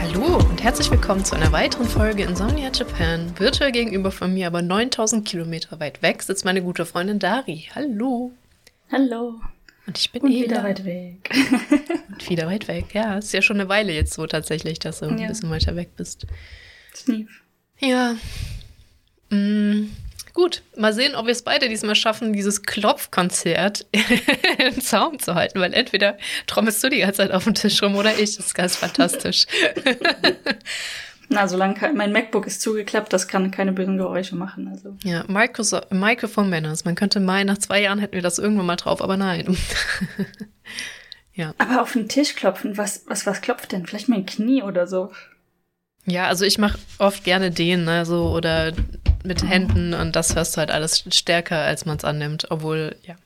[0.00, 3.32] Hallo und herzlich willkommen zu einer weiteren Folge Insomnia Japan.
[3.38, 7.68] Virtuell gegenüber von mir, aber 9000 Kilometer weit weg, sitzt meine gute Freundin Dari.
[7.74, 8.32] Hallo.
[8.90, 9.40] Hallo.
[9.86, 11.28] Und ich bin Und wieder weit weg.
[12.08, 12.86] Und wieder weit weg.
[12.94, 15.28] Ja, ist ja schon eine Weile jetzt so tatsächlich, dass du ein Ja.
[15.28, 16.26] bisschen weiter weg bist.
[16.94, 17.28] Sneef.
[17.80, 18.14] Ja.
[19.30, 19.90] Mm,
[20.34, 23.86] gut, mal sehen, ob wir es beide diesmal schaffen, dieses Klopfkonzert
[24.58, 27.96] im Zaum zu halten, weil entweder trommelst du die ganze Zeit auf dem Tisch rum
[27.96, 28.36] oder ich.
[28.36, 29.46] Das ist ganz fantastisch.
[31.32, 34.68] Na, solange mein MacBook ist zugeklappt, das kann keine bösen Geräusche machen.
[34.68, 34.96] Also.
[35.02, 36.84] Ja, Microsoft, Microphone Manners.
[36.84, 39.56] Man könnte meinen, nach zwei Jahren hätten wir das irgendwann mal drauf, aber nein.
[41.56, 43.86] Aber auf den Tisch klopfen, was, was, was klopft denn?
[43.86, 45.10] Vielleicht mein Knie oder so.
[46.04, 48.72] Ja, also ich mache oft gerne den, ne, so oder
[49.24, 53.16] mit Händen und das hörst du halt alles stärker, als man es annimmt, obwohl, ja.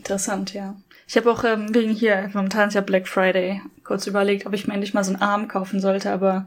[0.00, 0.76] Interessant, ja.
[1.10, 4.68] Ich habe auch ähm, wegen hier, momentan ist ja Black Friday, kurz überlegt, ob ich
[4.68, 6.46] mir endlich mal so einen Arm kaufen sollte, aber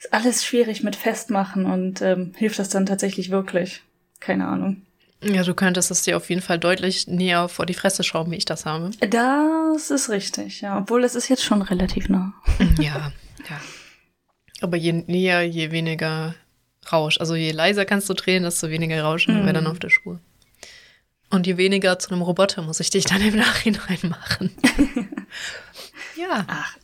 [0.00, 3.82] ist alles schwierig mit Festmachen und ähm, hilft das dann tatsächlich wirklich?
[4.18, 4.82] Keine Ahnung.
[5.22, 8.36] Ja, du könntest es dir auf jeden Fall deutlich näher vor die Fresse schrauben, wie
[8.36, 8.90] ich das habe.
[9.10, 10.76] Das ist richtig, ja.
[10.76, 12.34] Obwohl es ist jetzt schon relativ nah.
[12.80, 13.12] Ja,
[13.48, 13.60] ja.
[14.60, 16.34] Aber je näher, je weniger
[16.90, 17.20] Rausch.
[17.20, 19.70] Also je leiser kannst du drehen, desto weniger Rauschen haben wir dann Mhm.
[19.70, 20.18] auf der Spur.
[21.34, 24.50] Und je weniger zu einem Roboter muss ich dich dann im Nachhinein machen.
[26.16, 26.76] ja, Ach,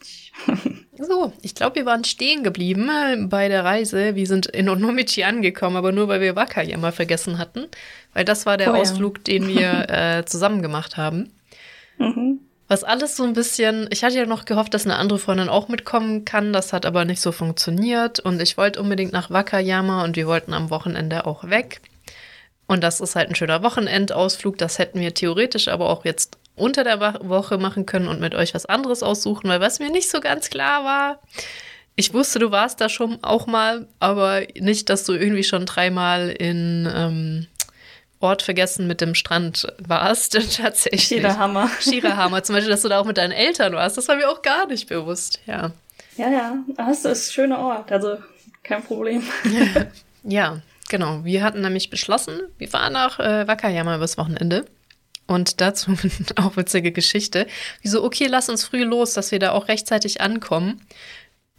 [0.98, 4.16] so, ich glaube, wir waren stehen geblieben äh, bei der Reise.
[4.16, 7.68] Wir sind in Onomichi angekommen, aber nur, weil wir Wakayama vergessen hatten.
[8.12, 8.80] Weil das war der Oh ja.
[8.80, 11.30] Ausflug, den wir äh, zusammen gemacht haben.
[11.98, 12.40] mhm.
[12.66, 15.66] Was alles so ein bisschen, ich hatte ja noch gehofft, dass eine andere Freundin auch
[15.66, 20.14] mitkommen kann, das hat aber nicht so funktioniert und ich wollte unbedingt nach Wakayama und
[20.14, 21.80] wir wollten am Wochenende auch weg.
[22.70, 26.84] Und das ist halt ein schöner Wochenendausflug, das hätten wir theoretisch aber auch jetzt unter
[26.84, 30.20] der Woche machen können und mit euch was anderes aussuchen, weil was mir nicht so
[30.20, 31.20] ganz klar war,
[31.97, 36.28] ich wusste, du warst da schon auch mal, aber nicht, dass du irgendwie schon dreimal
[36.28, 37.48] in ähm,
[38.20, 40.34] Ort vergessen mit dem Strand warst.
[40.56, 41.10] Tatsächlich.
[41.10, 41.69] Jeder Hammer.
[41.81, 43.98] Shirahama, zum Beispiel, dass du da auch mit deinen Eltern warst.
[43.98, 45.41] Das war mir auch gar nicht bewusst.
[45.44, 45.72] Ja.
[46.16, 48.19] Ja, ja, das ist ein schöner Ort, also
[48.62, 49.25] kein Problem.
[50.22, 51.24] Ja, genau.
[51.24, 54.66] Wir hatten nämlich beschlossen, wir fahren nach äh, Wakayama übers Wochenende.
[55.26, 55.92] Und dazu
[56.36, 57.46] auch witzige Geschichte.
[57.80, 60.82] Wieso, okay, lass uns früh los, dass wir da auch rechtzeitig ankommen.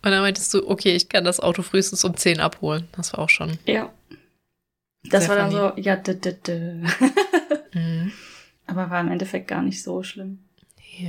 [0.03, 2.87] Und dann meintest du, okay, ich kann das Auto frühestens um 10 abholen.
[2.91, 3.57] Das war auch schon.
[3.65, 3.91] Ja.
[5.05, 5.73] Das war dann funny.
[5.75, 6.87] so, ja, d -d -d.
[7.73, 8.11] Mhm.
[8.67, 10.39] aber war im Endeffekt gar nicht so schlimm.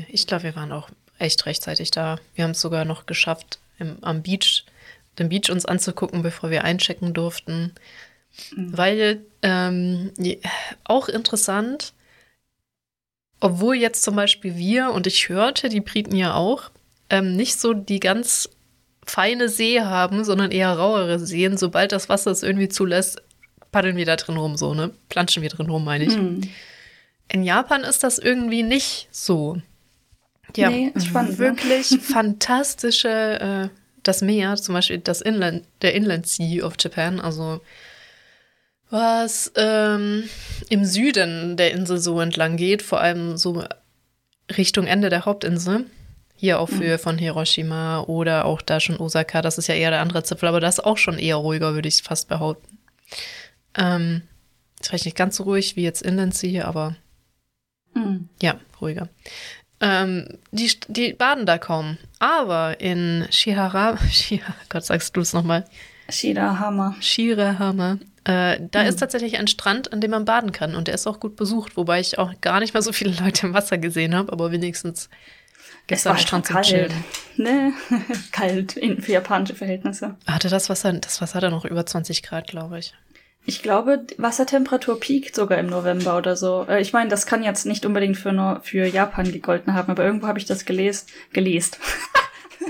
[0.08, 2.20] Ich glaube, wir waren auch echt rechtzeitig da.
[2.36, 4.64] Wir haben es sogar noch geschafft, im, am Beach,
[5.18, 7.74] den Beach uns anzugucken, bevor wir einchecken durften.
[8.54, 8.76] Mhm.
[8.76, 10.12] Weil ähm,
[10.84, 11.92] auch interessant,
[13.40, 16.70] obwohl jetzt zum Beispiel wir und ich hörte, die Briten ja auch,
[17.10, 18.48] ähm, nicht so die ganz
[19.04, 21.58] feine See haben, sondern eher rauere Seen.
[21.58, 23.20] Sobald das Wasser es irgendwie zulässt,
[23.72, 24.92] paddeln wir da drin rum, so, ne?
[25.08, 26.14] Planschen wir drin rum, meine ich.
[26.14, 26.42] Hm.
[27.28, 29.56] In Japan ist das irgendwie nicht so.
[30.56, 31.38] Ja, Nee, spannend, ne?
[31.38, 33.08] wirklich fantastische,
[33.68, 33.68] äh,
[34.02, 37.60] das Meer, zum Beispiel das Inland, der Inland Sea of Japan, also
[38.92, 40.28] was ähm,
[40.68, 43.64] im Süden der Insel so entlang geht, vor allem so
[44.56, 45.86] Richtung Ende der Hauptinsel.
[46.36, 50.00] Hier auch für von Hiroshima oder auch da schon Osaka, das ist ja eher der
[50.00, 52.78] andere Zipfel, aber das ist auch schon eher ruhiger, würde ich fast behaupten.
[53.76, 54.22] Ähm,
[54.82, 56.96] vielleicht nicht ganz so ruhig wie jetzt Inland Sea, aber
[57.94, 58.28] Hm.
[58.42, 59.08] ja, ruhiger.
[59.80, 61.98] Ähm, die, die baden da kaum.
[62.18, 65.64] Aber in Shihara, Shihara Gott, sagst du es nochmal?
[66.08, 66.96] Shida Hammer.
[67.00, 67.98] Shirahama.
[68.24, 68.88] Äh, da Mhm.
[68.88, 70.74] ist tatsächlich ein Strand, an dem man baden kann.
[70.76, 73.46] Und der ist auch gut besucht, wobei ich auch gar nicht mal so viele Leute
[73.46, 75.08] im Wasser gesehen habe, aber wenigstens
[76.04, 76.66] war Strand zum kalt.
[76.66, 76.92] Chillen.
[77.36, 77.72] Ne?
[78.32, 80.16] kalt in, für japanische Verhältnisse.
[80.26, 82.94] Hatte das Wasser, das Wasser hatte noch über 20 Grad, glaube ich.
[83.44, 86.64] Ich glaube, die Wassertemperatur piekt sogar im November oder so.
[86.68, 90.04] Äh, Ich meine, das kann jetzt nicht unbedingt für, nur für Japan gegolten haben, aber
[90.04, 91.06] irgendwo habe ich das gelesen.
[91.32, 91.72] Gelesen.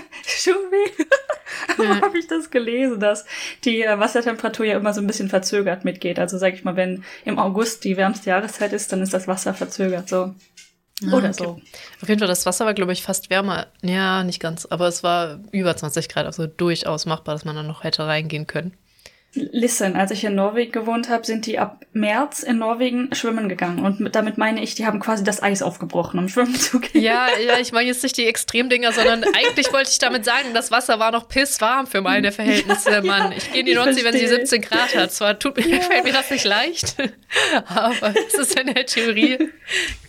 [0.27, 0.91] Schon weh.
[1.79, 2.01] Ja.
[2.01, 3.25] habe ich das gelesen, dass
[3.65, 6.19] die äh, Wassertemperatur ja immer so ein bisschen verzögert mitgeht.
[6.19, 9.55] Also sag ich mal, wenn im August die wärmste Jahreszeit ist, dann ist das Wasser
[9.55, 10.35] verzögert so.
[11.05, 11.33] Ah, Oder okay.
[11.33, 11.61] so.
[12.01, 13.67] Auf jeden Fall, das Wasser war, glaube ich, fast wärmer.
[13.83, 17.67] Ja, nicht ganz, aber es war über 20 Grad, also durchaus machbar, dass man dann
[17.67, 18.77] noch hätte reingehen können.
[19.35, 23.83] Listen, als ich in Norwegen gewohnt habe, sind die ab März in Norwegen schwimmen gegangen.
[23.83, 27.03] Und damit meine ich, die haben quasi das Eis aufgebrochen, um schwimmen zu gehen.
[27.03, 30.71] Ja, ja, ich meine jetzt nicht die Extremdinger, sondern eigentlich wollte ich damit sagen, das
[30.71, 33.33] Wasser war noch pisswarm für meine Verhältnisse, ja, Mann.
[33.33, 35.13] Ich gehe in die Nordsee, wenn sie 17 Grad hat.
[35.13, 35.81] Zwar tut, ja.
[35.81, 36.97] fällt mir das nicht leicht,
[37.69, 39.39] aber es ist in der Theorie,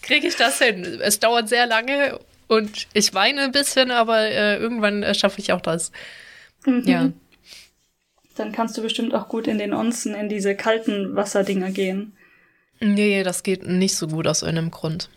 [0.01, 0.99] kriege ich das hin.
[1.01, 5.53] Es dauert sehr lange und ich weine ein bisschen, aber äh, irgendwann äh, schaffe ich
[5.53, 5.93] auch das.
[6.65, 6.83] Mhm.
[6.85, 7.09] Ja.
[8.35, 12.13] Dann kannst du bestimmt auch gut in den Onsen, in diese kalten Wasserdinger gehen.
[12.79, 15.09] Nee, das geht nicht so gut aus einem Grund.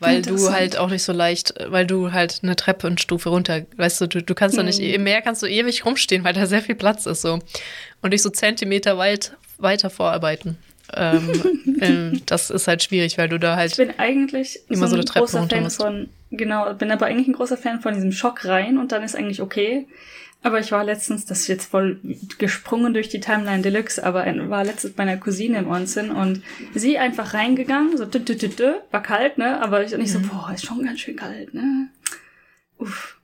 [0.00, 3.62] Weil du halt auch nicht so leicht, weil du halt eine Treppe und Stufe runter,
[3.76, 4.94] weißt du, du, du kannst da nicht, mhm.
[4.94, 7.40] im Meer kannst du ewig rumstehen, weil da sehr viel Platz ist so.
[8.00, 10.56] Und nicht so Zentimeter weit weiter vorarbeiten.
[10.94, 13.72] ähm, ähm, das ist halt schwierig, weil du da halt.
[13.72, 17.26] Ich bin eigentlich immer so, so eine Treppe großer Fan von, genau, bin aber eigentlich
[17.26, 19.86] ein großer Fan von diesem Schock rein und dann ist eigentlich okay.
[20.42, 22.00] Aber ich war letztens, das ist jetzt voll
[22.38, 26.42] gesprungen durch die Timeline Deluxe, aber war letztens bei meiner Cousine im Onsen und
[26.74, 29.60] sie einfach reingegangen, so dü, dü, dü, dü, war kalt, ne?
[29.60, 30.28] Aber ich nicht so, mhm.
[30.28, 31.88] boah, ist schon ganz schön kalt, ne?
[32.78, 33.18] Uff.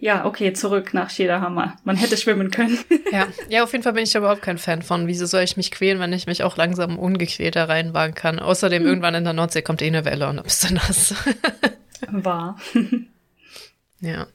[0.00, 1.76] Ja, okay, zurück nach Schäderhammer.
[1.82, 2.78] Man hätte schwimmen können.
[3.12, 3.26] ja.
[3.48, 5.08] ja, auf jeden Fall bin ich überhaupt kein Fan von.
[5.08, 8.38] Wieso soll ich mich quälen, wenn ich mich auch langsam ungequält da reinwagen kann?
[8.38, 8.88] Außerdem, mhm.
[8.88, 11.14] irgendwann in der Nordsee kommt eh eine Welle und dann bist du nass.
[12.10, 12.60] War.
[14.00, 14.28] ja.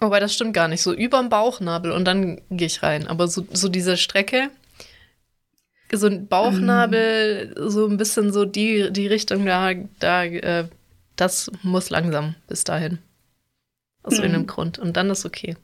[0.00, 0.82] Wobei das stimmt gar nicht.
[0.82, 3.06] So überm Bauchnabel und dann gehe ich rein.
[3.06, 4.50] Aber so, so diese Strecke,
[5.92, 7.68] so ein Bauchnabel, mm.
[7.68, 10.68] so ein bisschen so die, die Richtung da, da äh,
[11.16, 12.98] das muss langsam bis dahin.
[14.02, 14.22] Aus mm.
[14.22, 14.78] irgendeinem Grund.
[14.78, 15.56] Und dann ist okay.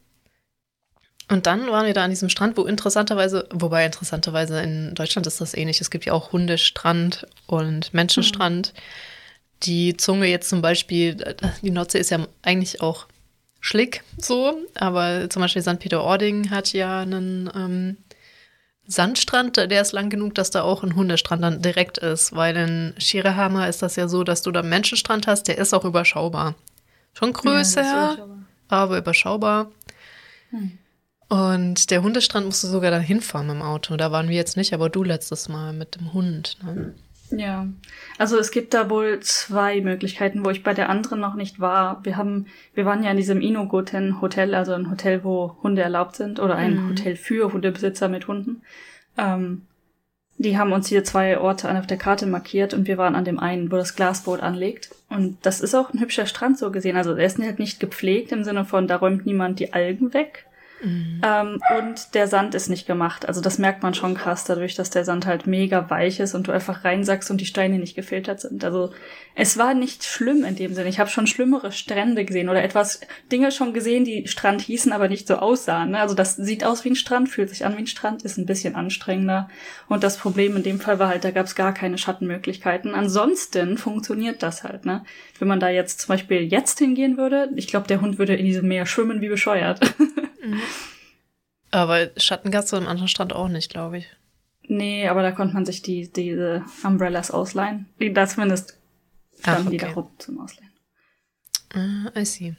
[1.29, 5.41] Und dann waren wir da an diesem Strand, wo interessanterweise, wobei interessanterweise in Deutschland ist
[5.41, 5.81] das ähnlich.
[5.81, 8.75] Es gibt ja auch Hundestrand und Menschenstrand.
[8.75, 8.81] Mhm.
[9.63, 11.17] Die Zunge jetzt zum Beispiel,
[11.63, 13.07] die Nordsee ist ja eigentlich auch
[13.67, 15.79] schlick so, aber zum Beispiel St.
[15.79, 17.97] Peter-Ording hat ja einen ähm,
[18.87, 22.95] Sandstrand, der ist lang genug, dass da auch ein Hundestrand dann direkt ist, weil in
[22.99, 26.55] Schierehammer ist das ja so, dass du da einen Menschenstrand hast, der ist auch überschaubar.
[27.13, 28.39] Schon größer, ja, überschaubar.
[28.69, 29.71] aber überschaubar.
[30.51, 30.79] Hm.
[31.29, 33.97] Und der Hundestrand musst du sogar da hinfahren mit dem Auto.
[33.97, 36.57] Da waren wir jetzt nicht, aber du letztes Mal mit dem Hund.
[36.63, 36.95] Ne?
[37.31, 37.67] Ja,
[38.19, 42.05] also es gibt da wohl zwei Möglichkeiten, wo ich bei der anderen noch nicht war.
[42.05, 46.17] Wir haben, wir waren ja in diesem Inogoten Hotel, also ein Hotel, wo Hunde erlaubt
[46.17, 46.89] sind oder ein mhm.
[46.91, 48.63] Hotel für Hundebesitzer mit Hunden.
[49.19, 49.63] Ähm,
[50.39, 53.39] die haben uns hier zwei Orte auf der Karte markiert und wir waren an dem
[53.39, 54.91] einen, wo das Glasboot anlegt.
[55.09, 56.97] Und das ist auch ein hübscher Strand so gesehen.
[56.97, 60.47] Also er ist halt nicht gepflegt im Sinne von, da räumt niemand die Algen weg.
[60.87, 61.21] Mhm.
[61.25, 63.27] Ähm, und der Sand ist nicht gemacht.
[63.27, 66.47] Also das merkt man schon krass dadurch, dass der Sand halt mega weich ist und
[66.47, 68.65] du einfach reinsackst und die Steine nicht gefiltert sind.
[68.65, 68.93] Also
[69.35, 70.89] es war nicht schlimm in dem Sinne.
[70.89, 73.01] Ich habe schon schlimmere Strände gesehen oder etwas
[73.33, 75.91] Dinge schon gesehen, die Strand hießen, aber nicht so aussahen.
[75.91, 76.01] Ne?
[76.01, 78.47] Also das sieht aus wie ein Strand, fühlt sich an wie ein Strand, ist ein
[78.47, 79.49] bisschen anstrengender.
[79.89, 82.95] Und das Problem in dem Fall war halt, da gab es gar keine Schattenmöglichkeiten.
[82.95, 84.87] Ansonsten funktioniert das halt.
[84.87, 85.03] Ne?
[85.41, 88.47] Wenn man da jetzt zum Beispiel jetzt hingehen würde, ich glaube, der Hund würde in
[88.47, 89.81] diesem Meer schwimmen wie bescheuert.
[90.51, 90.61] Mhm.
[91.71, 94.07] Aber Schattengasse am anderen Strand auch nicht, glaube ich.
[94.69, 97.87] Nee, aber da konnte man sich die, diese Umbrellas ausleihen.
[98.01, 98.79] Die da zumindest
[99.41, 99.77] standen okay.
[99.77, 100.73] die da rum zum Ausleihen.
[101.75, 102.57] Uh, I see.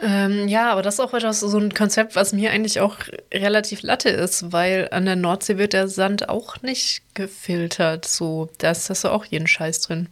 [0.00, 2.96] Ähm, ja, aber das ist auch etwas, so ein Konzept, was mir eigentlich auch
[3.32, 8.04] relativ latte ist, weil an der Nordsee wird der Sand auch nicht gefiltert.
[8.04, 10.08] So, da ist das auch jeden Scheiß drin.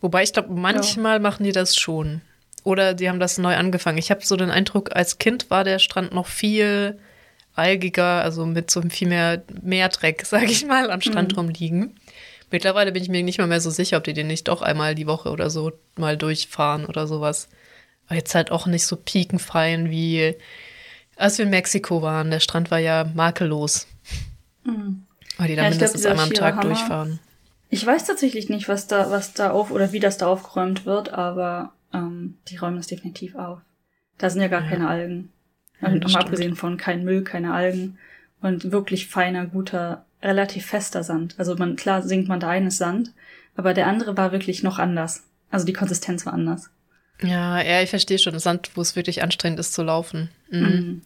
[0.00, 1.20] Wobei ich glaube, manchmal ja.
[1.20, 2.20] machen die das schon.
[2.66, 3.96] Oder die haben das neu angefangen.
[3.96, 6.98] Ich habe so den Eindruck, als Kind war der Strand noch viel
[7.54, 11.38] algiger, also mit so viel mehr Meerdreck, sage ich mal, am Strand mhm.
[11.38, 12.00] rumliegen.
[12.50, 14.96] Mittlerweile bin ich mir nicht mal mehr so sicher, ob die den nicht doch einmal
[14.96, 17.48] die Woche oder so mal durchfahren oder sowas.
[18.08, 20.34] Aber jetzt halt auch nicht so piekenfein wie
[21.14, 22.32] als wir in Mexiko waren.
[22.32, 23.86] Der Strand war ja makellos.
[24.64, 25.04] Mhm.
[25.38, 27.20] Weil die da ja, mindestens glaub, einmal am Tag durchfahren.
[27.70, 31.12] Ich weiß tatsächlich nicht, was da, was da auf oder wie das da aufgeräumt wird,
[31.12, 33.60] aber ähm, die räumen das definitiv auf.
[34.18, 34.68] Da sind ja gar ja.
[34.68, 35.32] keine Algen.
[35.80, 37.98] Ja, also, abgesehen von kein Müll, keine Algen
[38.40, 41.34] und wirklich feiner, guter, relativ fester Sand.
[41.38, 43.12] Also man, klar singt man da eines Sand,
[43.56, 45.24] aber der andere war wirklich noch anders.
[45.50, 46.70] Also die Konsistenz war anders.
[47.22, 48.38] Ja, ja, ich verstehe schon.
[48.38, 50.30] Sand, wo es wirklich anstrengend ist zu laufen.
[50.50, 50.60] Mhm.
[50.60, 51.02] Mhm.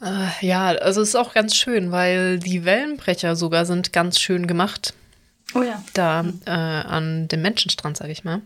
[0.00, 4.46] Äh, ja, also es ist auch ganz schön, weil die Wellenbrecher sogar sind ganz schön
[4.46, 4.94] gemacht.
[5.54, 5.82] Oh ja.
[5.94, 8.42] Da äh, an dem Menschenstrand, sag ich mal.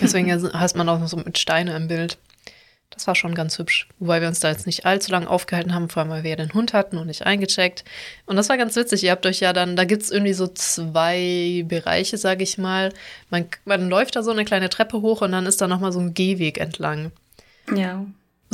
[0.00, 2.18] Deswegen hast man auch so mit Steine im Bild.
[2.90, 3.88] Das war schon ganz hübsch.
[3.98, 6.36] Wobei wir uns da jetzt nicht allzu lange aufgehalten haben, vor allem weil wir ja
[6.36, 7.84] den Hund hatten und nicht eingecheckt.
[8.26, 9.02] Und das war ganz witzig.
[9.02, 12.92] Ihr habt euch ja dann, da gibt es irgendwie so zwei Bereiche, sage ich mal.
[13.30, 16.00] Man, man läuft da so eine kleine Treppe hoch und dann ist da nochmal so
[16.00, 17.12] ein Gehweg entlang.
[17.74, 18.04] Ja.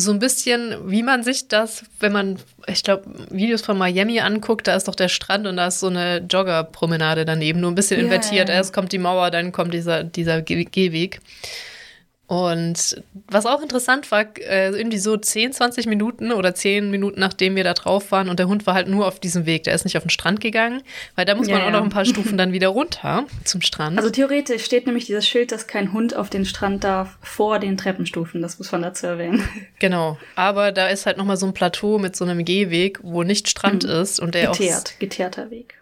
[0.01, 2.39] So ein bisschen, wie man sich das, wenn man,
[2.69, 5.89] ich glaube, Videos von Miami anguckt, da ist doch der Strand und da ist so
[5.89, 8.49] eine Joggerpromenade daneben, nur ein bisschen Ja, invertiert.
[8.49, 11.21] Erst kommt die Mauer, dann kommt dieser, dieser Ge- Gehweg.
[12.29, 17.57] Und was auch interessant war, äh, irgendwie so 10, 20 Minuten oder 10 Minuten nachdem
[17.57, 19.85] wir da drauf waren und der Hund war halt nur auf diesem Weg, der ist
[19.85, 20.83] nicht auf den Strand gegangen,
[21.17, 21.73] weil da muss Ja, man auch ja.
[21.79, 23.97] noch ein paar Stufen dann wieder runter zum Strand.
[23.97, 27.79] Also theoretisch steht nämlich dieses Schild, dass kein Hund auf den Strand darf, vor den
[27.79, 28.43] Treppenstufen.
[28.43, 29.43] Das muss man dazu erwähnen.
[29.79, 33.49] Genau, aber da ist halt nochmal so ein Plateau mit so einem Gehweg, wo nicht
[33.49, 33.91] Strand Mhm.
[33.91, 35.81] ist und der auch Geteert, geteerter Weg.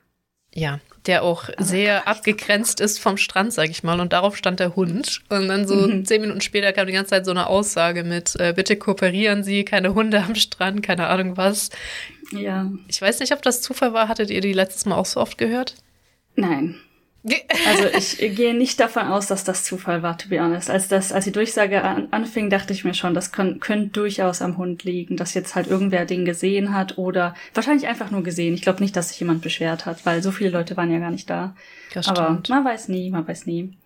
[0.54, 4.76] ja, der auch sehr abgegrenzt ist vom Strand, sag ich mal, und darauf stand der
[4.76, 6.04] Hund und dann so Mhm.
[6.04, 9.64] zehn Minuten später kam die ganze Zeit so eine Aussage mit äh, bitte kooperieren Sie,
[9.64, 11.70] keine Hunde am Strand, keine Ahnung was.
[12.32, 15.20] Ja, Ich weiß nicht, ob das Zufall war, hattet ihr die letztes Mal auch so
[15.20, 15.74] oft gehört?
[16.34, 16.76] nein.
[17.66, 20.70] Also ich gehe nicht davon aus, dass das Zufall war, to be honest.
[20.70, 24.56] Als, das, als die Durchsage an, anfing, dachte ich mir schon, das könnte durchaus am
[24.56, 28.54] Hund liegen, dass jetzt halt irgendwer den gesehen hat oder wahrscheinlich einfach nur gesehen.
[28.54, 31.10] Ich glaube nicht, dass sich jemand beschwert hat, weil so viele Leute waren ja gar
[31.10, 31.56] nicht da.
[31.94, 32.48] Das Aber stimmt.
[32.48, 33.76] man weiß nie, man weiß nie.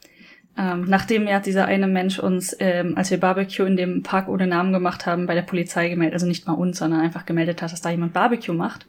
[0.58, 4.46] Ähm, nachdem ja dieser eine Mensch uns, ähm, als wir Barbecue in dem Park ohne
[4.46, 7.72] Namen gemacht haben, bei der Polizei gemeldet, also nicht mal uns, sondern einfach gemeldet hat,
[7.72, 8.86] dass da jemand Barbecue macht.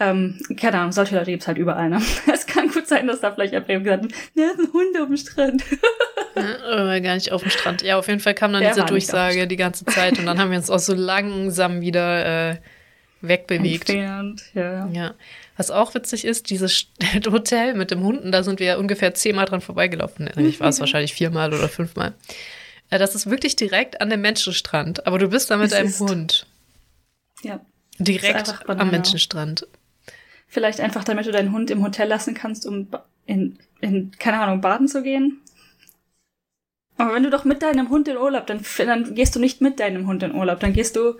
[0.00, 2.02] Ähm, keine Ahnung, solche Leute gibt's halt überall, ne?
[2.94, 5.64] Sein, dass da vielleicht einfach gesagt hat, ja, es sind Hunde auf dem Strand.
[6.36, 7.82] Ja, oder gar nicht auf dem Strand.
[7.82, 10.50] Ja, auf jeden Fall kam dann Der diese Durchsage die ganze Zeit und dann haben
[10.50, 12.56] wir uns auch so langsam wieder äh,
[13.20, 13.88] wegbewegt.
[13.90, 14.88] Entfernt, ja.
[14.88, 15.14] Ja.
[15.56, 16.86] Was auch witzig ist, dieses
[17.30, 20.28] Hotel mit dem Hunden, da sind wir ungefähr zehnmal dran vorbeigelaufen.
[20.38, 22.14] Ich war es wahrscheinlich viermal oder fünfmal.
[22.90, 25.88] Äh, Das ist wirklich direkt an dem Menschenstrand, aber du bist da mit Es deinem
[25.88, 26.46] ist- Hund.
[27.42, 27.60] Ja.
[27.98, 28.90] Direkt am.
[28.90, 29.66] Menschenstrand.
[30.52, 32.86] Vielleicht einfach, damit du deinen Hund im Hotel lassen kannst, um
[33.24, 35.40] in, in keine Ahnung, baden zu gehen.
[36.98, 39.80] Aber wenn du doch mit deinem Hund in Urlaub, dann, dann gehst du nicht mit
[39.80, 41.14] deinem Hund in Urlaub, dann gehst du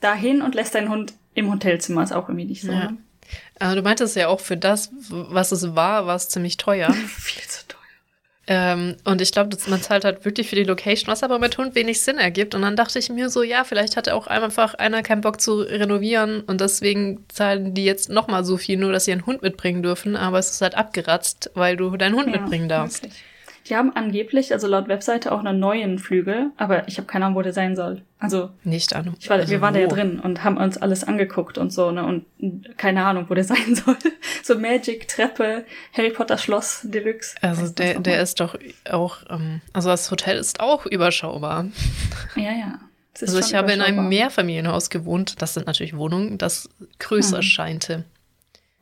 [0.00, 2.04] dahin und lässt deinen Hund im Hotelzimmer.
[2.04, 2.72] Ist auch irgendwie nicht so.
[2.72, 2.92] Ja.
[2.92, 2.96] Ne?
[3.58, 6.90] Aber du meintest ja auch für das, was es war, war es ziemlich teuer.
[7.06, 7.71] Viel zu teuer.
[8.48, 11.74] Ähm, und ich glaube, man zahlt halt wirklich für die Location, was aber mit Hund
[11.74, 12.54] wenig Sinn ergibt.
[12.54, 15.60] Und dann dachte ich mir so, ja, vielleicht hatte auch einfach einer keinen Bock zu
[15.60, 19.82] renovieren und deswegen zahlen die jetzt nochmal so viel, nur dass sie einen Hund mitbringen
[19.82, 20.16] dürfen.
[20.16, 23.04] Aber es ist halt abgeratzt, weil du deinen Hund mitbringen darfst.
[23.04, 23.22] wirklich.
[23.68, 27.36] Die haben angeblich, also laut Webseite, auch einen neuen Flügel, aber ich habe keine Ahnung,
[27.36, 28.02] wo der sein soll.
[28.18, 29.14] Also Nicht an.
[29.20, 29.94] Ich war, also wir waren da ja wo?
[29.94, 32.04] drin und haben uns alles angeguckt und so, ne?
[32.04, 32.24] Und
[32.76, 33.96] keine Ahnung, wo der sein soll.
[34.42, 35.64] So Magic, Treppe,
[35.96, 37.36] Harry Potter Schloss, Deluxe.
[37.40, 38.56] Also der, der ist doch
[38.90, 41.66] auch, ähm, also das Hotel ist auch überschaubar.
[42.36, 42.80] Ja, ja.
[43.20, 44.08] Also ich habe in einem.
[44.08, 47.42] Mehrfamilienhaus gewohnt, das sind natürlich Wohnungen, das größer Hm.
[47.42, 48.04] scheinte.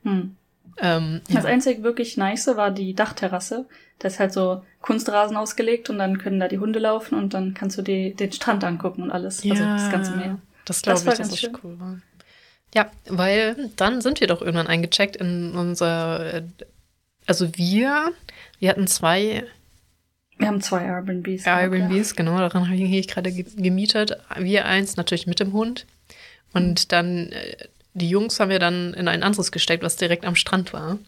[0.05, 0.37] Hm.
[0.79, 1.51] Ähm, Das ja.
[1.51, 3.67] einzig wirklich nice war die Dachterrasse.
[3.99, 7.53] Da ist halt so Kunstrasen ausgelegt und dann können da die Hunde laufen und dann
[7.55, 9.43] kannst du die, den Strand angucken und alles.
[9.49, 10.39] Also das ganze Meer.
[10.65, 11.57] Das Das glaube war ich, ganz das schön.
[11.63, 11.99] cool war.
[12.75, 16.43] Ja, weil dann sind wir doch irgendwann eingecheckt in unser,
[17.27, 18.13] also wir,
[18.61, 19.45] wir hatten zwei
[20.39, 21.47] Wir haben zwei Airbnbs.
[21.47, 24.17] Airbnbs, genau, daran habe ich gerade ge- gemietet.
[24.39, 25.85] Wir eins natürlich mit dem Hund
[26.55, 27.57] und dann äh,
[27.95, 30.99] die Jungs haben wir dann in ein anderes gesteckt, was direkt am Strand war.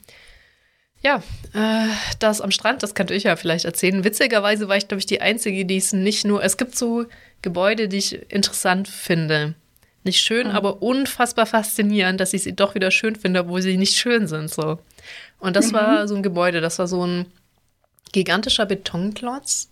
[1.03, 1.23] Ja,
[1.53, 1.89] äh,
[2.21, 4.05] das am Strand, das könnte ich ja vielleicht erzählen.
[4.05, 6.43] Witzigerweise war ich, glaube ich, die Einzige, die es nicht nur.
[6.45, 7.07] Es gibt so
[7.43, 9.55] Gebäude, die ich interessant finde.
[10.05, 10.55] Nicht schön, Mhm.
[10.55, 14.49] aber unfassbar faszinierend, dass ich sie doch wieder schön finde, obwohl sie nicht schön sind.
[14.51, 14.79] So.
[15.39, 15.73] Und das Mhm.
[15.75, 17.27] war so ein Gebäude, das war so ein
[18.13, 19.71] gigantischer Betonklotz.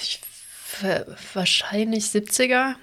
[0.00, 0.20] Ich,
[0.80, 1.04] wa-
[1.34, 2.74] wahrscheinlich 70er.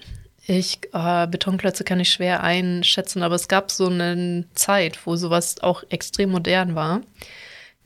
[0.49, 5.61] Ich, äh, Betonklötze kann ich schwer einschätzen, aber es gab so eine Zeit, wo sowas
[5.61, 7.01] auch extrem modern war.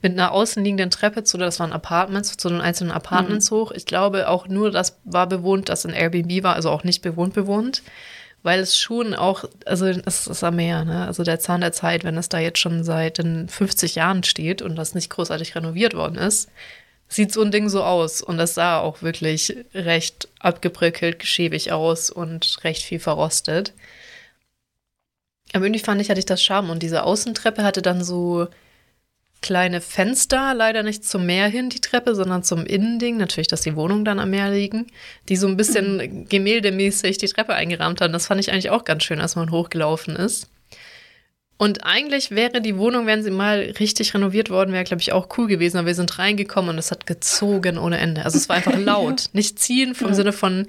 [0.02, 3.72] Mit einer außenliegenden Treppe zu, das waren Apartments, zu den einzelnen Apartments hoch.
[3.72, 7.34] Ich glaube auch nur, das war bewohnt, das ein Airbnb war, also auch nicht bewohnt
[7.34, 7.84] bewohnt.
[8.44, 11.06] Weil es schon auch, also es ist am Meer, ne?
[11.06, 14.62] Also der Zahn der Zeit, wenn es da jetzt schon seit den 50 Jahren steht
[14.62, 16.50] und das nicht großartig renoviert worden ist,
[17.14, 18.22] sieht so ein Ding so aus.
[18.22, 23.74] Und das sah auch wirklich recht abgebröckelt, schäbig aus und recht viel verrostet.
[25.54, 26.72] Aber irgendwie fand ich, hatte ich das Charme.
[26.72, 28.48] Und diese Außentreppe hatte dann so
[29.42, 33.18] kleine Fenster, leider nicht zum Meer hin, die Treppe, sondern zum Innending.
[33.18, 34.88] Natürlich, dass die Wohnungen dann am Meer liegen,
[35.30, 38.14] die so ein bisschen gemäldemäßig die Treppe eingerahmt haben.
[38.14, 40.50] Das fand ich eigentlich auch ganz schön, als man hochgelaufen ist.
[41.58, 45.30] Und eigentlich wäre die Wohnung, wenn sie mal richtig renoviert worden wäre, glaube ich, auch
[45.38, 45.78] cool gewesen.
[45.78, 48.26] Aber wir sind reingekommen und es hat gezogen ohne Ende.
[48.26, 49.30] Also es war einfach laut.
[49.34, 50.14] Nicht ziehen vom Ja.
[50.16, 50.68] Sinne von,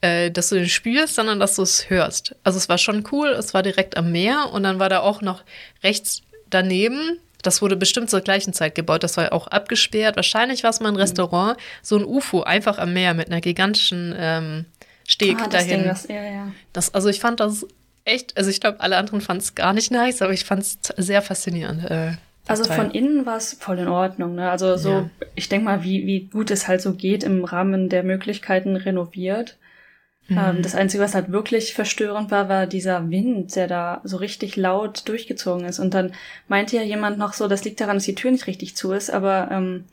[0.00, 2.34] äh, dass du den spürst, sondern dass du es hörst.
[2.42, 3.28] Also es war schon cool.
[3.28, 5.44] Es war direkt am Meer und dann war da auch noch
[5.82, 9.02] rechts daneben das wurde bestimmt zur gleichen Zeit gebaut.
[9.02, 10.16] Das war auch abgesperrt.
[10.16, 11.58] Wahrscheinlich war es mal ein Restaurant.
[11.82, 14.64] So ein UFO einfach am Meer mit einer gigantischen ähm,
[15.06, 15.80] Steg ah, das dahin.
[15.80, 16.52] Ding, das, ja, ja.
[16.72, 17.66] Das, also ich fand das
[18.04, 20.78] echt, also ich glaube, alle anderen fanden es gar nicht nice, aber ich fand es
[20.96, 21.84] sehr faszinierend.
[21.90, 22.12] Äh,
[22.46, 22.76] Also Teil.
[22.76, 24.34] von innen war es voll in Ordnung.
[24.34, 24.50] Ne?
[24.50, 25.10] Also so, Ja.
[25.34, 29.56] ich denke mal, wie, wie gut es halt so geht im Rahmen der Möglichkeiten renoviert.
[30.28, 30.38] Mhm.
[30.38, 34.56] Ähm, das Einzige, was halt wirklich verstörend war, war dieser Wind, der da so richtig
[34.56, 35.78] laut durchgezogen ist.
[35.78, 36.12] Und dann
[36.48, 39.10] meinte ja jemand noch so, das liegt daran, dass die Tür nicht richtig zu ist,
[39.10, 39.84] aber ähm,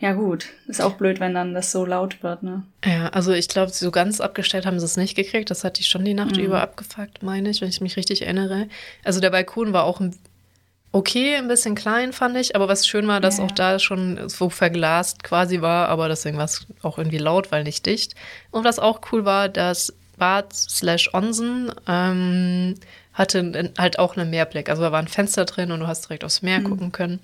[0.00, 2.62] ja gut, ist auch blöd, wenn dann das so laut wird, ne?
[2.84, 5.50] Ja, also ich glaube, so ganz abgestellt haben sie es nicht gekriegt.
[5.50, 6.44] Das hat die schon die Nacht Mhm.
[6.44, 8.68] über abgefuckt, meine ich, wenn ich mich richtig erinnere.
[9.04, 10.00] Also der Balkon war auch
[10.92, 12.54] okay, ein bisschen klein, fand ich.
[12.56, 13.44] Aber was schön war, dass Ja.
[13.44, 15.88] auch da schon so verglast quasi war.
[15.88, 18.14] Aber deswegen war es auch irgendwie laut, weil nicht dicht.
[18.50, 22.74] Und was auch cool war, dass Bad slash Onsen ähm,
[23.12, 24.68] hatte halt auch einen Meerblick.
[24.70, 26.64] Also da war ein Fenster drin und du hast direkt aufs Meer Mhm.
[26.64, 27.20] gucken können.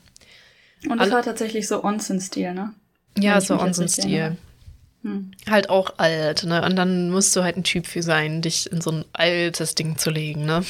[0.88, 2.74] Und das war tatsächlich so Onsen-Stil, ne?
[3.18, 4.36] Ja, so Onsen-Stil.
[5.02, 5.32] Hm.
[5.48, 6.64] Halt auch alt, ne?
[6.64, 9.98] Und dann musst du halt ein Typ für sein, dich in so ein altes Ding
[9.98, 10.64] zu legen, ne?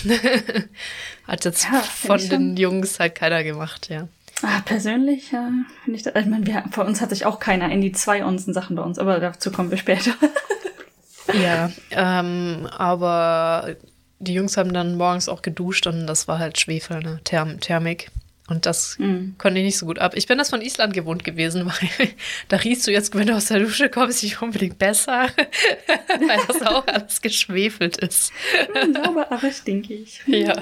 [1.26, 4.09] Hat jetzt Ja, von den Jungs halt keiner gemacht, ja.
[4.42, 5.49] Ah, persönlich, ja,
[5.85, 8.25] finde ich, da, ich meine, wir, bei uns hat sich auch keiner in die zwei
[8.25, 10.12] Onsen-Sachen bei uns, aber dazu kommen wir später.
[11.33, 13.76] Ja, ähm, aber
[14.18, 17.21] die Jungs haben dann morgens auch geduscht und das war halt Schwefel, ne?
[17.25, 18.11] Therm Thermik.
[18.47, 19.37] Und das Hm.
[19.39, 20.13] konnte ich nicht so gut ab.
[20.17, 21.65] Ich bin das von Island gewohnt gewesen,
[21.99, 22.09] weil
[22.49, 25.29] da riechst du jetzt, wenn du aus der Dusche kommst, nicht unbedingt besser,
[26.09, 28.33] weil das auch alles geschwefelt ist.
[28.93, 30.21] Sauber, aber stinkig.
[30.27, 30.61] Ja,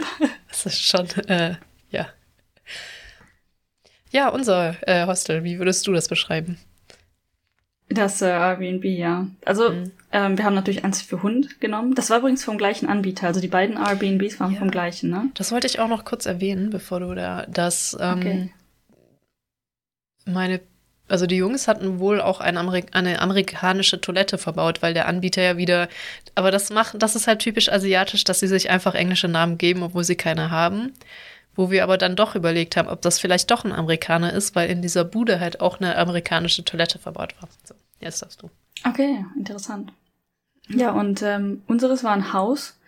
[0.49, 1.57] das ist schon, äh,
[1.91, 2.09] ja.
[4.11, 6.59] Ja, unser äh, Hostel, wie würdest du das beschreiben?
[7.95, 9.27] Das äh, Airbnb, ja.
[9.45, 9.91] Also, Mhm.
[10.13, 11.95] ähm, wir haben natürlich eins für Hund genommen.
[11.95, 13.27] Das war übrigens vom gleichen Anbieter.
[13.27, 14.59] Also die beiden Airbnbs waren Ja.
[14.59, 15.31] vom gleichen, ne?
[15.35, 18.53] Das wollte ich auch noch kurz erwähnen, bevor du da das, ähm, Okay.
[20.25, 20.61] meine,
[21.09, 25.43] also die Jungs hatten wohl auch eine, Amerik eine amerikanische Toilette verbaut, weil der Anbieter
[25.43, 25.89] ja wieder,
[26.35, 29.83] aber das macht, das ist halt typisch asiatisch, dass sie sich einfach englische Namen geben,
[29.83, 30.93] obwohl sie keine haben.
[31.55, 34.71] Wo wir aber dann doch überlegt haben, ob das vielleicht doch ein Amerikaner ist, weil
[34.71, 37.49] in dieser Bude halt auch eine amerikanische Toilette verbaut war.
[37.65, 38.51] So, jetzt darfst du.
[38.89, 39.93] Okay, interessant.
[40.69, 42.79] Ja, und ähm, unseres war ein Haus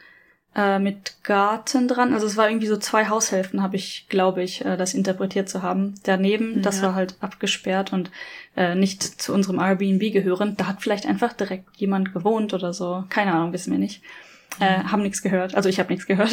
[0.55, 2.15] äh, mit Garten dran.
[2.15, 5.63] Also es war irgendwie so zwei Haushälften, habe ich, glaube ich, äh, das interpretiert zu
[5.63, 5.95] haben.
[6.05, 6.85] Daneben, das Ja.
[6.89, 8.11] war halt abgesperrt und
[8.57, 10.61] äh, nicht zu unserem Airbnb gehörend.
[10.61, 13.05] Da hat vielleicht einfach direkt jemand gewohnt oder so.
[13.09, 14.03] Keine Ahnung, wissen wir nicht.
[14.61, 15.55] Äh, haben nichts gehört.
[15.55, 16.33] Also ich habe nichts gehört.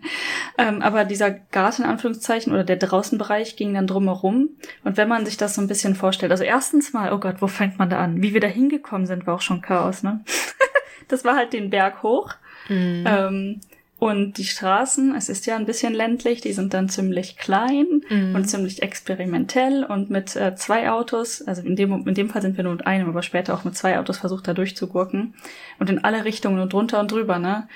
[0.58, 4.50] ähm, aber dieser Garten, in Anführungszeichen, oder der Draußenbereich ging dann drumherum.
[4.82, 7.46] Und wenn man sich das so ein bisschen vorstellt, also erstens mal, oh Gott, wo
[7.46, 8.22] fängt man da an?
[8.22, 10.24] Wie wir da hingekommen sind, war auch schon Chaos, ne?
[11.08, 12.34] das war halt den Berg hoch.
[12.68, 13.04] Mhm.
[13.06, 13.60] Ähm,
[14.04, 18.34] und die Straßen, es ist ja ein bisschen ländlich, die sind dann ziemlich klein Mhm.
[18.34, 22.58] und ziemlich experimentell und mit äh, zwei Autos, also in dem, in dem Fall sind
[22.58, 25.32] wir nur mit einem, aber später auch mit zwei Autos versucht, da durchzugurken.
[25.78, 27.66] Und in alle Richtungen und drunter und drüber, ne?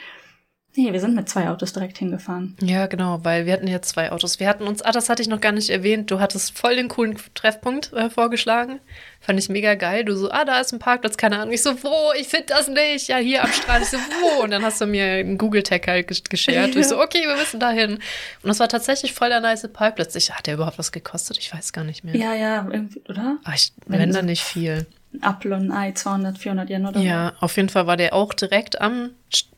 [0.77, 2.57] Nee, wir sind mit zwei Autos direkt hingefahren.
[2.63, 4.39] Ja, genau, weil wir hatten ja zwei Autos.
[4.39, 6.87] Wir hatten uns, ah, das hatte ich noch gar nicht erwähnt, du hattest voll den
[6.89, 8.79] coolen Treffpunkt äh, vorgeschlagen.
[9.21, 10.05] Fand ich mega geil.
[10.05, 11.53] Du so, ah, da ist ein Parkplatz, keine Ahnung.
[11.53, 12.13] Ich so, wo?
[12.21, 13.09] Ich finde das nicht.
[13.09, 13.83] Ja, hier am Strand.
[13.83, 14.45] Ich so, wo?
[14.45, 16.77] Und dann hast du mir einen Google-Tag halt gesch- geshared.
[16.77, 17.95] Und ich so, okay, wir müssen dahin.
[17.95, 18.01] Und
[18.45, 20.15] das war tatsächlich voll der nice Parkplatz.
[20.15, 21.39] Ich, hat der überhaupt was gekostet?
[21.39, 22.15] Ich weiß gar nicht mehr.
[22.15, 23.39] Ja, ja, irgendwie, oder?
[23.43, 24.87] Ah, ich, Wenn wenn dann nicht viel.
[25.23, 29.11] Ein Ei, 200, 400 Yen oder Ja, auf jeden Fall war der auch direkt am,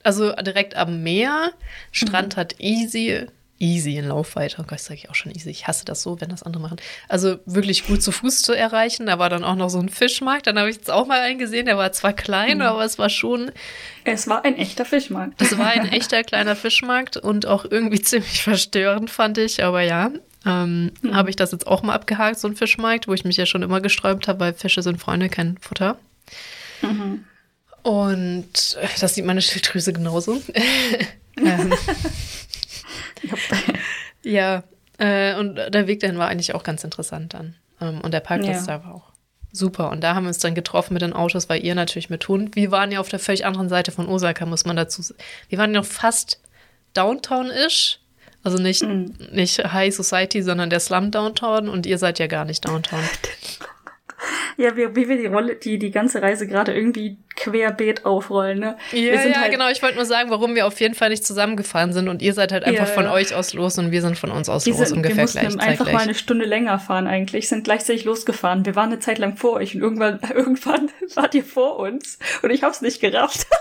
[0.03, 1.51] also direkt am Meer.
[1.93, 3.27] Strand hat easy,
[3.59, 4.57] easy in Laufweite.
[4.61, 5.51] Oh Gott, sage ich auch schon easy.
[5.51, 6.79] Ich hasse das so, wenn das andere machen.
[7.09, 9.07] Also wirklich gut zu Fuß zu erreichen.
[9.07, 10.47] Da war dann auch noch so ein Fischmarkt.
[10.47, 11.67] Dann habe ich jetzt auch mal einen gesehen.
[11.67, 13.51] Der war zwar klein, aber es war schon.
[14.05, 15.41] Es war ein echter Fischmarkt.
[15.41, 19.63] das war ein echter kleiner Fischmarkt und auch irgendwie ziemlich verstörend, fand ich.
[19.63, 20.11] Aber ja,
[20.47, 23.47] ähm, habe ich das jetzt auch mal abgehakt, so ein Fischmarkt, wo ich mich ja
[23.47, 25.99] schon immer gesträubt habe, weil Fische sind Freunde, kein Futter.
[26.83, 27.25] Mhm.
[27.83, 30.41] Und äh, das sieht meine Schilddrüse genauso.
[31.37, 31.73] ähm,
[34.23, 34.63] ja,
[34.99, 37.57] äh, und der Weg dahin war eigentlich auch ganz interessant dann.
[37.81, 38.79] Ähm, und der Parkplatz Ja.
[38.79, 39.11] da war auch
[39.53, 39.91] super.
[39.91, 42.57] Und da haben wir uns dann getroffen mit den Autos, weil ihr natürlich mit Hund.
[42.57, 45.21] Wir waren ja auf der völlig anderen Seite von Osaka, muss man dazu sagen.
[45.49, 46.41] Wir waren ja noch fast
[46.95, 48.00] Downtown-ish.
[48.43, 49.15] Also nicht, Mhm.
[49.33, 51.69] nicht High Society, sondern der Slum Downtown.
[51.69, 53.01] Und ihr seid ja gar nicht Downtown.
[54.59, 58.59] Ja, wie, wie wir die Rolle, die, die ganze Reise gerade irgendwie querbeet aufrollen.
[58.59, 58.77] Ne?
[58.93, 59.69] Ja, ja halt genau.
[59.71, 62.53] Ich wollte nur sagen, warum wir auf jeden Fall nicht zusammengefahren sind und ihr seid
[62.53, 63.13] halt einfach ja, von ja.
[63.13, 65.69] euch aus los und wir sind von uns aus wir los ungefähr wir mussten gleich.
[65.69, 68.67] einfach mal eine Stunde länger fahren eigentlich, sind gleichzeitig losgefahren.
[68.67, 72.51] Wir waren eine Zeit lang vor euch und irgendwann, irgendwann wart ihr vor uns und
[72.51, 73.47] ich hab's nicht gerafft.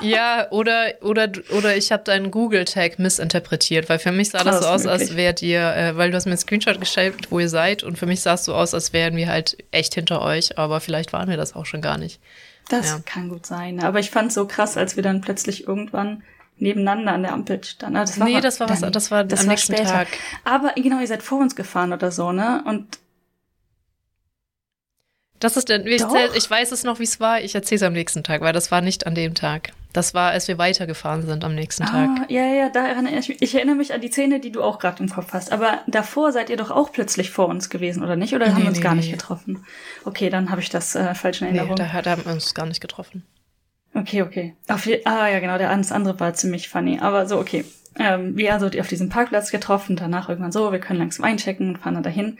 [0.00, 4.64] Ja, oder, oder, oder ich habe deinen Google-Tag missinterpretiert, weil für mich sah das, das
[4.64, 5.00] so aus, möglich.
[5.00, 7.98] als wärt ihr, äh, weil du hast mir einen Screenshot gestellt, wo ihr seid, und
[7.98, 11.12] für mich sah es so aus, als wären wir halt echt hinter euch, aber vielleicht
[11.12, 12.20] waren wir das auch schon gar nicht.
[12.72, 13.00] Das ja.
[13.04, 13.80] kann gut sein.
[13.80, 16.22] Aber ich fand es so krass, als wir dann plötzlich irgendwann
[16.56, 17.96] nebeneinander an der Ampel standen.
[17.96, 19.90] Das war nee, das war was, das war das am war nächsten später.
[19.90, 20.08] Tag.
[20.44, 22.64] Aber genau, ihr seid vor uns gefahren oder so, ne?
[22.66, 22.98] Und
[25.38, 26.02] das ist der, ich,
[26.34, 27.42] ich weiß es noch, wie es war.
[27.42, 29.72] Ich erzähle es am nächsten Tag, weil das war nicht an dem Tag.
[29.92, 32.08] Das war, als wir weitergefahren sind am nächsten Tag.
[32.08, 33.42] Ah, ja, ja, daran erinnere ich mich.
[33.42, 35.52] Ich erinnere mich an die Szene, die du auch gerade im Kopf hast.
[35.52, 38.34] Aber davor seid ihr doch auch plötzlich vor uns gewesen, oder nicht?
[38.34, 39.02] Oder nee, haben wir uns nee, gar nee.
[39.02, 39.64] nicht getroffen?
[40.04, 41.74] Okay, dann habe ich das äh, falsch in Erinnerung.
[41.78, 43.24] Nee, da, da haben wir uns gar nicht getroffen.
[43.94, 44.56] Okay, okay.
[44.68, 46.98] Auf, ah, ja, genau, der andere war ziemlich funny.
[47.00, 47.64] Aber so, okay.
[47.98, 51.78] Ähm, wir also auf diesem Parkplatz getroffen, danach irgendwann so, wir können langsam einchecken und
[51.78, 52.38] fahren dann dahin.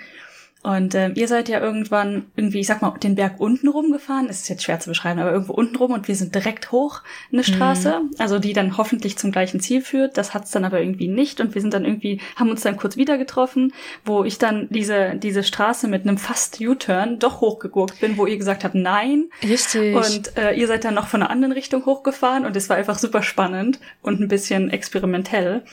[0.62, 4.29] Und äh, ihr seid ja irgendwann irgendwie, ich sag mal, den Berg unten rumgefahren.
[4.29, 7.01] Es ist jetzt schwer zu beschreiben, aber irgendwo unten rum und wir sind direkt hoch
[7.33, 8.11] eine Straße, mhm.
[8.18, 10.16] also die dann hoffentlich zum gleichen Ziel führt.
[10.16, 12.96] Das hat's dann aber irgendwie nicht und wir sind dann irgendwie, haben uns dann kurz
[12.96, 13.72] wieder getroffen,
[14.05, 18.38] wo ich dann diese diese Straße mit einem fast U-Turn doch hochgegurkt bin, wo ihr
[18.38, 19.31] gesagt habt, nein.
[19.42, 19.96] Richtig.
[19.96, 22.98] Und äh, ihr seid dann noch von einer anderen Richtung hochgefahren und es war einfach
[22.98, 25.64] super spannend und ein bisschen experimentell.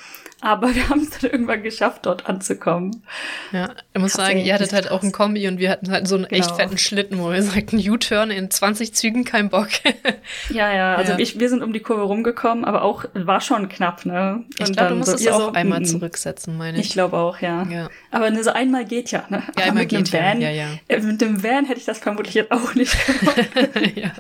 [0.42, 3.04] Aber wir haben es dann irgendwann geschafft, dort anzukommen.
[3.52, 6.16] Ja, ich muss sagen, ihr hattet halt auch ein Kombi und wir hatten halt so
[6.16, 6.40] einen genau.
[6.40, 9.70] echt fetten Schlitten, wo wir sagten, U-Turn in 20 Zügen, kein Bock.
[10.50, 11.20] ja, ja, also ja.
[11.20, 14.46] Ich, wir sind um die Kurve rumgekommen, aber auch, war schon knapp, ne?
[14.60, 16.88] Und ich glaube, du musst so, es auch so, einmal zurücksetzen, meine ich.
[16.88, 17.64] Ich glaube auch, ja.
[17.64, 17.90] ja.
[18.12, 19.44] Aber ne, so einmal geht ja, ne?
[19.58, 20.68] Ja, einmal geht Van, ja, ja.
[20.88, 23.50] Äh, mit dem Van hätte ich das vermutlich jetzt auch nicht gemacht.
[23.96, 24.12] ja.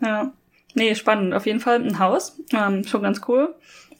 [0.00, 0.32] Ja.
[0.74, 1.34] Nee, spannend.
[1.34, 2.36] Auf jeden Fall ein Haus.
[2.52, 3.54] Ähm, schon ganz cool.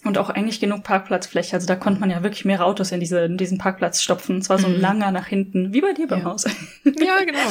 [0.05, 1.57] Und auch eigentlich genug Parkplatzfläche.
[1.57, 4.39] Also da konnte man ja wirklich mehrere Autos in, diese, in diesen Parkplatz stopfen.
[4.39, 4.81] Es war so ein mhm.
[4.81, 6.25] langer nach hinten, wie bei dir beim ja.
[6.27, 6.45] Haus.
[6.85, 7.51] ja, genau.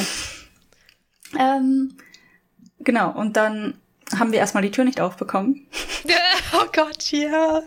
[1.38, 1.96] ähm,
[2.80, 3.74] genau, und dann
[4.16, 5.66] haben wir erstmal die Tür nicht aufbekommen.
[6.52, 7.62] oh Gott, ja.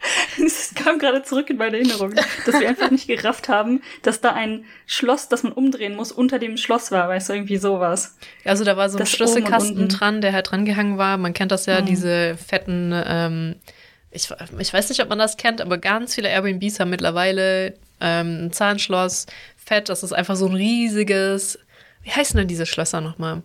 [0.44, 2.14] Es kam gerade zurück in meine Erinnerung,
[2.46, 6.38] dass wir einfach nicht gerafft haben, dass da ein Schloss, das man umdrehen muss, unter
[6.38, 8.16] dem Schloss war, weißt du, irgendwie sowas.
[8.44, 11.18] Also da war so ein das Schlüsselkasten dran, der halt dran gehangen war.
[11.18, 11.86] Man kennt das ja, mhm.
[11.86, 13.56] diese fetten ähm,
[14.10, 18.46] ich, ich weiß nicht, ob man das kennt, aber ganz viele Airbnbs haben mittlerweile ähm,
[18.46, 21.58] ein Zahnschloss, fett, das ist einfach so ein riesiges,
[22.02, 23.42] wie heißen denn diese Schlösser nochmal?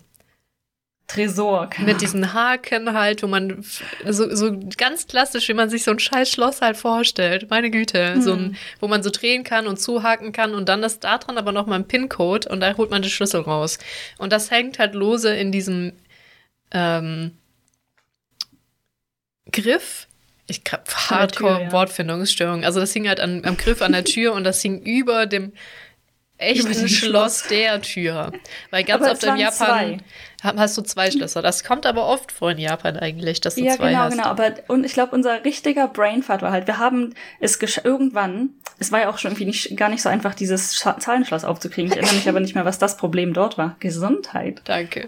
[1.07, 1.69] Tresor.
[1.85, 3.63] Mit diesen Haken halt, wo man
[4.07, 7.47] so, so ganz klassisch, wie man sich so ein scheiß Schloss halt vorstellt.
[7.51, 8.15] Meine Güte.
[8.15, 8.21] Mhm.
[8.23, 11.37] So ein, wo man so drehen kann und zuhaken kann und dann ist da dran
[11.37, 13.77] aber nochmal ein PIN-Code und da holt man den Schlüssel raus.
[14.17, 15.93] Und das hängt halt lose in diesem
[16.71, 17.37] ähm,
[19.51, 20.07] Griff
[20.47, 20.61] ich
[21.09, 22.63] Hardcore Wortfindungsstörung.
[22.63, 25.53] Also das hing halt an, am Griff an der Tür und das hing über dem
[26.37, 28.31] echten Schloss der Tür.
[28.69, 29.97] Weil ganz oft in Japan zwei
[30.45, 31.41] hast du zwei Schlösser.
[31.41, 34.17] Das kommt aber oft vor in Japan eigentlich, dass du ja, zwei genau, hast.
[34.17, 34.45] Ja, genau, genau.
[34.45, 39.01] Aber und ich glaube, unser richtiger Brainfart war halt, wir haben es irgendwann, es war
[39.01, 41.91] ja auch schon irgendwie nicht, gar nicht so einfach, dieses Sch Zahlenschloss aufzukriegen.
[41.91, 43.75] Ich erinnere mich aber nicht mehr, was das Problem dort war.
[43.79, 44.61] Gesundheit.
[44.65, 45.07] Danke.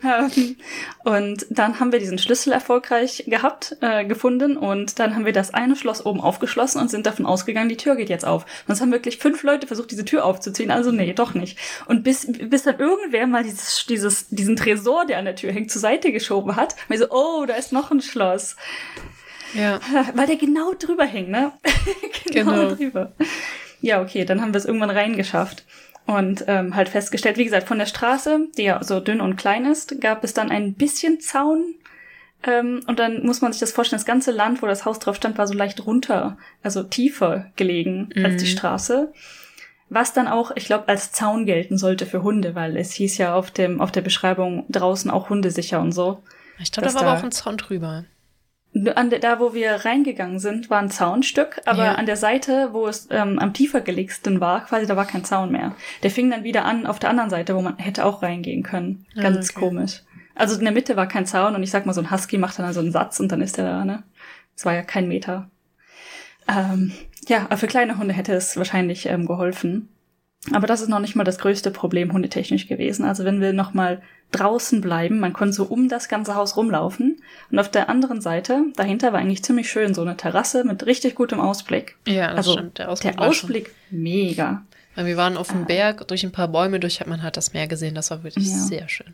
[1.04, 5.54] Und dann haben wir diesen Schlüssel erfolgreich gehabt, äh, gefunden und dann haben wir das
[5.54, 8.45] eine Schloss oben aufgeschlossen und sind davon ausgegangen, die Tür geht jetzt auf.
[8.67, 10.71] Und es haben wirklich fünf Leute versucht, diese Tür aufzuziehen.
[10.71, 11.58] Also nee, doch nicht.
[11.86, 15.72] Und bis, bis dann irgendwer mal dieses, dieses, diesen Tresor, der an der Tür hängt,
[15.72, 16.76] zur Seite geschoben hat.
[16.88, 18.56] Und ich so, oh, da ist noch ein Schloss.
[19.54, 19.80] Ja.
[20.13, 21.54] Weil der genau drüber hing, ne?
[22.32, 23.13] genau, genau drüber.
[23.82, 25.66] Ja, okay, dann haben wir es irgendwann reingeschafft.
[26.06, 29.66] Und ähm, halt festgestellt, wie gesagt, von der Straße, die ja so dünn und klein
[29.66, 31.76] ist, gab es dann ein bisschen Zaun.
[32.44, 35.18] Ähm, und dann muss man sich das vorstellen, das ganze Land, wo das Haus drauf
[35.18, 38.26] stand, war so leicht runter, also tiefer gelegen mhm.
[38.26, 38.58] als die mhm.
[38.58, 39.13] Straße.
[39.89, 43.36] Was dann auch, ich glaube, als Zaun gelten sollte für Hunde, weil es hieß ja
[43.36, 46.21] auf dem, auf der Beschreibung draußen auch hundesicher und so.
[46.60, 48.04] Ich glaube, da war da, aber auch ein Zaun drüber.
[48.95, 51.95] An der, da, wo wir reingegangen sind, war ein Zaunstück, aber ja.
[51.95, 55.52] an der Seite, wo es ähm, am tiefer gelegsten war, quasi, da war kein Zaun
[55.52, 55.73] mehr.
[56.04, 59.06] Der fing dann wieder an auf der anderen Seite, wo man hätte auch reingehen können.
[59.15, 59.60] Ah, Ganz okay.
[59.60, 60.02] komisch.
[60.36, 62.60] Also in der Mitte war kein Zaun und ich sag mal, so ein Husky macht
[62.60, 64.04] dann also einen Satz und dann ist er da, ne?
[64.56, 65.50] Es war ja kein Meter.
[66.47, 66.91] Ähm,
[67.28, 69.90] ja, für kleine Hunde hätte es wahrscheinlich ähm, geholfen.
[70.54, 73.06] Aber das ist noch nicht mal das größte Problem hundetechnisch gewesen.
[73.06, 77.22] Also wenn wir noch mal draußen bleiben, man konnte so um das ganze Haus rumlaufen.
[77.52, 81.16] Und auf der anderen Seite, dahinter war eigentlich ziemlich schön so eine Terrasse mit richtig
[81.16, 81.98] gutem Ausblick.
[82.08, 82.78] Ja, das also, stimmt.
[82.78, 84.63] Der Ausblick, der Ausblick mega.
[84.96, 85.66] Wir waren auf dem ah.
[85.66, 87.94] Berg, durch ein paar Bäume durch hat man halt das Meer gesehen.
[87.96, 88.56] Das war wirklich ja.
[88.56, 89.13] sehr schön.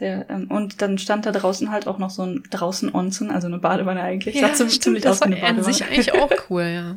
[0.00, 3.48] Sehr, ähm, und dann stand da draußen halt auch noch so ein draußen Onsen, also
[3.48, 4.34] eine Badewanne eigentlich.
[4.34, 5.58] Ja, sah ziemlich aus wie eine Badewanne.
[5.58, 6.96] An sich eigentlich auch cool, ja.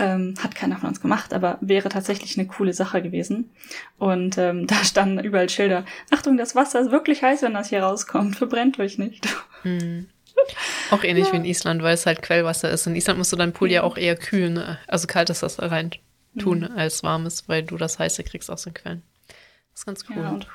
[0.00, 3.50] ähm, hat keiner von uns gemacht, aber wäre tatsächlich eine coole Sache gewesen.
[3.96, 5.84] Und ähm, da standen überall Schilder.
[6.10, 8.34] Achtung, das Wasser ist wirklich heiß, wenn das hier rauskommt.
[8.34, 9.28] Verbrennt euch nicht.
[9.62, 10.08] Hm.
[10.90, 11.34] Auch ähnlich ja.
[11.34, 12.88] wie in Island, weil es halt Quellwasser ist.
[12.88, 14.80] In Island musst du deinen Pool ja auch eher kühlen, ne?
[14.88, 15.92] also kaltes Wasser rein
[16.38, 16.76] tun mhm.
[16.76, 19.02] als warmes, weil du das heiße kriegst aus den Quellen.
[19.28, 20.22] Das ist ganz cool.
[20.22, 20.48] Ja, und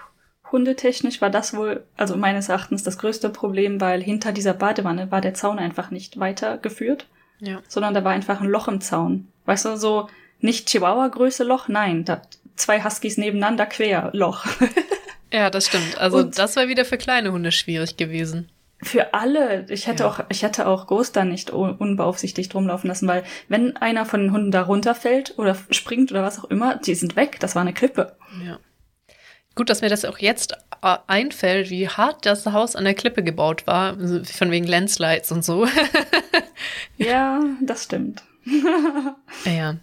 [0.56, 5.22] hundetechnisch war das wohl, also meines Erachtens, das größte Problem, weil hinter dieser Badewanne war
[5.22, 7.08] der Zaun einfach nicht weitergeführt,
[7.40, 7.62] ja.
[7.68, 9.28] sondern da war einfach ein Loch im Zaun.
[9.46, 12.22] Weißt du, so nicht Chihuahua-Größe Loch, nein, da
[12.56, 14.46] zwei Huskies nebeneinander quer Loch.
[15.34, 15.98] ja, das stimmt.
[15.98, 18.50] Also und das war wieder für kleine Hunde schwierig gewesen
[18.86, 19.66] für alle.
[19.70, 20.10] Ich hätte ja.
[20.10, 24.32] auch, ich hätte auch Ghost da nicht unbeaufsichtigt rumlaufen lassen, weil wenn einer von den
[24.32, 27.40] Hunden da runterfällt oder springt oder was auch immer, die sind weg.
[27.40, 28.16] Das war eine Klippe.
[28.46, 28.60] Ja.
[29.56, 33.24] Gut, dass mir das auch jetzt äh, einfällt, wie hart das Haus an der Klippe
[33.24, 35.66] gebaut war, also von wegen Landslides und so.
[36.98, 38.24] ja, das stimmt.
[39.46, 39.78] ja.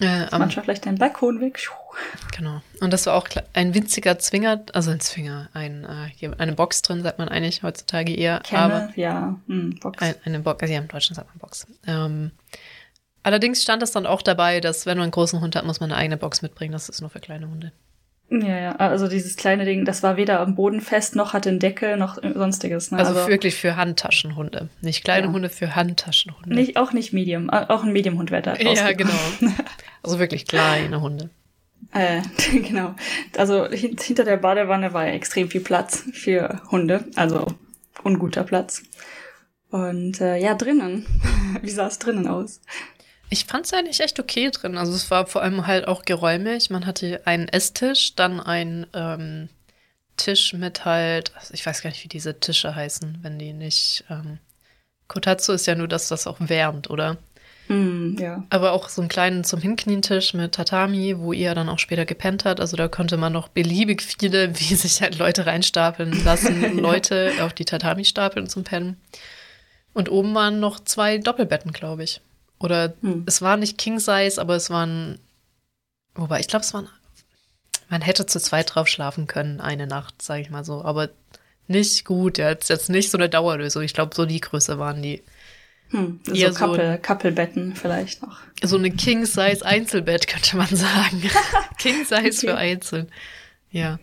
[0.00, 1.58] Äh, manchmal vielleicht ein Balkon weg.
[2.36, 2.62] Genau.
[2.80, 7.02] Und das war auch ein winziger Zwinger, also ein Zwinger, ein, äh, eine Box drin,
[7.02, 8.40] sagt man eigentlich heutzutage eher.
[8.40, 10.00] Kenne, aber ja, hm, Box.
[10.00, 11.66] Ein, eine Box, also ja, im Deutschen sagt man Box.
[11.86, 12.30] Ähm,
[13.24, 15.90] allerdings stand es dann auch dabei, dass wenn man einen großen Hund hat, muss man
[15.90, 16.72] eine eigene Box mitbringen.
[16.72, 17.72] Das ist nur für kleine Hunde.
[18.30, 21.60] Ja, ja, also dieses kleine Ding, das war weder am Boden fest, noch hatte einen
[21.60, 22.90] Deckel, noch sonstiges.
[22.90, 22.98] Ne?
[22.98, 24.68] Also, also wirklich für Handtaschenhunde.
[24.82, 25.32] Nicht kleine ja.
[25.32, 26.54] Hunde, für Handtaschenhunde.
[26.54, 29.12] Nicht, auch nicht Medium, auch ein Medium-Hund wäre da Ja, genau.
[30.02, 31.30] Also wirklich kleine Hunde.
[31.92, 32.20] Äh,
[32.52, 32.94] genau.
[33.36, 37.46] Also hinter der Badewanne war ja extrem viel Platz für Hunde, also
[38.04, 38.82] unguter Platz.
[39.70, 41.06] Und äh, ja, drinnen.
[41.62, 42.60] Wie sah es drinnen aus?
[43.30, 44.78] Ich fand es eigentlich echt okay drin.
[44.78, 46.70] Also es war vor allem halt auch geräumig.
[46.70, 49.48] Man hatte einen Esstisch, dann einen ähm,
[50.16, 54.04] Tisch mit halt, also ich weiß gar nicht, wie diese Tische heißen, wenn die nicht.
[54.10, 54.38] Ähm,
[55.08, 57.16] Kotatsu ist ja nur das, das auch wärmt, oder?
[57.68, 58.44] Mm, ja.
[58.50, 62.44] Aber auch so einen kleinen zum Hinknientisch mit Tatami, wo ihr dann auch später gepennt
[62.44, 62.60] hat.
[62.60, 67.52] Also da konnte man noch beliebig viele, wie sich halt Leute reinstapeln lassen, Leute auf
[67.52, 68.96] die Tatami stapeln zum Pennen.
[69.94, 72.20] Und oben waren noch zwei Doppelbetten, glaube ich.
[72.60, 73.24] Oder hm.
[73.26, 75.18] es war nicht King Size, aber es waren,
[76.14, 76.88] wobei ich glaube, es waren,
[77.88, 80.84] man hätte zu zweit drauf schlafen können, eine Nacht, sage ich mal so.
[80.84, 81.10] Aber
[81.68, 83.82] nicht gut, ja, jetzt, jetzt nicht so eine Dauerlösung.
[83.82, 85.22] Ich glaube, so die Größe waren die.
[85.90, 88.38] Hm, so Couple, Couple-Betten vielleicht noch.
[88.62, 91.22] So eine King-Size-Einzelbett könnte man sagen.
[91.78, 92.32] King-Size okay.
[92.32, 93.10] für Einzeln.
[93.70, 93.98] Ja.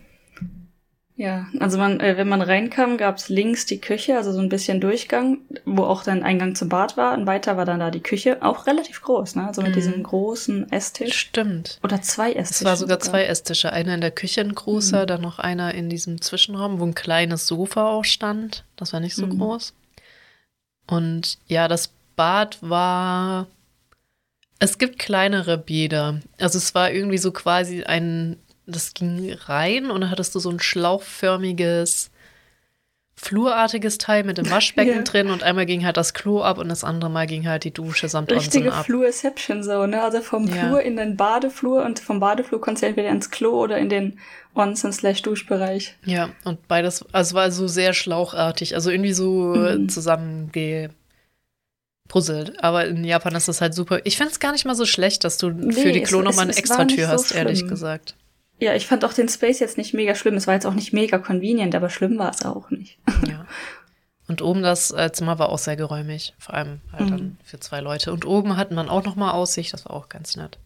[1.18, 4.82] Ja, also man, äh, wenn man reinkam, gab's links die Küche, also so ein bisschen
[4.82, 7.16] Durchgang, wo auch dann Eingang zum Bad war.
[7.16, 9.46] Und weiter war dann da die Küche, auch relativ groß, ne?
[9.46, 9.74] Also mit mm.
[9.74, 11.16] diesem großen Esstisch.
[11.16, 11.80] Stimmt.
[11.82, 12.64] Oder zwei Esstische.
[12.64, 13.72] Es war sogar, sogar, zwei Estische.
[13.72, 15.06] Einer in der Küche, ein großer, mm.
[15.06, 18.64] dann noch einer in diesem Zwischenraum, wo ein kleines Sofa auch stand.
[18.76, 19.38] Das war nicht so mm.
[19.38, 19.72] groß.
[20.86, 23.46] Und ja, das Bad war.
[24.58, 26.20] Es gibt kleinere Bäder.
[26.38, 30.50] Also es war irgendwie so quasi ein das ging rein und dann hattest du so
[30.50, 32.10] ein schlauchförmiges,
[33.14, 35.02] flurartiges Teil mit dem Waschbecken ja.
[35.02, 37.70] drin und einmal ging halt das Klo ab und das andere Mal ging halt die
[37.72, 38.84] Dusche samt Richtige ab.
[38.84, 40.02] Flurception so, ne?
[40.02, 40.66] Also vom ja.
[40.66, 44.18] Flur in den Badeflur und vom Badeflur konntest du entweder ins Klo oder in den
[44.54, 45.94] Onsen slash Duschbereich.
[46.04, 49.88] Ja, und beides, also war so sehr schlauchartig, also irgendwie so mhm.
[49.88, 50.90] zusammenge
[52.08, 52.62] puzzelt.
[52.62, 54.00] Aber in Japan ist das halt super.
[54.04, 56.44] Ich finde es gar nicht mal so schlecht, dass du nee, für die Klo nochmal
[56.44, 57.38] eine extra Tür so hast, schlimm.
[57.38, 58.14] ehrlich gesagt.
[58.58, 60.34] Ja, ich fand auch den Space jetzt nicht mega schlimm.
[60.34, 62.98] Es war jetzt auch nicht mega convenient, aber schlimm war es auch nicht.
[63.28, 63.46] Ja.
[64.28, 67.10] Und oben das äh, Zimmer war auch sehr geräumig, vor allem halt mhm.
[67.10, 68.12] dann für zwei Leute.
[68.12, 70.58] Und oben hatten man auch noch mal Aussicht, das war auch ganz nett.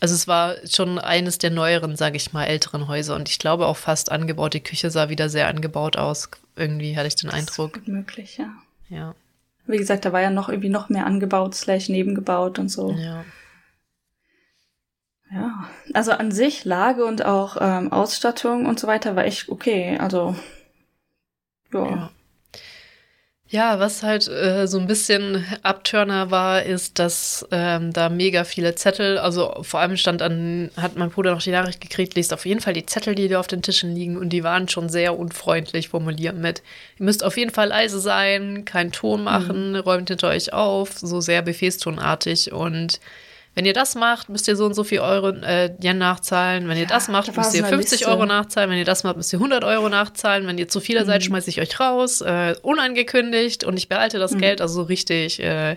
[0.00, 3.66] Also es war schon eines der neueren, sage ich mal, älteren Häuser und ich glaube
[3.66, 4.54] auch fast angebaut.
[4.54, 6.28] Die Küche sah wieder sehr angebaut aus.
[6.56, 7.76] Irgendwie hatte ich den das Eindruck.
[7.76, 8.50] Ist möglich, ja.
[8.88, 9.14] Ja.
[9.66, 12.92] Wie gesagt, da war ja noch irgendwie noch mehr angebaut, slash nebengebaut und so.
[12.92, 13.24] Ja.
[15.30, 19.98] Ja, also an sich Lage und auch ähm, Ausstattung und so weiter war echt okay.
[19.98, 20.34] Also
[21.72, 21.86] ja.
[21.86, 22.10] ja.
[23.50, 28.74] Ja, was halt äh, so ein bisschen Abturner war, ist, dass ähm, da mega viele
[28.74, 32.44] Zettel, also vor allem stand an, hat mein Bruder noch die Nachricht gekriegt, liest auf
[32.44, 35.18] jeden Fall die Zettel, die da auf den Tischen liegen und die waren schon sehr
[35.18, 36.62] unfreundlich formuliert mit,
[36.98, 39.76] ihr müsst auf jeden Fall leise sein, keinen Ton machen, mhm.
[39.76, 43.00] räumt hinter euch auf, so sehr befehlstonartig und
[43.58, 46.68] wenn ihr das macht, müsst ihr so und so viel Euro äh, Yen nachzahlen.
[46.68, 48.70] Wenn ihr ja, das macht, müsst ihr 50 Euro nachzahlen.
[48.70, 50.46] Wenn ihr das macht, müsst ihr 100 Euro nachzahlen.
[50.46, 51.06] Wenn ihr zu viele mhm.
[51.06, 52.20] seid, schmeiße ich euch raus.
[52.20, 54.38] Äh, unangekündigt und ich behalte das mhm.
[54.38, 54.60] Geld.
[54.60, 55.76] Also so richtig äh,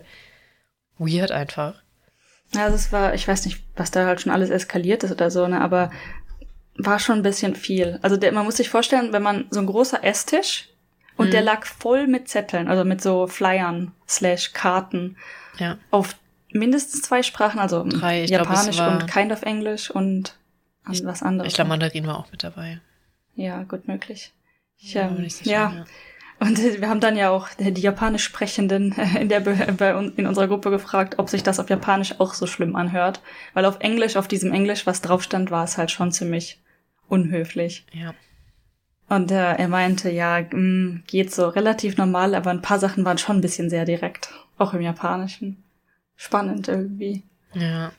[0.99, 1.81] weird einfach.
[2.53, 5.47] Ja, das war, ich weiß nicht, was da halt schon alles eskaliert ist oder so,
[5.47, 5.89] ne, aber
[6.77, 7.97] war schon ein bisschen viel.
[8.03, 10.69] Also der, man muss sich vorstellen, wenn man so ein großer Esstisch
[11.17, 11.31] und mhm.
[11.31, 15.17] der lag voll mit Zetteln, also mit so Flyern slash Karten
[15.57, 15.79] ja.
[15.89, 16.15] auf
[16.53, 20.35] mindestens zwei Sprachen, also Drei, Japanisch glaub, und Kind of Englisch und
[20.89, 21.49] ich, was anderes.
[21.49, 22.79] Ich glaube, Mandarin war auch mit dabei.
[23.35, 24.31] Ja, gut möglich.
[24.77, 25.73] Ich, ja, ähm, so ja.
[25.73, 25.85] ja.
[26.39, 30.71] Und wir haben dann ja auch die Japanisch Sprechenden in, der, bei in unserer Gruppe
[30.71, 33.21] gefragt, ob sich das auf Japanisch auch so schlimm anhört.
[33.53, 36.59] Weil auf Englisch, auf diesem Englisch, was drauf stand, war es halt schon ziemlich
[37.07, 37.85] unhöflich.
[37.93, 38.15] Ja.
[39.07, 43.19] Und äh, er meinte, ja, mh, geht so relativ normal, aber ein paar Sachen waren
[43.19, 44.33] schon ein bisschen sehr direkt.
[44.57, 45.61] Auch im Japanischen.
[46.23, 47.23] Spannend irgendwie.
[47.55, 47.91] Ja.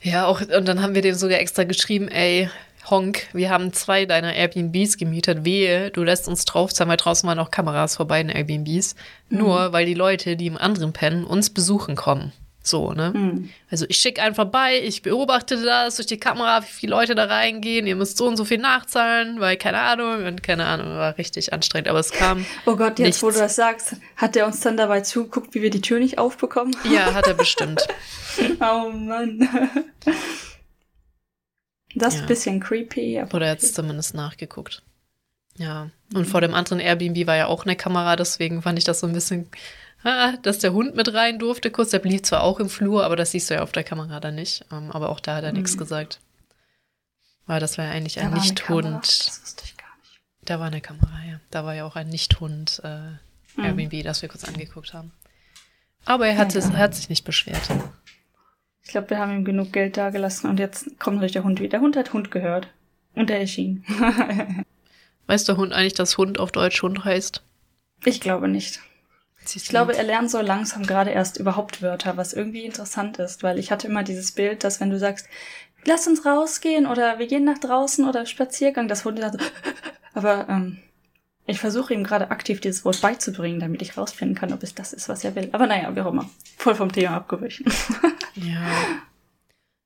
[0.00, 2.48] Ja, auch, und dann haben wir dem sogar extra geschrieben, ey,
[2.88, 5.44] Honk, wir haben zwei deiner Airbnbs gemietet.
[5.44, 8.96] Wehe, du lässt uns draufzahlen, weil draußen waren auch Kameras vor beiden Airbnbs.
[9.28, 12.32] Nur weil die Leute, die im anderen pennen, uns besuchen kommen.
[12.64, 13.10] So, ne?
[13.12, 13.50] Mhm.
[13.72, 17.24] Also ich schicke einen vorbei, ich beobachte das durch die Kamera, wie viele Leute da
[17.24, 17.88] reingehen.
[17.88, 21.52] Ihr müsst so und so viel nachzahlen, weil keine Ahnung und keine Ahnung, war richtig
[21.52, 21.88] anstrengend.
[21.88, 22.46] Aber es kam.
[22.66, 23.22] Oh Gott, jetzt nichts.
[23.24, 26.18] wo du das sagst, hat er uns dann dabei zugeguckt, wie wir die Tür nicht
[26.18, 26.76] aufbekommen?
[26.88, 27.86] Ja, hat er bestimmt.
[28.60, 29.48] oh Mann.
[31.96, 32.24] Das ist Ja.
[32.24, 33.18] ein bisschen creepy.
[33.18, 34.82] Aber Oder jetzt zumindest nachgeguckt.
[35.56, 35.90] Ja.
[36.14, 39.06] Und vor dem anderen Airbnb war ja auch eine Kamera, deswegen fand ich das so
[39.06, 39.48] ein bisschen,
[40.04, 41.70] ah, dass der Hund mit rein durfte.
[41.70, 44.20] Kurz, der blieb zwar auch im Flur, aber das siehst du ja auf der Kamera
[44.20, 44.64] dann nicht.
[44.72, 46.20] Ähm, aber auch da hat er nichts gesagt.
[47.46, 48.34] Weil das war ja eigentlich Da ein.
[48.34, 49.02] Nicht-Hund.
[49.02, 50.20] Das wusste ich gar nicht.
[50.44, 51.40] Da war eine Kamera, ja.
[51.50, 53.12] Da war ja auch ein Nicht-Hund äh,
[53.56, 53.64] Mhm.
[53.64, 55.12] Airbnb, das wir kurz angeguckt haben.
[56.04, 57.68] Aber er hat, es, er hat sich nicht beschwert.
[58.82, 61.70] Ich glaube, wir haben ihm genug Geld dagelassen und jetzt kommt natürlich der Hund wieder.
[61.70, 62.68] Der Hund hat Hund gehört.
[63.14, 63.84] Und er erschien.
[65.26, 67.42] Weiß der Hund eigentlich, dass Hund auf Deutsch Hund heißt?
[68.04, 68.80] ich glaube nicht.
[69.54, 73.58] Ich glaube, er lernt so langsam gerade erst überhaupt Wörter, was irgendwie interessant ist, weil
[73.58, 75.28] ich hatte immer dieses Bild, dass wenn du sagst,
[75.84, 79.38] lass uns rausgehen oder wir gehen nach draußen oder Spaziergang, das Hund dann so,
[80.14, 80.78] aber ähm,
[81.46, 84.92] ich versuche ihm gerade aktiv dieses Wort beizubringen, damit ich rausfinden kann, ob es das
[84.92, 85.48] ist, was er will.
[85.52, 86.30] Aber naja, wie auch immer.
[86.56, 87.66] Voll vom Thema abgewichen.
[88.34, 88.66] Ja.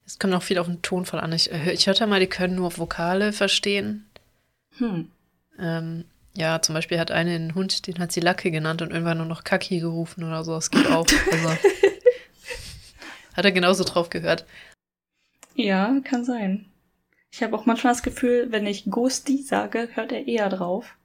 [0.07, 1.33] Es kommt auch viel auf den Tonfall an.
[1.33, 4.07] Ich, äh, ich hörte mal, die können nur Vokale verstehen.
[4.79, 5.11] hm.
[5.59, 6.05] Ähm,
[6.37, 9.27] ja, zum Beispiel hat eine einen Hund, den hat sie Lacke genannt und irgendwann nur
[9.27, 10.53] noch Kaki gerufen oder so.
[10.55, 11.07] Das geht auch.
[11.33, 11.49] Also,
[13.35, 14.45] hat er genauso drauf gehört.
[15.55, 16.67] Ja, kann sein.
[17.31, 20.97] Ich habe auch manchmal das Gefühl, wenn ich Ghosty sage, hört er eher drauf.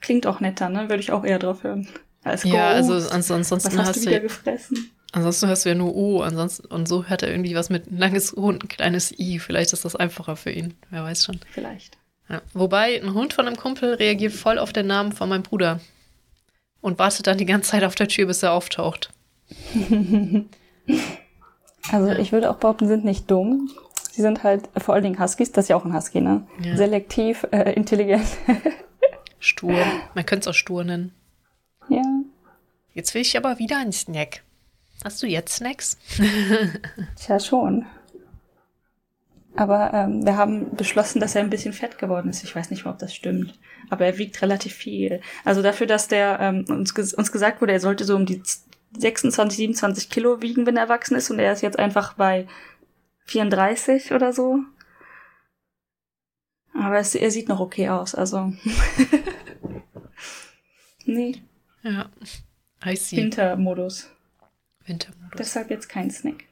[0.00, 0.88] Klingt auch netter, ne?
[0.88, 1.88] Würde ich auch eher drauf hören.
[2.22, 3.12] Als Ja, also Ghost.
[3.12, 4.90] ans Was ansonsten hast, hast du du, wieder gefressen?
[5.12, 7.98] ansonsten hörst du ja nur O, ansonsten und so hört er irgendwie was mit ein
[7.98, 9.38] langes O und ein kleines I.
[9.38, 10.74] Vielleicht ist das einfacher für ihn.
[10.90, 11.40] Wer weiß schon.
[11.50, 11.98] Vielleicht.
[12.30, 12.42] Ja.
[12.54, 15.80] Wobei, ein Hund von einem Kumpel reagiert voll auf den Namen von meinem Bruder.
[16.80, 19.10] Und wartet dann die ganze Zeit auf der Tür, bis er auftaucht.
[21.92, 23.70] Also ich würde auch behaupten, sind nicht dumm.
[24.12, 26.46] Sie sind halt vor allen Dingen Huskies, das ist ja auch ein Husky, ne?
[26.62, 26.76] Ja.
[26.76, 28.26] Selektiv, äh, intelligent.
[29.38, 29.84] Stur.
[30.14, 31.12] Man könnte es auch stur nennen.
[31.88, 32.02] ja.
[32.92, 34.42] Jetzt will ich aber wieder einen Snack.
[35.04, 35.96] Hast du jetzt Snacks?
[37.16, 37.86] Tja, schon.
[39.60, 42.42] Aber ähm, wir haben beschlossen, dass er ein bisschen fett geworden ist.
[42.42, 43.58] Ich weiß nicht mal, ob das stimmt.
[43.90, 45.20] Aber er wiegt relativ viel.
[45.44, 48.42] Also dafür, dass der ähm, uns, uns gesagt wurde, er sollte so um die
[48.96, 51.30] 26, 27 Kilo wiegen, wenn er erwachsen ist.
[51.30, 52.48] Und er ist jetzt einfach bei
[53.26, 54.60] 34 oder so.
[56.72, 58.14] Aber es, er sieht noch okay aus.
[58.14, 58.54] Also.
[61.04, 61.42] nee,
[61.82, 62.08] Ja.
[62.82, 63.18] I see.
[63.18, 64.10] Wintermodus.
[64.86, 65.36] Wintermodus.
[65.36, 66.44] Deshalb jetzt kein Snack.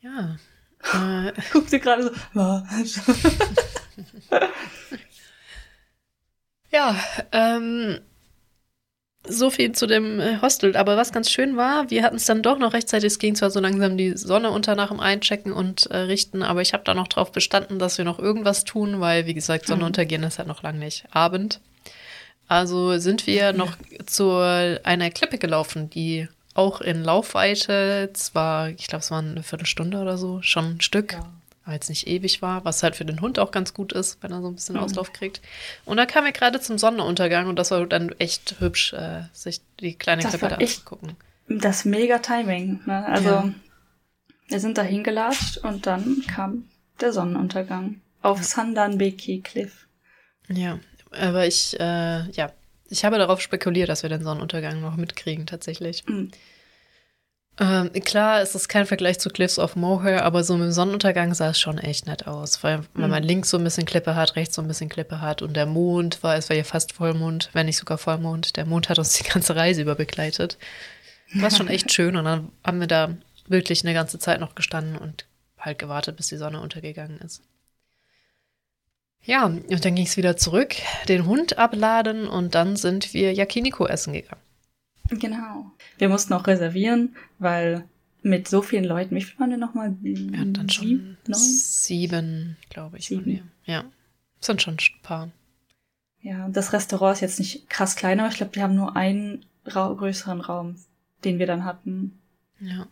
[0.00, 0.38] Ja.
[0.82, 2.62] Äh, Guckt sie gerade so.
[6.70, 6.96] Ja,
[7.32, 7.98] ähm,
[9.26, 10.76] so viel zu dem äh, Hostel.
[10.76, 13.06] Aber was ganz schön war, wir hatten es dann doch noch rechtzeitig.
[13.06, 16.62] Es ging zwar so langsam die Sonne unter nach dem Einchecken und äh, Richten, aber
[16.62, 20.22] ich habe da noch drauf bestanden, dass wir noch irgendwas tun, weil, wie gesagt, Sonnenuntergehen
[20.22, 21.60] ist halt noch lang nicht Abend.
[22.48, 29.02] Also sind wir noch zu einer Klippe gelaufen, die auch in Laufweite, zwar, ich glaube,
[29.02, 31.16] es war eine Viertelstunde oder so, schon ein Stück,
[31.64, 34.32] aber jetzt nicht ewig war, was halt für den Hund auch ganz gut ist, wenn
[34.32, 34.82] er so ein bisschen Mhm.
[34.82, 35.40] Auslauf kriegt.
[35.84, 39.60] Und da kam wir gerade zum Sonnenuntergang und das war dann echt hübsch, äh, sich
[39.80, 41.16] die kleine Das Klippe da anzugucken.
[41.48, 42.80] Das mega Timing.
[42.86, 43.06] Ne?
[43.06, 43.52] Also, Ja.
[44.48, 46.68] wir sind da hingelatscht und dann kam
[47.00, 49.86] der Sonnenuntergang auf Sandanbeki Cliff.
[50.48, 50.78] Ja,
[51.12, 52.50] aber ich, äh, ja,
[52.88, 56.04] ich habe darauf spekuliert, dass wir den Sonnenuntergang noch mitkriegen, tatsächlich.
[56.06, 56.30] Mhm.
[57.60, 61.34] Ähm, klar, es ist kein Vergleich zu Cliffs of Moher, aber so mit dem Sonnenuntergang
[61.34, 62.62] sah es schon echt nett aus.
[62.62, 63.10] Weil, wenn Mhm.
[63.10, 65.66] man links so ein bisschen Klippe hat, rechts so ein bisschen Klippe hat und der
[65.66, 68.56] Mond war, es war ja fast Vollmond, wenn nicht sogar Vollmond.
[68.56, 70.56] Der Mond hat uns die ganze Reise über begleitet.
[71.34, 73.16] War schon echt schön und dann haben wir da
[73.48, 75.26] wirklich eine ganze Zeit noch gestanden und
[75.58, 77.42] halt gewartet, bis die Sonne untergegangen ist.
[79.22, 80.74] Ja, und dann ging es wieder zurück,
[81.08, 84.40] den Hund abladen und dann sind wir Yakiniko essen gegangen.
[85.10, 85.72] Genau.
[85.98, 87.84] Wir mussten auch reservieren, weil
[88.22, 89.96] mit so vielen Leuten, wie viel waren wir nochmal?
[90.00, 93.08] Wir hatten dann schon sieben, sieben glaube ich.
[93.08, 93.50] Sieben.
[93.64, 93.84] Ja,
[94.40, 95.30] sind schon ein paar.
[96.20, 99.44] Ja, das Restaurant ist jetzt nicht krass kleiner, aber ich glaube, die haben nur einen
[99.64, 100.76] Ra größeren Raum,
[101.24, 102.18] den wir dann hatten.
[102.60, 102.86] Ja.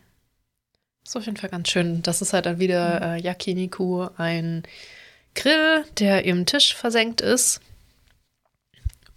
[1.05, 2.01] Ist auf jeden Fall ganz schön.
[2.03, 4.63] Das ist halt dann wieder äh, Yakiniku, ein
[5.37, 7.61] Grill, der im Tisch versenkt ist.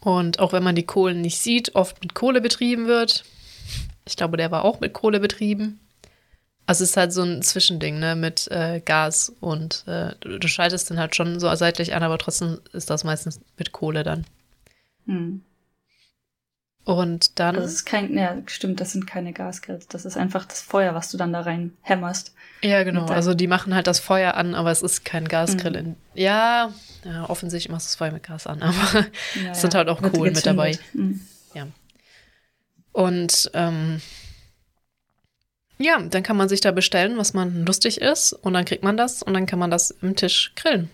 [0.01, 3.25] Und auch wenn man die Kohlen nicht sieht, oft mit Kohle betrieben wird.
[4.07, 5.81] Ich glaube, der war auch mit Kohle betrieben.
[6.67, 10.47] Also es ist halt so ein Zwischending, ne, mit äh, Gas und äh, du, du,
[10.47, 14.25] schaltest dann halt schon so seitlich an, aber trotzdem ist das meistens mit Kohle dann.
[15.07, 15.43] Hm.
[16.85, 17.57] Und dann.
[17.57, 19.89] Das ist kein, ja, stimmt, das sind keine Gasgrills.
[19.89, 22.35] Das ist einfach das Feuer, was du dann da rein hämmerst.
[22.63, 23.07] Ja, genau.
[23.07, 25.83] Also die machen halt das Feuer an, aber es ist kein Gasgrill.
[25.83, 25.97] Mhm.
[26.15, 26.73] Ja,
[27.05, 29.07] ja, offensichtlich machst du das Feuer mit Gas an, aber
[29.43, 30.79] ja, es sind halt auch Kohlen mit dabei.
[30.93, 31.21] Mhm.
[31.55, 31.67] Ja.
[32.93, 34.01] Und ähm,
[35.79, 38.99] ja, dann kann man sich da bestellen, was man lustig ist, und dann kriegt man
[38.99, 40.91] das und dann kann man das im Tisch grillen.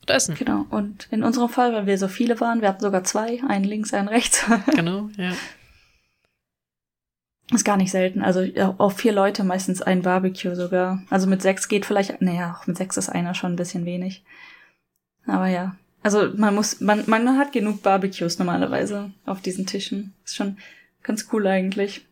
[0.00, 0.34] Und essen.
[0.34, 0.66] Genau.
[0.70, 3.94] Und in unserem Fall, weil wir so viele waren, wir hatten sogar zwei, einen links,
[3.94, 4.44] einen rechts.
[4.74, 5.32] genau, ja.
[7.52, 8.22] Ist gar nicht selten.
[8.22, 8.44] Also
[8.78, 11.02] auf vier Leute meistens ein Barbecue sogar.
[11.10, 14.24] Also mit sechs geht vielleicht, naja, auch mit sechs ist einer schon ein bisschen wenig.
[15.26, 15.76] Aber ja.
[16.02, 20.12] Also man muss, man, man hat genug Barbecues normalerweise auf diesen Tischen.
[20.24, 20.56] Ist schon
[21.02, 22.04] ganz cool eigentlich.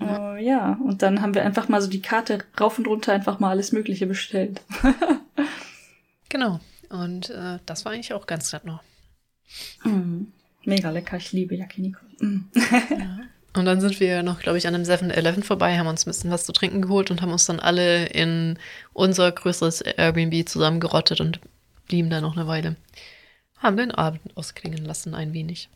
[0.00, 0.32] Ja.
[0.32, 3.38] Uh, ja, und dann haben wir einfach mal so die Karte rauf und runter einfach
[3.40, 4.60] mal alles Mögliche bestellt.
[6.28, 6.60] genau.
[6.90, 8.82] Und äh, das war eigentlich auch ganz nett noch.
[9.84, 10.24] Mm,
[10.64, 12.00] mega lecker, ich liebe Yakiniku.
[12.20, 12.50] Mm.
[12.90, 13.20] ja.
[13.56, 16.30] Und dann sind wir noch, glaube ich, an einem 7-Eleven vorbei, haben uns ein bisschen
[16.30, 18.58] was zu trinken geholt und haben uns dann alle in
[18.92, 21.40] unser größeres Airbnb zusammengerottet und
[21.86, 22.76] blieben da noch eine Weile.
[23.58, 25.68] Haben den Abend ausklingen lassen, ein wenig.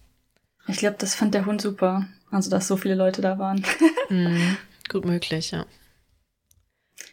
[0.67, 2.07] Ich glaube, das fand der Hund super.
[2.31, 3.65] Also, dass so viele Leute da waren.
[4.11, 4.57] mm,
[4.89, 5.65] gut möglich, ja.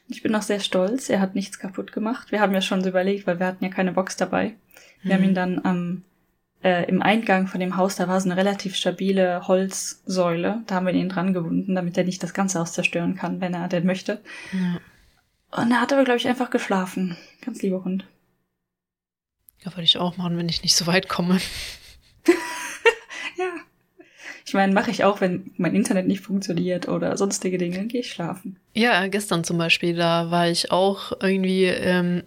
[0.07, 1.09] Ich bin auch sehr stolz.
[1.09, 2.31] Er hat nichts kaputt gemacht.
[2.31, 4.55] Wir haben ja schon so überlegt, weil wir hatten ja keine Box dabei.
[5.01, 5.17] Wir mhm.
[5.17, 6.03] haben ihn dann am
[6.65, 10.63] äh, im Eingang von dem Haus, da war so eine relativ stabile Holzsäule.
[10.65, 13.53] Da haben wir ihn dran gewunden, damit er nicht das ganze Haus zerstören kann, wenn
[13.53, 14.19] er denn möchte.
[14.51, 15.61] Ja.
[15.61, 17.17] Und er hat aber, glaube ich, einfach geschlafen.
[17.41, 18.07] Ganz lieber Hund.
[19.63, 21.39] Ja, würde ich auch machen, wenn ich nicht so weit komme.
[23.37, 23.51] ja.
[24.43, 28.01] Ich meine, mache ich auch, wenn mein Internet nicht funktioniert oder sonstige Dinge, dann gehe
[28.01, 28.59] ich schlafen.
[28.73, 32.23] Ja, gestern zum Beispiel, da war ich auch irgendwie ähm,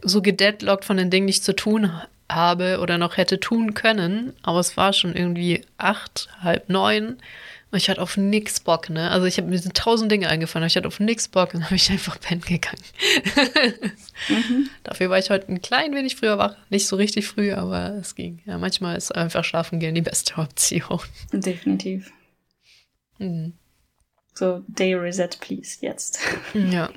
[0.00, 1.92] so gedeadlockt von den Dingen, die ich zu tun
[2.30, 4.32] habe oder noch hätte tun können.
[4.42, 7.18] Aber es war schon irgendwie acht, halb neun.
[7.70, 9.10] Und ich hatte auf nix Bock, ne?
[9.10, 11.64] Also ich habe mir tausend Dinge eingefallen, aber ich hatte auf nix Bock und dann
[11.66, 12.82] habe ich einfach pennen gegangen.
[14.28, 14.70] mhm.
[14.84, 16.56] Dafür war ich heute ein klein wenig früher wach.
[16.70, 18.40] Nicht so richtig früh, aber es ging.
[18.46, 21.00] Ja, manchmal ist einfach schlafen gehen die beste Option.
[21.32, 22.10] Definitiv.
[23.18, 23.52] Mhm.
[24.32, 26.20] So, Day Reset, please, jetzt.
[26.54, 26.88] Ja.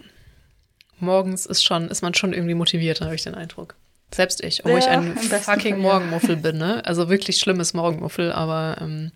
[1.00, 3.76] Morgens ist schon, ist man schon irgendwie motivierter, habe ich den Eindruck.
[4.14, 6.86] Selbst ich, obwohl ja, ich ein fucking Fall, Morgenmuffel bin, ne?
[6.86, 9.12] Also wirklich schlimmes Morgenmuffel, aber ähm,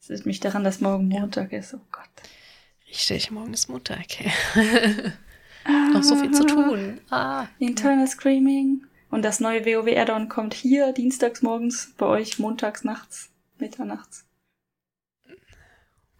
[0.00, 1.58] es ist mich daran, dass morgen Montag ja.
[1.58, 1.74] ist.
[1.74, 2.08] Oh Gott.
[2.88, 4.00] Richtig, morgen ist Montag.
[4.00, 4.32] Okay.
[5.92, 7.00] Noch so viel zu tun.
[7.10, 7.46] Ah.
[7.58, 8.84] Internal Screaming.
[9.10, 14.24] Und das neue WoW Add-on kommt hier dienstags morgens, bei euch montags nachts, mitternachts.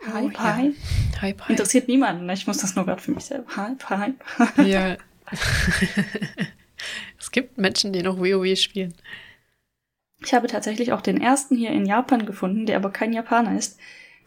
[0.06, 0.56] Oh, hype, ja.
[0.56, 0.74] hype.
[1.20, 2.26] Hype, Interessiert niemanden.
[2.26, 2.34] Ne?
[2.34, 3.56] Ich muss das nur gerade für mich selber.
[3.56, 4.58] Hype, hype.
[4.58, 4.96] ja.
[7.33, 8.93] es gibt Menschen, die noch WoW spielen.
[10.22, 13.78] Ich habe tatsächlich auch den ersten hier in Japan gefunden, der aber kein Japaner ist,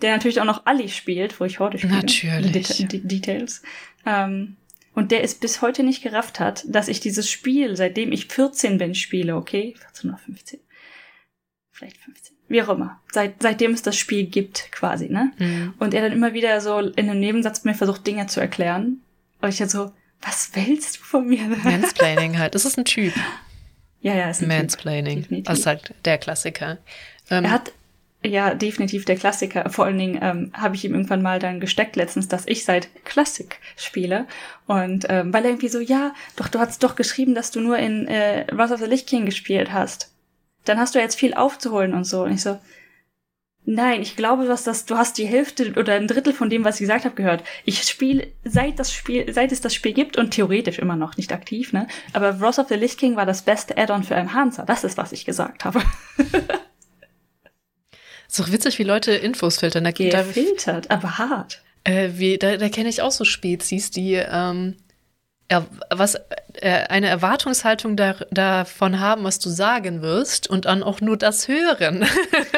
[0.01, 1.93] der natürlich auch noch Ali spielt, wo ich heute spiele.
[1.93, 2.88] Natürlich.
[2.88, 3.62] Det Details.
[4.08, 4.56] Ähm,
[4.95, 8.80] und der es bis heute nicht gerafft hat, dass ich dieses Spiel, seitdem ich 14
[8.80, 9.76] bin, spiele, okay?
[9.78, 10.60] 14 oder 15.
[11.72, 12.36] Vielleicht 15.
[12.47, 12.99] Wie auch immer.
[13.12, 15.32] Seit, seitdem es das Spiel gibt, quasi, ne?
[15.38, 15.76] Mhm.
[15.78, 19.01] Und er dann immer wieder so in einem Nebensatz mir versucht, Dinge zu erklären.
[19.41, 19.91] Und ich dann so,
[20.26, 21.43] was willst du von mir?
[21.63, 22.55] Mansplaining halt.
[22.55, 23.13] Das ist ein Typ.
[24.01, 25.28] Ja, ja, ist ein Mansplaining.
[25.28, 26.78] Typ, also halt der Klassiker.
[27.30, 27.71] Ähm, er hat
[28.23, 29.69] ja definitiv der Klassiker.
[29.69, 32.89] Vor allen Dingen ähm, habe ich ihm irgendwann mal dann gesteckt letztens, dass ich seit
[33.05, 34.26] Klassik spiele.
[34.67, 37.78] Und ähm, weil er irgendwie so, ja, doch, du hast doch geschrieben, dass du nur
[37.78, 40.11] in äh, Wrath of the Lich King gespielt hast.
[40.65, 42.23] Dann hast du jetzt viel aufzuholen und so.
[42.23, 42.59] Und ich so,
[43.68, 46.76] Nein, ich glaube, was das, du hast die Hälfte oder ein Drittel von dem, was
[46.76, 47.43] ich gesagt habe, gehört.
[47.63, 51.34] Ich spiele, seit das Spiel, seit es das Spiel gibt und theoretisch immer noch nicht
[51.34, 51.88] aktiv, ne?
[52.13, 54.66] Aber Wrath of the Lich King war das beste Add-on für Enhancer.
[54.66, 55.82] Das ist, was ich gesagt habe.
[58.28, 59.84] ist doch witzig, wie Leute Infos filtern.
[59.84, 61.63] Da, da filtert, aber hart.
[61.86, 64.76] Äh, wie, da da kenne ich auch so Spezies, die ähm,
[65.89, 66.16] was,
[66.56, 71.48] äh, eine Erwartungshaltung da, davon haben, was du sagen wirst und dann auch nur das
[71.48, 72.06] hören.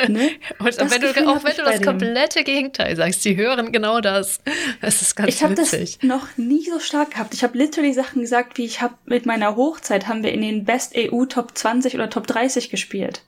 [0.08, 0.30] Ne?
[0.60, 4.40] und wenn du, auch wenn du das komplette Gegenteil sagst, die hören genau das.
[4.80, 5.98] Das ist ganz ich witzig.
[5.98, 7.34] Ich habe das noch nie so stark gehabt.
[7.34, 10.66] Ich habe literally Sachen gesagt, wie ich habe mit meiner Hochzeit haben wir in den
[10.66, 13.24] Best EU Top 20 oder Top 30 gespielt.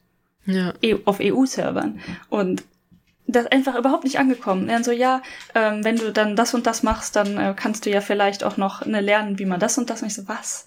[0.45, 0.73] Ja.
[0.81, 1.99] E auf EU-Servern.
[2.29, 2.63] Und
[3.31, 4.67] das einfach überhaupt nicht angekommen.
[4.67, 5.21] Dann so, ja,
[5.55, 8.57] ähm, wenn du dann das und das machst, dann äh, kannst du ja vielleicht auch
[8.57, 10.01] noch ne, lernen, wie man das und das.
[10.01, 10.65] Und ich so, was?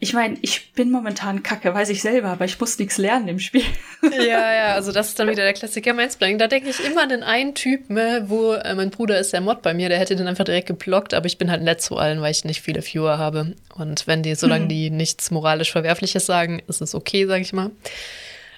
[0.00, 3.38] Ich meine, ich bin momentan kacke, weiß ich selber, aber ich muss nichts lernen im
[3.40, 3.64] Spiel.
[4.12, 6.38] Ja, ja, also das ist dann wieder der Klassiker Mansplaining.
[6.38, 9.40] Da denke ich immer an den einen Typen, ne, wo äh, mein Bruder ist der
[9.40, 11.96] Mod bei mir, der hätte den einfach direkt geblockt, aber ich bin halt nett zu
[11.96, 13.56] allen, weil ich nicht viele Viewer habe.
[13.74, 14.68] Und wenn die, solange mhm.
[14.68, 17.72] die nichts moralisch Verwerfliches sagen, ist es okay, sag ich mal.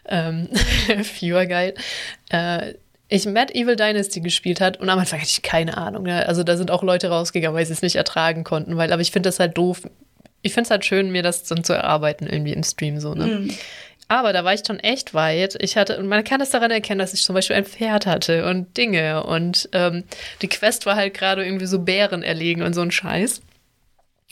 [0.06, 0.48] Ähm,
[1.18, 1.72] Viewer geil.
[2.28, 2.74] Äh,
[3.10, 6.04] ich Mad Evil Dynasty gespielt hat und am Anfang hatte ich keine Ahnung.
[6.04, 6.26] Ne?
[6.26, 9.10] Also da sind auch Leute rausgegangen, weil sie es nicht ertragen konnten, weil, aber ich
[9.10, 9.82] finde das halt doof.
[10.42, 13.26] Ich finde es halt schön, mir das dann zu erarbeiten irgendwie im Stream so, ne?
[13.26, 13.50] Mm.
[14.08, 15.56] Aber da war ich schon echt weit.
[15.60, 18.44] Ich hatte, und man kann es daran erkennen, dass ich zum Beispiel ein Pferd hatte
[18.44, 19.22] und Dinge.
[19.22, 20.02] Und ähm,
[20.42, 23.40] die Quest war halt gerade irgendwie so Bären erlegen und so ein Scheiß.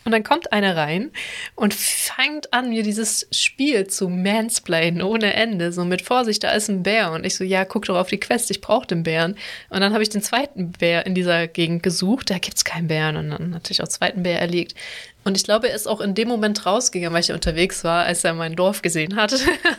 [0.09, 1.11] Und dann kommt einer rein
[1.55, 5.71] und fängt an, mir dieses Spiel zu mansplainen ohne Ende.
[5.71, 7.13] So mit Vorsicht, da ist ein Bär.
[7.13, 9.37] Und ich so, ja, guck doch auf die Quest, ich brauche den Bären.
[9.69, 12.31] Und dann habe ich den zweiten Bär in dieser Gegend gesucht.
[12.31, 13.19] Da gibt's keinen Bären.
[13.19, 14.75] Und dann natürlich auch zweiten Bär erlegt.
[15.25, 18.25] Und ich glaube, er ist auch in dem Moment rausgegangen, weil ich unterwegs war, als
[18.25, 19.35] er mein Dorf gesehen hat.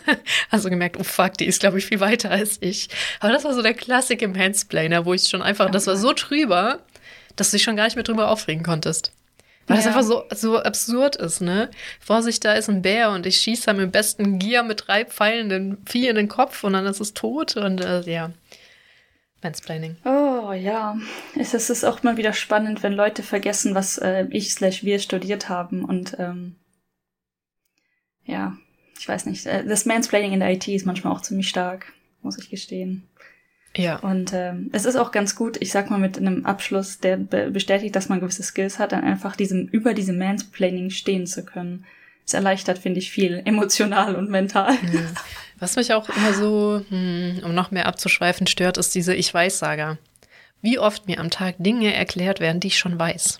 [0.52, 2.90] also gemerkt, oh fuck, die ist, glaube ich, viel weiter als ich.
[3.20, 6.14] Aber das war so der Klassik im Mansplainer, wo ich schon einfach, das war so
[6.14, 6.82] trüber,
[7.36, 9.12] dass du dich schon gar nicht mehr drüber aufregen konntest.
[9.70, 9.84] Weil ja.
[9.84, 11.70] das einfach so, so absurd ist, ne?
[12.00, 15.50] Vorsicht, da ist ein Bär und ich schieße da mit besten Gier mit drei Pfeilen
[15.50, 18.32] den Vieh in den Kopf und dann ist es tot und äh, ja.
[19.44, 19.98] Mansplaining.
[20.06, 20.98] Oh ja.
[21.38, 25.50] Es ist auch mal wieder spannend, wenn Leute vergessen, was äh, ich slash wir studiert
[25.50, 26.56] haben und ähm,
[28.24, 28.58] ja,
[29.00, 29.46] ich weiß nicht.
[29.46, 31.94] Äh, das Mansplaining in der IT ist manchmal auch ziemlich stark,
[32.24, 33.08] muss ich gestehen.
[33.80, 33.96] Ja.
[34.00, 37.50] Und ähm, es ist auch ganz gut, ich sag mal, mit einem Abschluss, der be
[37.50, 41.86] bestätigt, dass man gewisse Skills hat, dann einfach diesem, über diesem Mansplaining stehen zu können.
[42.26, 44.74] Es erleichtert, finde ich, viel emotional und mental.
[44.74, 45.00] Ja.
[45.60, 49.98] Was mich auch immer so, hm, um noch mehr abzuschweifen, stört, ist diese Ich-Weiß-Saga.
[50.62, 53.40] Wie oft mir am Tag Dinge erklärt werden, die ich schon weiß.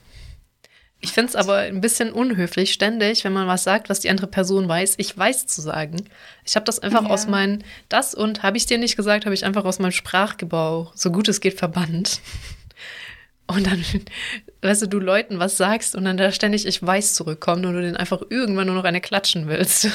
[1.02, 4.28] Ich finde es aber ein bisschen unhöflich, ständig, wenn man was sagt, was die andere
[4.28, 6.04] Person weiß, ich weiß zu sagen.
[6.46, 7.10] Ich habe das einfach ja.
[7.10, 10.92] aus meinem, das und habe ich dir nicht gesagt, habe ich einfach aus meinem Sprachgebrauch,
[10.96, 12.20] so gut es geht, verbannt.
[13.48, 13.84] Und dann,
[14.62, 17.82] weißt du, du Leuten was sagst und dann da ständig ich weiß zurückkommt und du
[17.82, 19.90] den einfach irgendwann nur noch eine klatschen willst.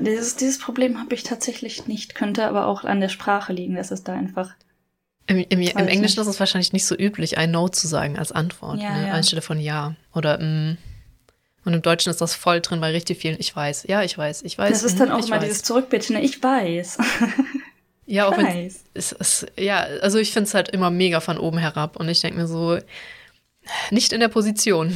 [0.00, 3.90] Dieses, dieses Problem habe ich tatsächlich nicht, könnte aber auch an der Sprache liegen, dass
[3.90, 4.52] es da einfach
[5.26, 8.32] im, im, im Englischen ist es wahrscheinlich nicht so üblich, ein No zu sagen als
[8.32, 9.08] Antwort, ja, ne?
[9.08, 9.12] ja.
[9.12, 10.78] anstelle von Ja oder mm.
[11.64, 13.84] Und im Deutschen ist das voll drin bei richtig vielen Ich weiß.
[13.86, 14.70] Ja, ich weiß, ich weiß.
[14.70, 15.44] Das ist dann auch mal weiß.
[15.44, 16.22] dieses Zurückbitten, ne?
[16.22, 16.98] ich weiß.
[18.06, 21.58] ja, auch wenn es ist, ja, also ich finde es halt immer mega von oben
[21.58, 22.78] herab und ich denke mir so,
[23.90, 24.94] nicht in der Position.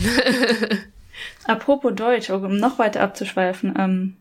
[1.44, 4.16] Apropos Deutsch, um noch weiter abzuschweifen, ähm,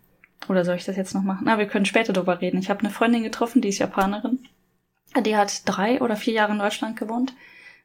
[0.49, 1.43] oder soll ich das jetzt noch machen?
[1.45, 2.59] Na, wir können später drüber reden.
[2.59, 4.39] Ich habe eine Freundin getroffen, die ist Japanerin.
[5.21, 7.33] Die hat drei oder vier Jahre in Deutschland gewohnt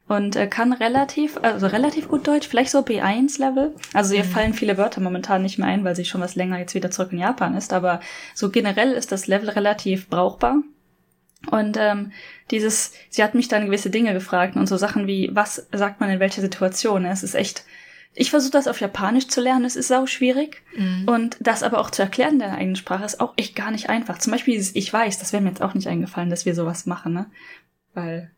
[0.08, 3.74] und äh, kann relativ, also relativ gut Deutsch, vielleicht so B1-Level.
[3.92, 4.28] Also ihr mhm.
[4.28, 7.12] fallen viele Wörter momentan nicht mehr ein, weil sie schon was länger jetzt wieder zurück
[7.12, 8.00] in Japan ist, aber
[8.34, 10.62] so generell ist das Level relativ brauchbar.
[11.50, 12.12] Und ähm,
[12.50, 16.10] dieses, sie hat mich dann gewisse Dinge gefragt und so Sachen wie, was sagt man
[16.10, 17.04] in welcher Situation?
[17.04, 17.64] Es ist echt
[18.18, 20.62] ich versuche das auf Japanisch zu lernen, es ist sau schwierig.
[20.76, 21.08] Mhm.
[21.08, 23.88] Und das aber auch zu erklären in der eigenen Sprache ist auch echt gar nicht
[23.88, 24.18] einfach.
[24.18, 26.84] Zum Beispiel dieses Ich weiß, das wäre mir jetzt auch nicht eingefallen, dass wir sowas
[26.84, 27.26] machen, ne?
[27.94, 28.32] Weil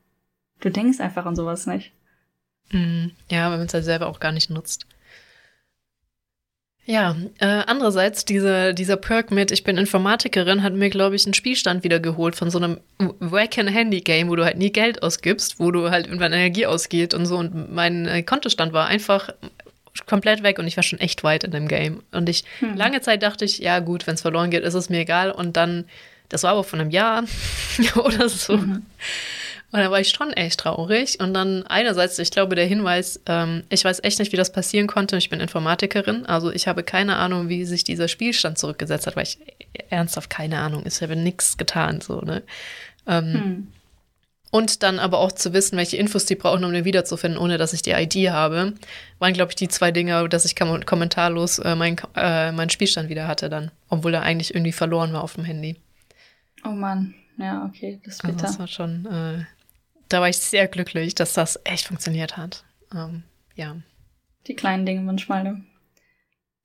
[0.60, 1.92] du denkst einfach an sowas nicht.
[2.70, 3.12] Mhm.
[3.30, 4.86] Ja, wenn man es halt selber auch gar nicht nutzt.
[6.84, 11.34] Ja, äh, andererseits, diese, dieser Perk mit Ich bin Informatikerin hat mir, glaube ich, einen
[11.34, 15.90] Spielstand wiedergeholt von so einem wacken Handy-Game, wo du halt nie Geld ausgibst, wo du
[15.90, 17.36] halt irgendwann Energie ausgeht und so.
[17.36, 19.30] Und mein äh, Kontostand war einfach
[20.06, 22.02] komplett weg und ich war schon echt weit in dem Game.
[22.12, 22.76] Und ich, hm.
[22.76, 25.30] lange Zeit dachte ich, ja gut, wenn es verloren geht, ist es mir egal.
[25.30, 25.84] Und dann,
[26.28, 27.24] das war aber von einem Jahr
[27.96, 28.56] oder so.
[28.56, 28.86] Mhm.
[29.72, 31.20] Und da war ich schon echt traurig.
[31.20, 34.88] Und dann einerseits, ich glaube, der Hinweis, ähm, ich weiß echt nicht, wie das passieren
[34.88, 35.16] konnte.
[35.16, 39.24] Ich bin Informatikerin, also ich habe keine Ahnung, wie sich dieser Spielstand zurückgesetzt hat, weil
[39.24, 39.38] ich
[39.88, 42.42] ernsthaft keine Ahnung, ich habe nichts getan, so, ne?
[43.06, 43.68] Ähm, hm.
[44.50, 47.72] Und dann aber auch zu wissen, welche Infos die brauchen, um den wiederzufinden, ohne dass
[47.72, 48.74] ich die ID habe,
[49.20, 53.28] waren, glaube ich, die zwei Dinge, dass ich kommentarlos äh, meinen äh, mein Spielstand wieder
[53.28, 55.76] hatte dann, obwohl er eigentlich irgendwie verloren war auf dem Handy.
[56.64, 58.32] Oh Mann, ja, okay, das ist bitter.
[58.34, 59.44] Also das war schon, äh,
[60.08, 62.64] da war ich sehr glücklich, dass das echt funktioniert hat.
[62.92, 63.22] Ähm,
[63.54, 63.76] ja.
[64.48, 65.64] Die kleinen Dinge manchmal, ne?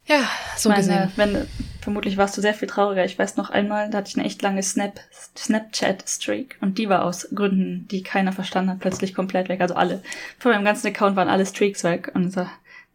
[0.06, 1.12] Ja, so Meine, gesehen.
[1.16, 1.48] Wenn,
[1.82, 3.06] vermutlich warst du sehr viel trauriger.
[3.06, 5.00] Ich weiß noch einmal, da hatte ich eine echt lange Snap,
[5.36, 9.62] Snapchat-Streak und die war aus Gründen, die keiner verstanden hat, plötzlich komplett weg.
[9.62, 10.02] Also alle.
[10.38, 12.48] Von meinem ganzen Account waren alle Streaks weg und so,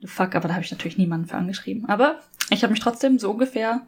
[0.04, 1.88] fuck, aber da habe ich natürlich niemanden für angeschrieben.
[1.88, 3.82] Aber ich habe mich trotzdem so ungefähr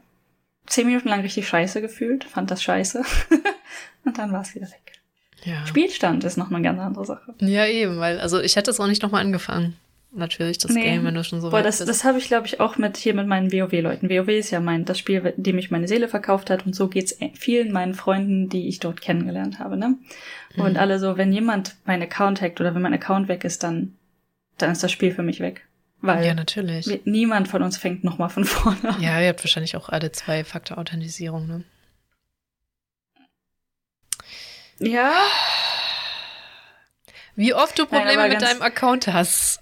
[0.67, 3.03] zehn Minuten lang richtig scheiße gefühlt, fand das scheiße.
[4.05, 4.93] und dann war es wieder weg.
[5.45, 5.67] Ja.
[5.67, 7.35] Spielstand ist noch eine ganz andere Sache.
[7.41, 9.77] ja, eben, weil, also ich hätte es auch nicht nochmal angefangen.
[10.15, 10.83] Natürlich, das Nee.
[10.83, 11.89] Game, wenn du schon so Boah, weit das, bist.
[11.89, 14.11] das habe ich, glaube ich, auch mit hier mit meinen WoW-Leuten.
[14.11, 16.67] WoW ist ja mein, das Spiel, dem ich meine Seele verkauft hat.
[16.67, 19.97] Und so geht's vielen meinen Freunden, die ich dort kennengelernt habe, ne?
[20.59, 20.77] Und Mhm.
[20.77, 23.97] alle so, wenn jemand meinen Account hackt oder wenn mein Account weg ist, dann,
[24.59, 25.67] dann ist das Spiel für mich weg.
[26.03, 26.89] Weil ja, natürlich.
[26.89, 29.01] wir, niemand von uns fängt nochmal von vorne an.
[29.01, 31.65] Ja, ihr habt wahrscheinlich auch alle zwei Faktor-Authentisierung, ne?
[34.79, 35.15] Ja,
[37.35, 39.61] Wie oft du Nein, Probleme aber mit deinem Account hast.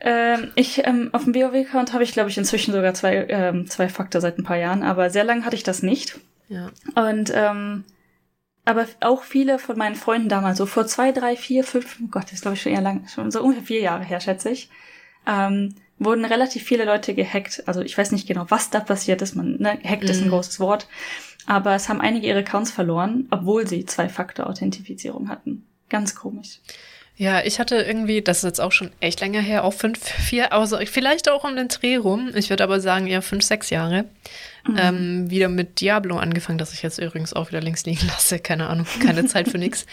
[0.00, 3.88] Ähm, ich, ähm, auf dem WoW-Account habe ich, glaube ich, inzwischen sogar zwei, ähm, zwei
[3.88, 6.18] Faktor seit ein paar Jahren, aber sehr lange hatte ich das nicht.
[6.48, 6.70] Ja.
[6.94, 7.84] Und ähm,
[8.64, 12.24] aber auch viele von meinen Freunden damals, so vor zwei, drei, vier, fünf, oh Gott,
[12.24, 14.70] das ist glaube ich schon eher lang, schon so ungefähr vier Jahre her, schätze ich,
[15.26, 17.62] ähm, wurden relativ viele Leute gehackt.
[17.66, 19.34] Also ich weiß nicht genau, was da passiert ist.
[19.34, 20.30] Man, ne, hackt ist ein Mhm.
[20.30, 20.88] großes Wort.
[21.46, 25.66] Aber es haben einige ihre Accounts verloren, obwohl sie Zwei-Faktor-Authentifizierung hatten.
[25.88, 26.60] Ganz komisch.
[27.20, 30.54] Ja, ich hatte irgendwie, das ist jetzt auch schon echt länger her, auch fünf, vier,
[30.54, 32.30] also vielleicht auch um den Dreh rum.
[32.34, 34.06] Ich würde aber sagen eher fünf, sechs Jahre.
[34.66, 34.76] Mhm.
[34.78, 38.38] Ähm, wieder mit Diablo angefangen, das ich jetzt übrigens auch wieder links liegen lasse.
[38.38, 39.84] Keine Ahnung, keine Zeit für nix.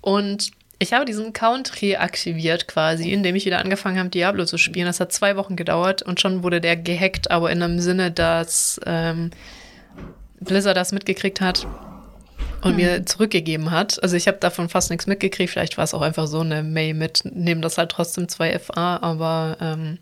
[0.00, 0.50] Und
[0.80, 4.86] ich habe diesen Account reaktiviert quasi, indem ich wieder angefangen habe, Diablo zu spielen.
[4.86, 8.80] Das hat zwei Wochen gedauert und schon wurde der gehackt, aber in einem Sinne, dass
[8.84, 9.30] ähm,
[10.40, 11.68] Blizzard das mitgekriegt hat
[12.62, 14.02] und mir zurückgegeben hat.
[14.02, 15.50] Also ich habe davon fast nichts mitgekriegt.
[15.50, 19.56] Vielleicht war es auch einfach so eine Mail mit, nehmen das halt trotzdem 2FA, aber
[19.60, 19.98] ähm,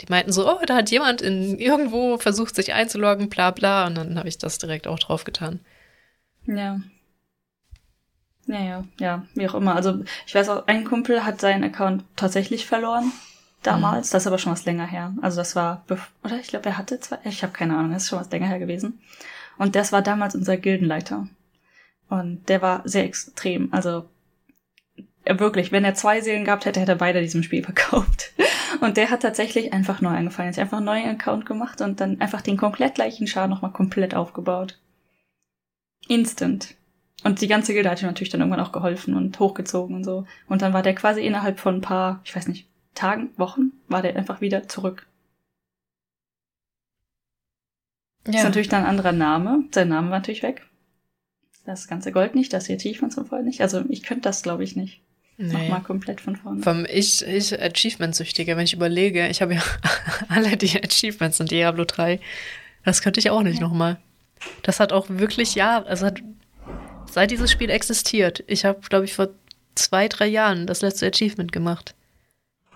[0.00, 3.86] die meinten so, oh, da hat jemand in irgendwo versucht, sich einzuloggen, bla bla.
[3.86, 5.60] Und dann habe ich das direkt auch drauf getan.
[6.46, 6.80] Ja.
[8.46, 9.76] Ja, ja, ja, wie auch immer.
[9.76, 13.12] Also ich weiß auch, ein Kumpel hat seinen Account tatsächlich verloren.
[13.62, 15.14] Damals, das ist aber schon was länger her.
[15.20, 15.84] Also das war,
[16.24, 18.48] oder ich glaube, er hatte zwei, ich habe keine Ahnung, das ist schon was länger
[18.48, 19.00] her gewesen.
[19.58, 21.28] Und das war damals unser Gildenleiter.
[22.10, 23.72] Und der war sehr extrem.
[23.72, 24.08] Also
[25.24, 28.32] er wirklich, wenn er zwei Seelen gehabt hätte, hätte er beide diesem Spiel verkauft.
[28.80, 30.48] Und der hat tatsächlich einfach neu angefangen.
[30.48, 33.72] Er hat einfach einen neuen Account gemacht und dann einfach den komplett gleichen Schaden nochmal
[33.72, 34.78] komplett aufgebaut.
[36.08, 36.74] Instant.
[37.22, 40.26] Und die ganze Gilde hat ihm natürlich dann irgendwann auch geholfen und hochgezogen und so.
[40.48, 44.02] Und dann war der quasi innerhalb von ein paar, ich weiß nicht, Tagen, Wochen, war
[44.02, 45.06] der einfach wieder zurück.
[48.24, 49.64] Ist natürlich dann ein anderer Name.
[49.70, 50.66] Sein Name war natürlich weg.
[51.70, 53.60] Das ganze Gold nicht, das hier Achievements und vorher nicht.
[53.60, 55.02] Also ich könnte das, glaube ich, nicht.
[55.36, 55.52] nee.
[55.52, 56.62] Nochmal komplett von vorne.
[56.62, 59.62] Vom ich, ich Achievement-Süchtiger, wenn ich überlege, ich habe ja
[60.28, 62.18] alle die Achievements in Diablo 3.
[62.84, 63.68] Das könnte ich auch nicht Ja.
[63.68, 63.98] nochmal.
[64.62, 66.20] Das hat auch wirklich Jahre, also hat,
[67.08, 68.42] seit dieses Spiel existiert.
[68.48, 69.28] Ich habe, glaube ich, vor
[69.76, 71.94] zwei, drei Jahren das letzte Achievement gemacht.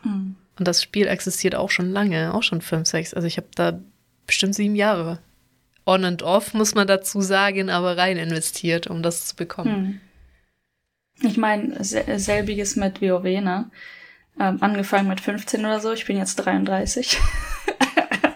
[0.02, 0.36] Hm.
[0.56, 3.12] Und das Spiel existiert auch schon lange, auch schon fünf, sechs.
[3.12, 3.80] Also ich habe da
[4.26, 5.18] bestimmt sieben Jahre
[5.86, 10.00] on and off, muss man dazu sagen, aber rein investiert, um das zu bekommen.
[11.20, 11.28] Hm.
[11.28, 13.70] Ich meine, sel selbiges mit WoW, ne?
[14.38, 17.18] Ähm, angefangen mit 15 oder so, ich bin jetzt 33.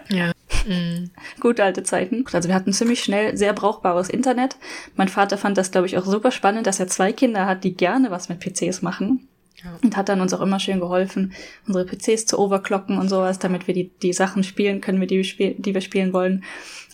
[0.09, 0.31] Ja.
[0.65, 1.11] Mm.
[1.39, 2.25] Gute alte Zeiten.
[2.33, 4.57] Also wir hatten ziemlich schnell sehr brauchbares Internet.
[4.95, 7.75] Mein Vater fand das, glaube ich, auch super spannend, dass er zwei Kinder hat, die
[7.75, 9.28] gerne was mit PCs machen.
[9.63, 9.77] Ja.
[9.83, 11.33] Und hat dann uns auch immer schön geholfen,
[11.67, 15.23] unsere PCs zu overclocken und sowas, damit wir die, die Sachen spielen können, die, wir
[15.23, 16.43] spiel, die wir spielen wollen.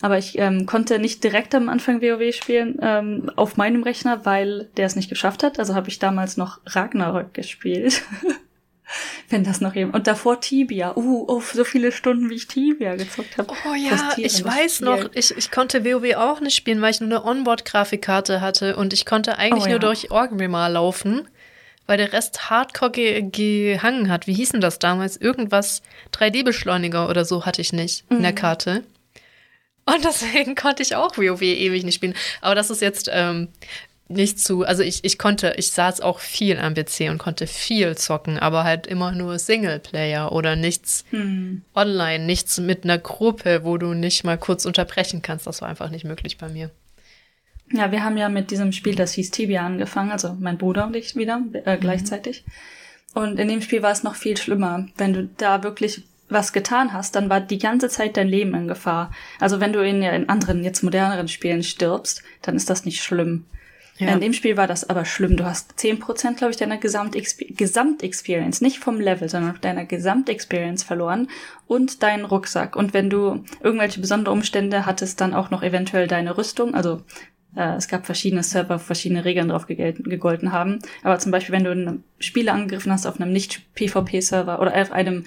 [0.00, 4.68] Aber ich ähm, konnte nicht direkt am Anfang WoW spielen ähm, auf meinem Rechner, weil
[4.76, 5.58] der es nicht geschafft hat.
[5.58, 8.02] Also habe ich damals noch Ragnarök gespielt.
[9.28, 9.96] Wenn das noch jemand.
[9.96, 10.96] Und davor Tibia.
[10.96, 13.52] Uh, oh, so viele Stunden, wie ich Tibia gezockt habe.
[13.68, 14.86] Oh ja, ich weiß Spiel.
[14.86, 18.92] noch, ich, ich konnte WoW auch nicht spielen, weil ich nur eine Onboard-Grafikkarte hatte und
[18.92, 19.78] ich konnte eigentlich Oh nur ja.
[19.80, 21.26] durch Orgrimmar laufen,
[21.86, 24.26] weil der Rest hardcore ge gehangen hat.
[24.26, 25.16] Wie hieß denn das damals?
[25.16, 25.82] Irgendwas
[26.12, 28.36] 3D-Beschleuniger oder so hatte ich nicht in der Mhm.
[28.36, 28.82] Karte.
[29.84, 32.14] Und deswegen konnte ich auch WoW ewig nicht spielen.
[32.40, 33.48] Aber das ist jetzt ähm,
[34.08, 37.96] nicht zu, also ich, ich konnte, ich saß auch viel am PC und konnte viel
[37.96, 41.62] zocken, aber halt immer nur Singleplayer oder nichts Hm.
[41.74, 45.46] online, nichts mit einer Gruppe, wo du nicht mal kurz unterbrechen kannst.
[45.46, 46.70] Das war einfach nicht möglich bei mir.
[47.72, 50.94] Ja, wir haben ja mit diesem Spiel, das hieß Tibia, angefangen, also mein Bruder und
[50.94, 52.44] ich wieder, äh, gleichzeitig.
[53.14, 54.86] Und in dem Spiel war es noch viel schlimmer.
[54.96, 58.68] Wenn du da wirklich was getan hast, dann war die ganze Zeit dein Leben in
[58.68, 59.10] Gefahr.
[59.40, 63.46] Also wenn du in, in anderen, jetzt moderneren Spielen stirbst, dann ist das nicht schlimm.
[63.98, 64.12] Ja.
[64.12, 65.36] In dem Spiel war das aber schlimm.
[65.36, 71.28] Du hast 10%, glaube ich, deiner Gesamtexperience, nicht vom Level, sondern deiner Gesamtexperience verloren
[71.66, 72.76] und deinen Rucksack.
[72.76, 77.02] Und wenn du irgendwelche besondere Umstände hattest, dann auch noch eventuell deine Rüstung, also
[77.76, 80.78] es gab verschiedene Server, verschiedene Regeln drauf gegolten haben.
[81.02, 85.24] Aber zum Beispiel, wenn du einen Spieler angegriffen hast auf einem nicht-PvP-Server oder auf einem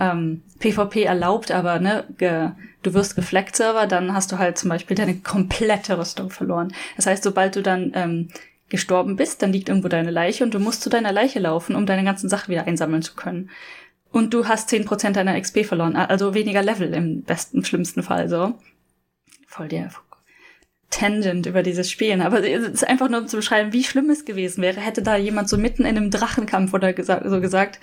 [0.00, 2.50] ähm, PvP erlaubt, aber ne, ge,
[2.82, 6.72] du wirst gefleckt Server, dann hast du halt zum Beispiel deine komplette Rüstung verloren.
[6.96, 8.28] Das heißt, sobald du dann ähm,
[8.68, 11.86] gestorben bist, dann liegt irgendwo deine Leiche und du musst zu deiner Leiche laufen, um
[11.86, 13.50] deine ganzen Sachen wieder einsammeln zu können.
[14.10, 18.28] Und du hast zehn Prozent deiner XP verloren, also weniger Level im besten, schlimmsten Fall
[18.28, 18.54] so.
[19.46, 19.90] Voll der
[20.90, 24.24] Tangent über dieses Spielen, aber es ist einfach nur um zu beschreiben, wie schlimm es
[24.24, 27.78] gewesen wäre, hätte da jemand so mitten in einem Drachenkampf oder gesa so gesagt,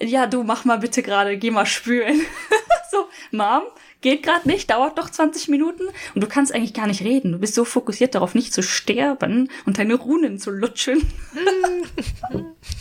[0.00, 2.20] ja, du mach mal bitte gerade, geh mal spülen.
[2.92, 3.62] so, Mom,
[4.00, 5.84] geht gerade nicht, dauert doch 20 Minuten
[6.14, 7.32] und du kannst eigentlich gar nicht reden.
[7.32, 11.02] Du bist so fokussiert darauf, nicht zu sterben und deine Runen zu lutschen.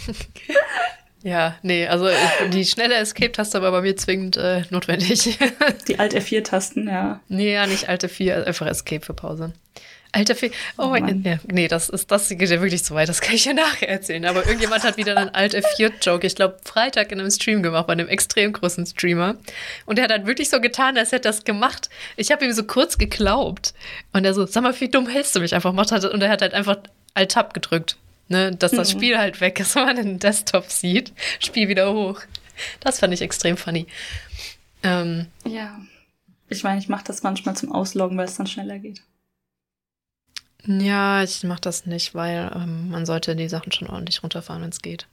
[1.28, 2.08] Ja, nee, also
[2.54, 5.38] die schnelle Escape-Taste war bei mir zwingend äh, notwendig.
[5.90, 7.20] die Alt F4-Tasten, ja.
[7.28, 9.52] Nee, ja, nicht Alt F4, einfach Escape für Pause.
[10.14, 13.10] Alter F4, oh, oh mein, ja, nee, das ist, das geht ja wirklich zu weit,
[13.10, 14.24] das kann ich ja nachher erzählen.
[14.24, 17.94] Aber irgendjemand hat wieder einen Alt F4-Joke, ich glaube, Freitag in einem Stream gemacht, bei
[17.94, 19.36] einem extrem großen Streamer.
[19.86, 21.90] Und er hat dann wirklich so getan, als hätte er das gemacht.
[22.16, 23.74] Ich habe ihm so kurz geglaubt.
[24.14, 25.74] Und er so, sag mal, wie dumm hältst du mich einfach?
[25.74, 26.78] Und er hat halt einfach
[27.16, 27.98] Alt-Tab gedrückt.
[28.30, 28.98] Ne, dass das mhm.
[28.98, 31.14] Spiel halt weg ist, wenn man den Desktop sieht.
[31.40, 32.22] Spiel wieder hoch.
[32.80, 33.88] Das fand ich extrem funny.
[34.84, 35.80] Ähm, ja.
[36.50, 39.02] Ich meine, ich mache das manchmal zum Ausloggen, weil es dann schneller geht.
[40.66, 44.70] Ja, ich mache das nicht, weil ähm, man sollte die Sachen schon ordentlich runterfahren, wenn
[44.70, 45.08] es geht.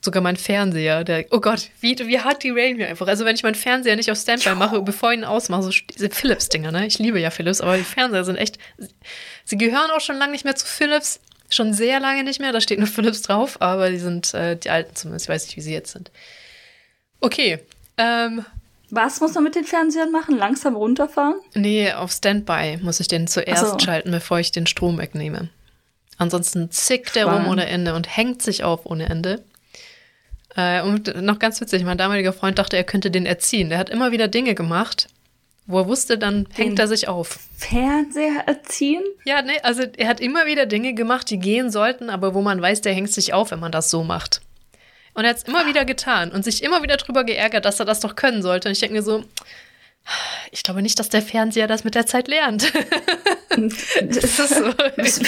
[0.00, 3.08] Sogar mein Fernseher, der, oh Gott, wie, wie hart die railen wir einfach.
[3.08, 6.08] Also wenn ich meinen Fernseher nicht auf Standby mache, bevor ich ihn ausmache, so diese
[6.08, 6.86] Philips-Dinger, ne?
[6.86, 8.58] Ich liebe ja Philips, aber die Fernseher sind echt,
[9.44, 11.20] sie gehören auch schon lange nicht mehr zu Philips.
[11.50, 14.70] Schon sehr lange nicht mehr, da steht nur Philips drauf, aber die sind äh, die
[14.70, 15.26] alten zumindest.
[15.26, 16.10] Ich weiß nicht, wie sie jetzt sind.
[17.20, 17.58] Okay.
[17.96, 18.44] Ähm,
[18.90, 20.36] Was muss man mit den Fernsehern machen?
[20.36, 21.36] Langsam runterfahren?
[21.54, 23.78] Nee, auf Standby muss ich den zuerst so.
[23.78, 25.48] schalten, bevor ich den Strom wegnehme.
[26.18, 29.42] Ansonsten zickt der rum ohne Ende und hängt sich auf ohne Ende.
[30.56, 33.68] Äh, und noch ganz witzig, mein damaliger Freund dachte, er könnte den erziehen.
[33.68, 35.08] Der hat immer wieder Dinge gemacht,
[35.68, 37.38] wo er wusste, dann hängt er sich auf.
[37.56, 39.04] Fernseher erziehen?
[39.24, 42.60] Ja, nee, also er hat immer wieder Dinge gemacht, die gehen sollten, aber wo man
[42.60, 44.40] weiß, der hängt sich auf, wenn man das so macht.
[45.12, 47.86] Und er hat es immer wieder getan und sich immer wieder drüber geärgert, dass er
[47.86, 48.68] das doch können sollte.
[48.68, 49.24] Und ich denke mir so,
[50.52, 52.72] ich glaube nicht, dass der Fernseher das mit der Zeit lernt.
[53.50, 54.72] das ist so.
[54.72, 55.20] Das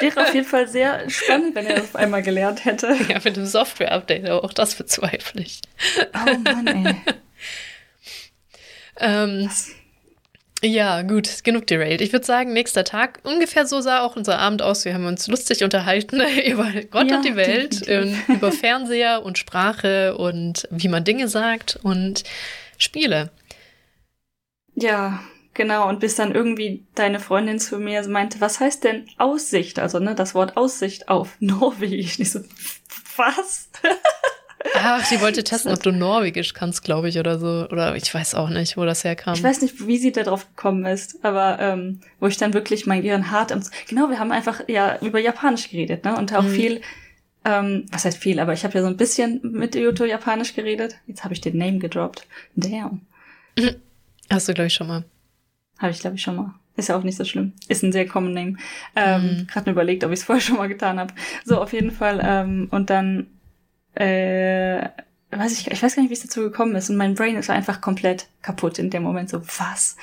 [0.00, 2.96] wäre auf jeden Fall sehr spannend, wenn er das einmal gelernt hätte.
[3.10, 5.60] Ja, mit dem Software-Update, aber auch das bezweifle ich.
[6.14, 6.94] Oh Mann, ey.
[9.00, 9.50] ähm,
[10.64, 12.00] ja, gut, genug derailed.
[12.00, 13.18] Ich würde sagen, nächster Tag.
[13.24, 14.84] Ungefähr so sah auch unser Abend aus.
[14.84, 19.38] Wir haben uns lustig unterhalten über Gott ja, und die Welt, ähm, über Fernseher und
[19.38, 22.22] Sprache und wie man Dinge sagt und
[22.78, 23.30] Spiele.
[24.74, 25.20] Ja,
[25.52, 25.88] genau.
[25.88, 29.80] Und bis dann irgendwie deine Freundin zu mir meinte, was heißt denn Aussicht?
[29.80, 32.20] Also, ne, das Wort Aussicht auf Norwegisch.
[32.20, 32.40] Ich so,
[33.16, 33.68] was?
[34.74, 37.68] Ach, sie wollte testen, ob du Norwegisch kannst, glaube ich, oder so.
[37.70, 39.34] Oder ich weiß auch nicht, wo das herkam.
[39.34, 42.86] Ich weiß nicht, wie sie da drauf gekommen ist, aber ähm, wo ich dann wirklich
[42.86, 43.62] mein Gehirn hart am...
[43.88, 46.16] Genau, wir haben einfach ja über Japanisch geredet, ne?
[46.16, 46.50] Und auch mhm.
[46.50, 46.80] viel,
[47.44, 50.96] ähm, was heißt viel, aber ich habe ja so ein bisschen mit Yuto Japanisch geredet.
[51.06, 52.26] Jetzt habe ich den Name gedroppt.
[52.54, 53.02] Damn.
[54.30, 55.04] Hast du, glaube ich, schon mal.
[55.78, 56.54] Habe ich, glaube ich, schon mal.
[56.76, 57.52] Ist ja auch nicht so schlimm.
[57.68, 58.56] Ist ein sehr common Name.
[58.96, 59.46] Ähm, mhm.
[59.46, 61.12] Gerade mir überlegt, ob ich es vorher schon mal getan habe.
[61.44, 62.20] So, auf jeden Fall.
[62.24, 63.26] Ähm, und dann
[63.94, 64.88] äh,
[65.30, 66.90] weiß ich, ich weiß gar nicht, wie es dazu gekommen ist.
[66.90, 69.30] Und mein Brain ist einfach komplett kaputt in dem Moment.
[69.30, 69.96] So, was?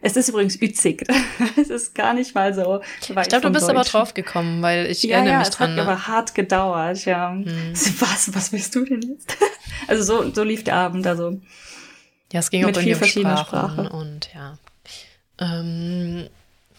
[0.00, 1.06] Es ist übrigens ützig.
[1.56, 2.82] es ist gar nicht mal so.
[3.00, 3.70] Ich glaube, du bist Deutsch.
[3.70, 5.70] aber drauf gekommen, weil ich ja, erinnere ja, mich es dran.
[5.70, 5.82] Hat ne?
[5.82, 7.30] aber hart gedauert, ja.
[7.30, 7.72] Hm.
[8.00, 9.36] Was, was willst du denn jetzt?
[9.88, 11.40] also so, so lief der Abend, also.
[12.32, 14.58] Ja, es ging auch in verschiedenen Sprachen, Sprachen und ja.
[15.38, 16.28] Ähm,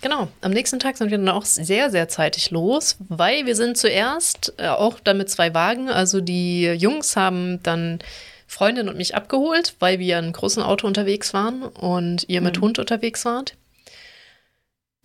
[0.05, 3.75] Genau, am nächsten Tag sind wir dann auch sehr, sehr zeitig los, weil wir sind
[3.75, 5.89] zuerst äh, auch dann mit zwei Wagen.
[5.89, 7.97] Also die Jungs haben dann
[8.45, 12.57] Freundin und mich abgeholt, weil wir in einem großen Auto unterwegs waren und ihr mit
[12.57, 12.61] mhm.
[12.61, 13.55] Hund unterwegs wart.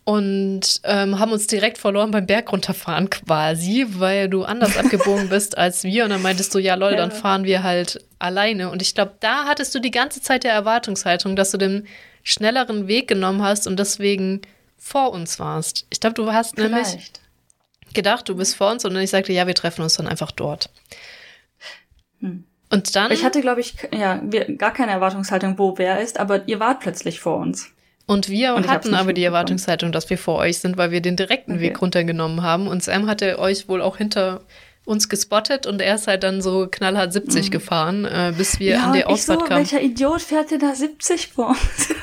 [0.04, 5.56] Und ähm, haben uns direkt verloren beim Berg runterfahren quasi, weil du anders abgebogen bist
[5.56, 6.04] als wir.
[6.04, 8.68] Und dann meintest du, ja lol, dann fahren wir halt alleine.
[8.68, 11.86] Und ich glaube, da hattest du die ganze Zeit der Erwartungshaltung, dass du den
[12.22, 14.42] schnelleren Weg genommen hast und deswegen
[14.80, 15.86] vor uns warst.
[15.90, 16.72] Ich glaube, du hast Vielleicht.
[16.72, 17.12] nämlich
[17.94, 20.30] gedacht, du bist vor uns und dann ich sagte, ja, wir treffen uns dann einfach
[20.32, 20.70] dort.
[22.20, 22.44] Hm.
[22.70, 23.10] Und dann.
[23.12, 26.80] Ich hatte, glaube ich, ja, wir, gar keine Erwartungshaltung, wo wer ist, aber ihr wart
[26.80, 27.68] plötzlich vor uns.
[28.06, 29.22] Und wir Und hatten aber die.
[29.24, 31.60] Erwartungshaltung, dass wir vor euch sind, weil wir den direkten Okay.
[31.62, 32.66] Weg runtergenommen haben.
[32.68, 34.40] Und Sam hatte euch wohl auch hinter
[34.84, 38.80] uns gespottet und er ist halt dann so knallhart 70 gefahren, äh, bis wir Mhm.
[38.82, 39.58] ja, an die ich so, Ausfahrt kamen.
[39.60, 41.60] welcher Idiot fährt denn da 70 vor uns?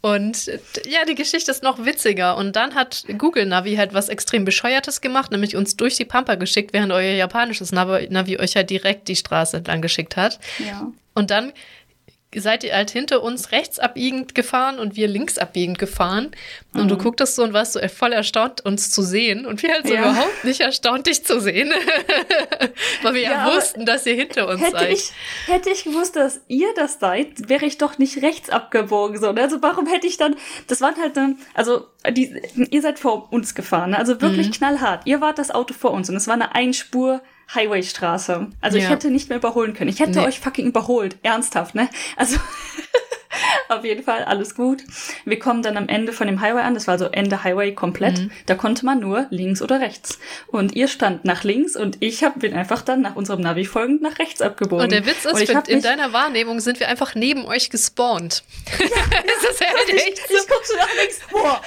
[0.00, 0.46] Und
[0.86, 2.36] ja, die Geschichte ist noch witziger.
[2.36, 6.36] Und dann hat Google Navi halt was extrem Bescheuertes gemacht, nämlich uns durch die Pampa
[6.36, 10.38] geschickt, während euer japanisches Navi, Navi euch halt direkt die Straße entlang geschickt hat.
[10.58, 10.92] ja.
[11.14, 11.52] Und dann
[12.36, 16.30] seid ihr halt hinter uns rechts abbiegend gefahren und wir links abbiegend gefahren.
[16.74, 16.98] Und du Mhm.
[16.98, 19.46] gucktest so und warst so voll erstaunt, uns zu sehen.
[19.46, 20.00] Und wir halt so Ja.
[20.10, 21.72] überhaupt nicht erstaunt, dich zu sehen.
[23.02, 24.92] Weil wir ja, Ja, wussten, dass ihr hinter uns Hätte seid.
[24.92, 25.10] ich,
[25.46, 29.18] hätte ich gewusst, dass ihr das seid, wäre ich doch nicht rechts abgebogen.
[29.18, 29.32] So.
[29.32, 29.40] ne?
[29.42, 32.34] Also warum hätte ich dann, das waren halt dann, also die,
[32.70, 33.98] ihr seid vor uns gefahren, ne?
[33.98, 34.52] also wirklich Mhm.
[34.52, 35.02] knallhart.
[35.06, 37.22] Ihr wart das Auto vor uns und es war eine Einspur
[37.54, 38.48] Highwaystraße.
[38.60, 38.90] Also ich Ja.
[38.90, 39.90] hätte nicht mehr überholen können.
[39.90, 40.26] Ich hätte Nee.
[40.26, 41.16] euch fucking überholt.
[41.22, 41.88] Ernsthaft, ne?
[42.16, 42.36] Also
[43.68, 44.82] auf jeden Fall alles gut.
[45.24, 46.74] Wir kommen dann am Ende von dem Highway an.
[46.74, 48.18] Das war so Ende Highway komplett.
[48.18, 48.30] Mhm.
[48.46, 50.18] Da konnte man nur links oder rechts.
[50.46, 54.02] Und ihr stand nach links und ich hab, bin einfach dann nach unserem Navi folgend
[54.02, 54.84] nach rechts abgebogen.
[54.84, 58.42] Und der Witz ist, ich in, deiner Wahrnehmung sind wir einfach neben euch gespawnt.
[58.78, 61.20] das ist halt ich, echt ich guck so nach links.
[61.30, 61.60] Boah.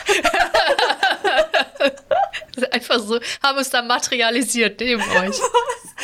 [2.56, 5.40] so, einfach so, haben uns da materialisiert neben euch.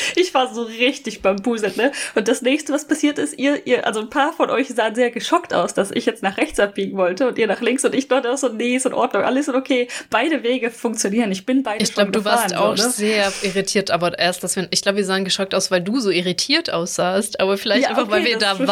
[0.16, 1.92] Ich war so richtig bambuselt, ne?
[2.16, 5.12] Und das nächste, was passiert ist, ihr, ihr, also ein paar von euch sahen sehr
[5.12, 8.08] geschockt aus, dass ich jetzt nach rechts abbiegen wollte und ihr nach links und ich
[8.08, 9.88] dachte auch so, nee, ist in Ordnung, alles ist okay.
[10.10, 11.32] Beide Wege funktionieren.
[11.32, 12.90] Ich bin beide Ich glaube, du warst gefahren, auch so, ne?
[12.92, 16.10] sehr irritiert, aber erst, dass wir, ich glaube, wir sahen geschockt aus, weil du so
[16.10, 18.68] irritiert aussahst, aber vielleicht Ja, einfach, weil okay, wir da verstehe.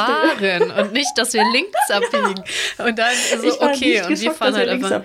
[0.59, 2.43] waren und nicht, dass wir links abbiegen.
[2.78, 5.01] Und dann so, okay, und wir fahren halt einfach.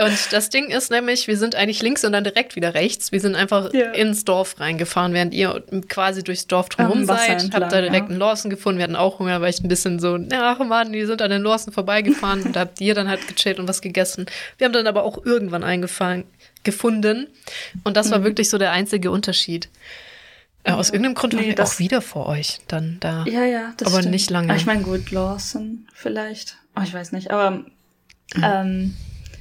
[0.00, 3.12] Und das Ding ist nämlich, wir sind eigentlich links und dann direkt wieder rechts.
[3.12, 3.90] Wir sind einfach Ja.
[3.92, 7.42] ins Dorf reingefahren, während ihr quasi durchs Dorf drumherum seid.
[7.42, 8.10] entlang, habt da direkt ja.
[8.10, 8.78] einen Lawson gefunden.
[8.78, 11.42] Wir hatten auch Hunger, weil ich ein bisschen so, ach Mann, die sind an den
[11.42, 12.42] Lawson vorbeigefahren.
[12.44, 14.26] und da habt ihr dann halt gechillt und was gegessen.
[14.58, 16.24] Wir haben dann aber auch irgendwann eingefangen,
[16.64, 17.26] gefunden.
[17.84, 18.24] Und das war Mhm.
[18.24, 19.68] wirklich so der einzige Unterschied.
[20.62, 23.24] Äh, aus irgendeinem Grund Nee, wir das- auch wieder vor euch dann da.
[23.26, 24.12] Ja, ja, das Aber stimmt.
[24.12, 24.52] nicht lange.
[24.52, 26.56] Ah, Ich meine, gut, Lawson vielleicht.
[26.76, 27.64] Oh, ich weiß nicht, aber Mhm.
[28.42, 28.96] ähm,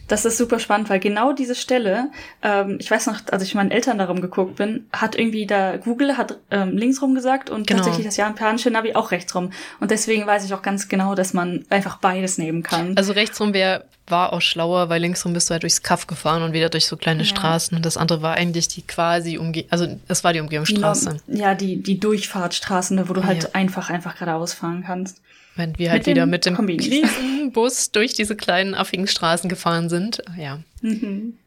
[0.10, 2.10] das ist super spannend, weil genau diese Stelle,
[2.44, 6.18] ähm, ich weiß noch, als ich meinen Eltern darum geguckt bin, hat irgendwie da Google
[6.18, 7.78] hat ähm, links rum gesagt und Genau.
[7.80, 9.52] tatsächlich das japanische Navi auch rechts rum.
[9.80, 12.98] Und deswegen weiß ich auch ganz genau, dass man einfach beides nehmen kann.
[12.98, 16.52] Also rechtsrum wär, war auch schlauer, weil linksrum bist du halt durchs Kaff gefahren und
[16.54, 17.26] wieder durch so kleine Ja.
[17.30, 17.78] Straßen.
[17.78, 21.18] Und das andere war eigentlich die quasi Umge also es war die Umgehungsstraße.
[21.28, 23.50] Ja, die, die Durchfahrtstraßen, wo du halt Ja.
[23.54, 25.22] einfach, einfach geradeaus fahren kannst.
[25.60, 26.88] Wenn wir halt Mit wieder mit dem Kombinis.
[26.90, 30.24] Riesenbus durch diese kleinen affigen Straßen gefahren sind.
[30.38, 31.38] Ja, Mhm.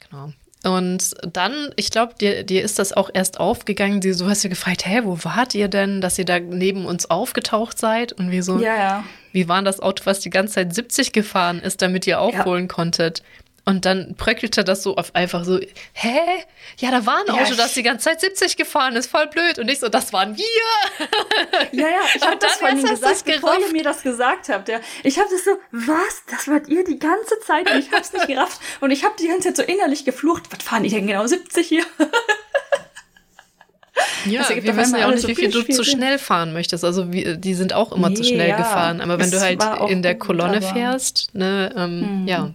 [0.00, 0.32] genau.
[0.64, 4.00] Und dann, ich glaube, dir, dir ist das auch erst aufgegangen.
[4.00, 7.08] Du du hast ja gefragt, hä, wo wart ihr denn, dass ihr da neben uns
[7.08, 8.12] aufgetaucht seid?
[8.12, 9.04] Und wir so, Ja, ja.
[9.32, 13.22] wie war das Auto, was die ganze Zeit 70 gefahren ist, damit ihr aufholen konntet?
[13.68, 15.58] Und dann bröckelte das so auf einfach so,
[15.92, 16.18] hä?
[16.78, 19.26] Ja, da war ein Ja, Auto, ich- das die ganze Zeit 70 gefahren ist, voll
[19.26, 19.58] blöd.
[19.58, 20.44] Und ich so, das waren wir.
[21.72, 24.68] Ja, ja, ich habe das hast gesagt, du's bevor ihr mir das gesagt habt.
[24.68, 24.78] Ja.
[25.02, 26.22] Ich habe das so, was?
[26.30, 28.60] Das wart ihr die ganze Zeit und ich hab's nicht gerafft.
[28.80, 30.44] Und ich habe die ganze Zeit so innerlich geflucht.
[30.50, 31.84] Was fahren die denn genau 70 hier?
[34.26, 35.96] Ja, Das ergibt wir wissen ja auch nicht, so wie viel viel du zu Sinn.
[35.96, 36.84] schnell fahren möchtest.
[36.84, 38.56] Also wie, die sind auch immer zu Nee, schnell ja.
[38.58, 39.00] gefahren.
[39.00, 42.26] Aber wenn du halt in der Kolonne fährst, ne, ähm, Hm.
[42.28, 42.50] ja.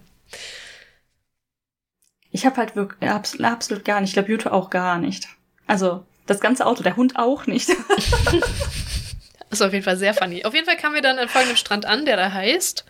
[2.32, 4.10] Ich habe halt wirklich absolut, absolut gar nicht.
[4.10, 5.28] Ich glaube, Jute auch gar nicht.
[5.66, 7.68] Also das ganze Auto, der Hund auch nicht.
[9.50, 10.44] Ist auf jeden Fall sehr funny.
[10.46, 12.86] Auf jeden Fall kamen wir dann an folgendem Strand an, der da heißt.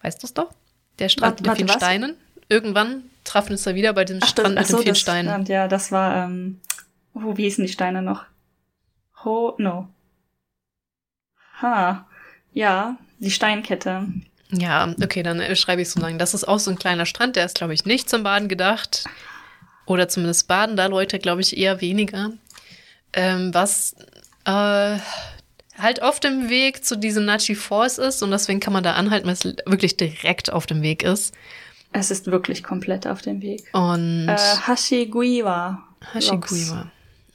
[0.00, 0.50] Weißt du es doch?
[0.98, 1.78] Der Strand Warte, mit den vielen?
[1.78, 2.16] Steinen.
[2.48, 5.28] Irgendwann trafen wir uns da wieder bei dem Strand mit ach den vielen das Steinen.
[5.28, 6.60] Strand, ja, das war, ähm,
[7.12, 8.24] oh, wie hießen die Steine noch?
[9.22, 9.88] Ho, no.
[11.60, 12.06] Ha,
[12.52, 14.06] ja, die Steinkette.
[14.50, 16.18] Ja, okay, dann äh, schreibe ich so lang.
[16.18, 19.04] Das ist auch so ein kleiner Strand, der ist, glaube ich, nicht zum Baden gedacht.
[19.86, 22.32] Oder zumindest baden da Leute, glaube ich, eher weniger.
[23.12, 23.94] Ähm, was
[24.44, 24.98] äh,
[25.78, 29.26] halt auf dem Weg zu diesem Nachi Falls ist und deswegen kann man da anhalten,
[29.26, 31.34] weil es wirklich direkt auf dem Weg ist.
[31.92, 33.62] Es ist wirklich komplett auf dem Weg.
[33.72, 35.82] Und Äh, Hashiguiwa.
[36.12, 36.90] Hashiguiwa.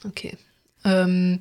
[0.06, 0.38] Okay.
[0.86, 1.40] Ähm,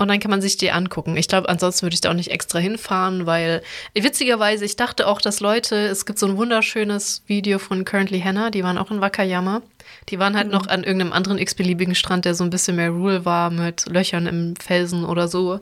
[0.00, 1.16] und dann kann man sich die angucken.
[1.16, 3.62] Ich glaube, ansonsten würde ich da auch nicht extra hinfahren, weil
[3.94, 8.50] witzigerweise, ich dachte auch, dass Leute, es gibt so ein wunderschönes Video von Currently Hannah,
[8.50, 9.60] die waren auch in Wakayama.
[10.08, 10.52] Die waren halt Mhm.
[10.54, 14.26] noch an irgendeinem anderen x-beliebigen Strand, der so ein bisschen mehr Rural war, mit Löchern
[14.26, 15.60] im Felsen oder so.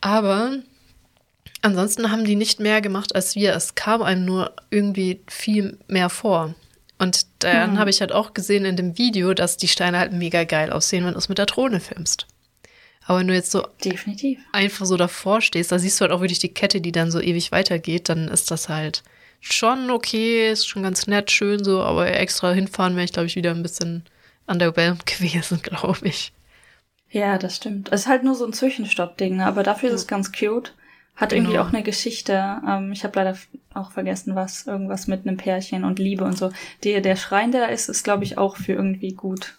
[0.00, 0.56] Aber
[1.62, 3.54] ansonsten haben die nicht mehr gemacht als wir.
[3.54, 6.54] Es kam einem nur irgendwie viel mehr vor.
[6.98, 7.78] Und dann Hm.
[7.78, 11.04] habe ich halt auch gesehen in dem Video, dass die Steine halt mega geil aussehen,
[11.04, 12.26] wenn du es mit der Drohne filmst.
[13.06, 14.38] Aber wenn du jetzt so Definitiv.
[14.52, 17.20] einfach so davor stehst, da siehst du halt auch wirklich die Kette, die dann so
[17.20, 19.02] ewig weitergeht, dann ist das halt
[19.40, 23.36] schon okay, ist schon ganz nett, schön so, aber extra hinfahren wäre ich, glaube ich,
[23.36, 24.04] wieder ein bisschen
[24.46, 26.32] underwhelmed gewesen, glaube ich.
[27.10, 27.92] Ja, das stimmt.
[27.92, 29.46] Es ist halt nur so ein Zwischenstopp-Ding, ne?
[29.46, 30.74] aber dafür ist es ganz cute.
[31.14, 31.42] Hat Genau.
[31.42, 32.60] irgendwie auch eine Geschichte.
[32.66, 33.38] Ähm, ich habe leider
[33.72, 34.66] auch vergessen, was.
[34.66, 36.50] Irgendwas mit einem Pärchen und Liebe und so.
[36.82, 39.54] Der, der Schrein, der da ist, ist, glaube ich, auch für irgendwie gut.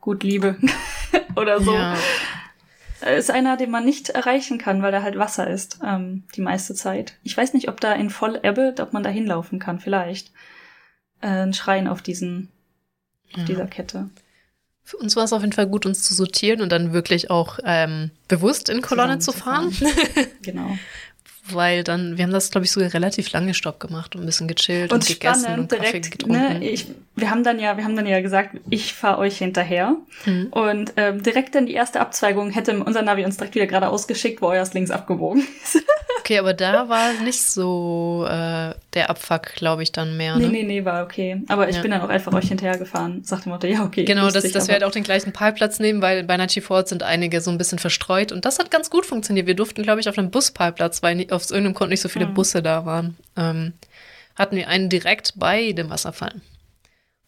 [0.00, 0.56] Gut Liebe.
[1.40, 1.74] Oder so.
[1.74, 1.96] Ja,
[3.16, 6.74] Ist einer, den man nicht erreichen kann, weil da halt Wasser ist, ähm, die meiste
[6.74, 7.14] Zeit.
[7.22, 10.32] Ich weiß nicht, ob da in Vollebbe, ob man da hinlaufen kann, vielleicht.
[11.20, 12.50] Äh, ein Schrein auf diesen,
[13.32, 13.44] auf Ja.
[13.44, 14.08] dieser Kette.
[14.82, 17.58] Für uns war es auf jeden Fall gut, uns zu sortieren und dann wirklich auch
[17.64, 19.74] ähm, bewusst in Kolonne zu fahren.
[20.42, 20.78] Genau.
[21.50, 24.48] Weil dann, wir haben das, glaube ich, sogar relativ lange Stopp gemacht und ein bisschen
[24.48, 26.58] gechillt und, Und gegessen spannend, und Kaffee direkt, getrunken.
[26.60, 29.96] ne, ich, wir haben dann ja, wir haben dann ja gesagt, ich fahre euch hinterher.
[30.24, 30.46] Mhm.
[30.50, 34.42] Und ähm, direkt dann die erste Abzweigung hätte unser Navi uns direkt wieder geradeaus geschickt,
[34.42, 35.82] wo euer ist links abgebogen ist.
[36.20, 40.36] Okay, aber da war nicht so äh, der Abfuck, glaube ich, dann mehr.
[40.36, 40.52] Nee, Ne?
[40.52, 41.40] nee, nee, war okay.
[41.46, 41.82] Aber ich Ja.
[41.82, 43.22] bin dann auch einfach euch hinterher gefahren.
[43.22, 44.04] Sagt dem Motto, ja, okay.
[44.04, 46.88] Genau, lustig, dass wir aber- halt auch den gleichen Parkplatz nehmen, weil bei Nachi Ford
[46.88, 49.46] sind einige so ein bisschen verstreut und das hat ganz gut funktioniert.
[49.46, 52.34] Wir durften, glaube ich, auf einem Busparkplatz, weil auf irgendeinem Grund nicht so viele Mhm.
[52.34, 53.72] Busse da waren, ähm,
[54.34, 56.40] hatten wir einen direkt bei dem Wasserfall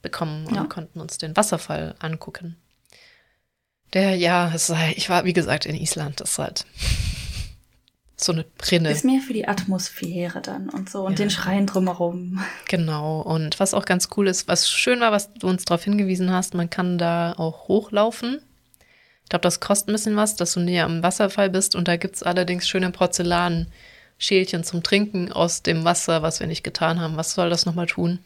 [0.03, 0.65] bekommen und Ja.
[0.65, 2.57] konnten uns den Wasserfall angucken.
[3.95, 6.67] Der, ja, es sei, ich war, wie gesagt, in Island, das ist halt
[8.17, 8.91] so eine Rinne.
[8.91, 11.25] Ist mehr für die Atmosphäre dann und so und Ja.
[11.25, 12.43] den Schrein drumherum.
[12.69, 13.21] Genau.
[13.21, 16.55] Und was auch ganz cool ist, was schön war, was du uns darauf hingewiesen hast,
[16.55, 18.43] man kann da auch hochlaufen.
[19.25, 21.75] Ich glaube, das kostet ein bisschen was, dass du näher am Wasserfall bist.
[21.77, 22.87] Und da gibt es allerdings schöne
[24.19, 27.17] Porzellanschälchen zum Trinken aus dem Wasser, was wir nicht getan haben.
[27.17, 28.19] Was soll das nochmal tun?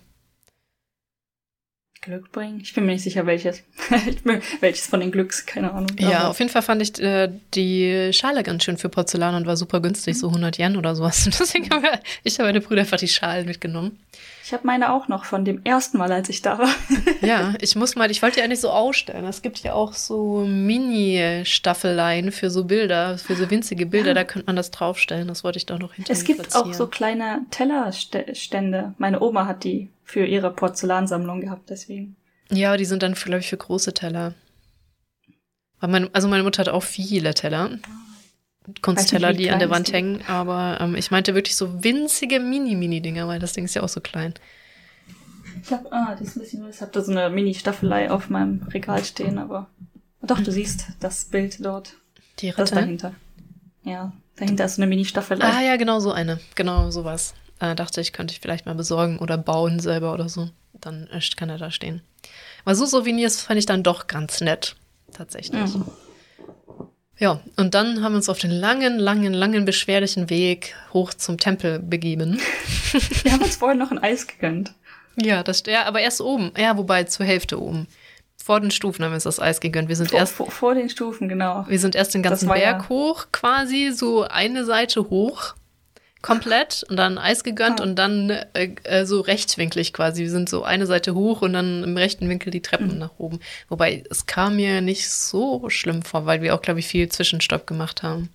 [2.00, 2.58] Glück bringen?
[2.60, 3.62] Ich bin mir nicht sicher, welches.
[4.60, 5.90] Welches von den Glücks, keine Ahnung.
[6.00, 9.46] Ja, Aber auf jeden Fall fand ich äh, die Schale ganz schön für Porzellan und
[9.46, 11.24] war super günstig, so 100 Yen oder sowas.
[11.38, 14.00] Deswegen haben wir, ich habe meine Brüder einfach die Schalen mitgenommen.
[14.52, 16.68] Ich habe meine auch noch von dem ersten Mal, als ich da war.
[17.22, 19.24] Ja, ich muss mal, ich wollte die eigentlich so ausstellen.
[19.24, 24.14] Es gibt ja auch so Mini-Staffeleien für so Bilder, für so winzige Bilder, Ja.
[24.14, 25.26] da könnte man das draufstellen.
[25.28, 26.74] Das wollte ich doch noch hinter Es gibt auch platzieren.
[26.74, 28.92] so kleine Tellerstände.
[28.98, 32.16] Meine Oma hat die für ihre Porzellansammlung gehabt, deswegen.
[32.50, 34.34] Ja, die sind dann, glaube ich, für große Teller.
[35.80, 37.70] Weil mein, also meine Mutter hat auch viele Teller.
[38.80, 40.22] Kunstteller, die an der Wand hängen.
[40.28, 44.00] Aber ähm, ich meinte wirklich so winzige Mini-Mini-Dinger, weil das Ding ist ja auch so
[44.00, 44.34] klein.
[45.62, 48.62] Ich hab, ah, die ist ein bisschen, ich habe da so eine Mini-Staffelei auf meinem
[48.72, 49.68] Regal stehen, aber
[50.22, 51.94] doch, du siehst das Bild dort,
[52.38, 52.74] Die das Ritte.
[52.76, 53.14] dahinter.
[53.84, 55.44] Ja, dahinter ist so eine Mini-Staffelei.
[55.44, 56.38] Ah ja, genau so eine.
[56.54, 57.34] Genau sowas.
[57.58, 60.48] Äh, dachte ich, könnte ich vielleicht mal besorgen oder bauen selber oder so.
[60.74, 62.02] Dann äh, kann er da stehen.
[62.64, 64.76] Aber so Souvenirs fand ich dann doch ganz nett.
[65.12, 65.74] Tatsächlich.
[65.74, 65.84] Mhm.
[67.22, 71.38] Ja, und dann haben wir uns auf den langen, langen, langen, beschwerlichen Weg hoch zum
[71.38, 72.40] Tempel begeben.
[73.22, 74.72] Wir haben uns vorhin noch ein Eis gegönnt.
[75.14, 76.50] ja, das, ja, aber erst oben.
[76.58, 77.86] Ja, wobei zur Hälfte oben.
[78.44, 79.88] Vor den Stufen haben wir uns das Eis gegönnt.
[79.88, 81.64] Wir sind Vor, erst vor, vor den Stufen, genau.
[81.68, 85.54] Wir sind erst den ganzen war ja- Berg hoch, quasi so eine Seite hoch,
[86.22, 87.84] komplett und dann Eis gegönnt Ah.
[87.84, 90.22] und dann äh, äh, so rechtwinklig quasi.
[90.22, 92.98] Wir sind so eine Seite hoch und dann im rechten Winkel die Treppen Mhm.
[92.98, 93.40] nach oben.
[93.68, 97.66] Wobei es kam mir nicht so schlimm vor, weil wir auch, glaube ich, viel Zwischenstopp
[97.66, 98.30] gemacht haben.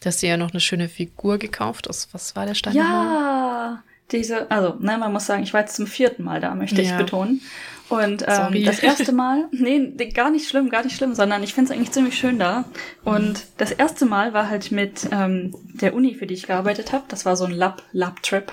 [0.00, 1.88] Du hast dir ja noch eine schöne Figur gekauft.
[1.88, 2.74] Aus, was war der Stein?
[2.74, 6.80] Ja, diese, also, ne, man muss sagen, ich war jetzt zum vierten Mal da, möchte
[6.82, 6.90] Ja.
[6.92, 7.40] ich betonen.
[7.88, 11.70] Und ähm, das erste Mal, nee, gar nicht schlimm, gar nicht schlimm, sondern ich finde
[11.70, 12.64] es eigentlich ziemlich schön da.
[13.04, 17.04] Und das erste Mal war halt mit ähm, der Uni, für die ich gearbeitet habe.
[17.08, 18.52] Das war so ein Lab, Lab-Trip,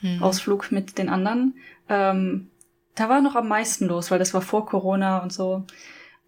[0.00, 0.22] Hm.
[0.22, 1.54] Ausflug mit den anderen.
[1.88, 2.50] Ähm,
[2.94, 5.64] da war noch am meisten los, weil das war vor Corona und so.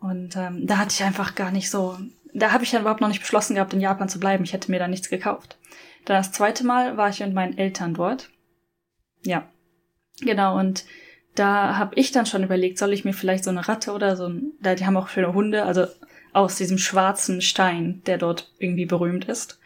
[0.00, 1.98] Und ähm, da hatte ich einfach gar nicht so,
[2.34, 4.44] da habe ich ja überhaupt noch nicht beschlossen gehabt, in Japan zu bleiben.
[4.44, 5.58] Ich hätte mir da nichts gekauft.
[6.04, 8.30] Dann das zweite Mal war ich mit meinen Eltern dort.
[9.24, 9.48] Ja,
[10.20, 10.58] genau.
[10.58, 10.84] Und
[11.34, 14.28] da habe ich dann schon überlegt, soll ich mir vielleicht so eine Ratte oder so
[14.28, 15.86] ein, da die haben auch schöne Hunde, also
[16.32, 19.58] aus diesem schwarzen Stein, der dort irgendwie berühmt ist.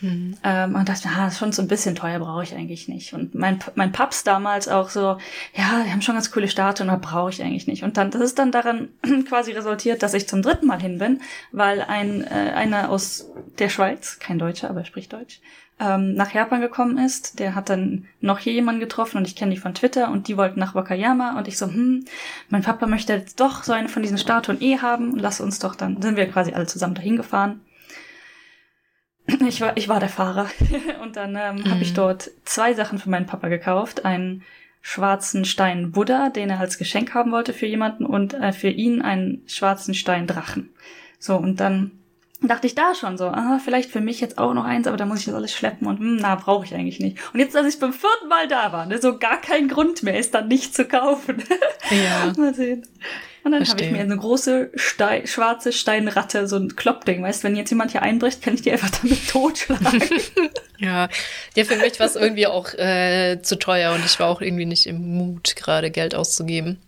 [0.00, 0.36] Hm.
[0.42, 3.14] Ähm, und dachte, ah, das ist schon so ein bisschen teuer, brauche ich eigentlich nicht.
[3.14, 5.18] Und mein, mein Paps damals auch so,
[5.54, 7.84] ja, die haben schon ganz coole Statuen, aber brauche ich eigentlich nicht.
[7.84, 8.88] Und dann, das ist dann daran
[9.28, 11.20] quasi resultiert, dass ich zum dritten Mal hin bin,
[11.52, 15.40] weil ein, äh, einer aus der Schweiz, kein Deutscher, aber er spricht Deutsch,
[15.80, 17.38] ähm, nach Japan gekommen ist.
[17.38, 20.36] Der hat dann noch hier jemanden getroffen und ich kenne die von Twitter und die
[20.36, 22.04] wollten nach Wakayama und ich so, hm,
[22.48, 25.58] mein Papa möchte jetzt doch so eine von diesen Statuen eh haben und lass uns
[25.58, 27.60] doch dann, sind wir quasi alle zusammen dahin gefahren.
[29.48, 30.50] Ich war, ich war der Fahrer.
[31.02, 31.96] Und dann ähm, habe ich Mhm.
[31.96, 34.04] dort zwei Sachen für meinen Papa gekauft.
[34.04, 34.42] Einen
[34.82, 39.00] schwarzen Stein Buddha, den er als Geschenk haben wollte für jemanden und äh, für ihn
[39.00, 40.74] einen schwarzen Stein Drachen.
[41.18, 41.92] So, und dann
[42.42, 45.06] dachte ich da schon so, ah, vielleicht für mich jetzt auch noch eins, aber da
[45.06, 47.18] muss ich das alles schleppen und hm, na, brauche ich eigentlich nicht.
[47.32, 50.18] Und jetzt, als ich beim vierten Mal da war, ne, so gar kein Grund mehr
[50.18, 51.42] ist dann nicht zu kaufen.
[51.90, 52.32] Ja.
[52.38, 52.86] Mal sehen.
[53.44, 57.56] Und dann habe ich mir eine große Stein, schwarze Steinratte, so ein Kloppding, weißt, wenn
[57.56, 60.00] jetzt jemand hier einbricht, kann ich die einfach damit totschlagen.
[60.78, 61.10] ja.
[61.54, 64.64] ja, für mich war es irgendwie auch äh, zu teuer und ich war auch irgendwie
[64.64, 66.78] nicht im Mut, gerade Geld auszugeben.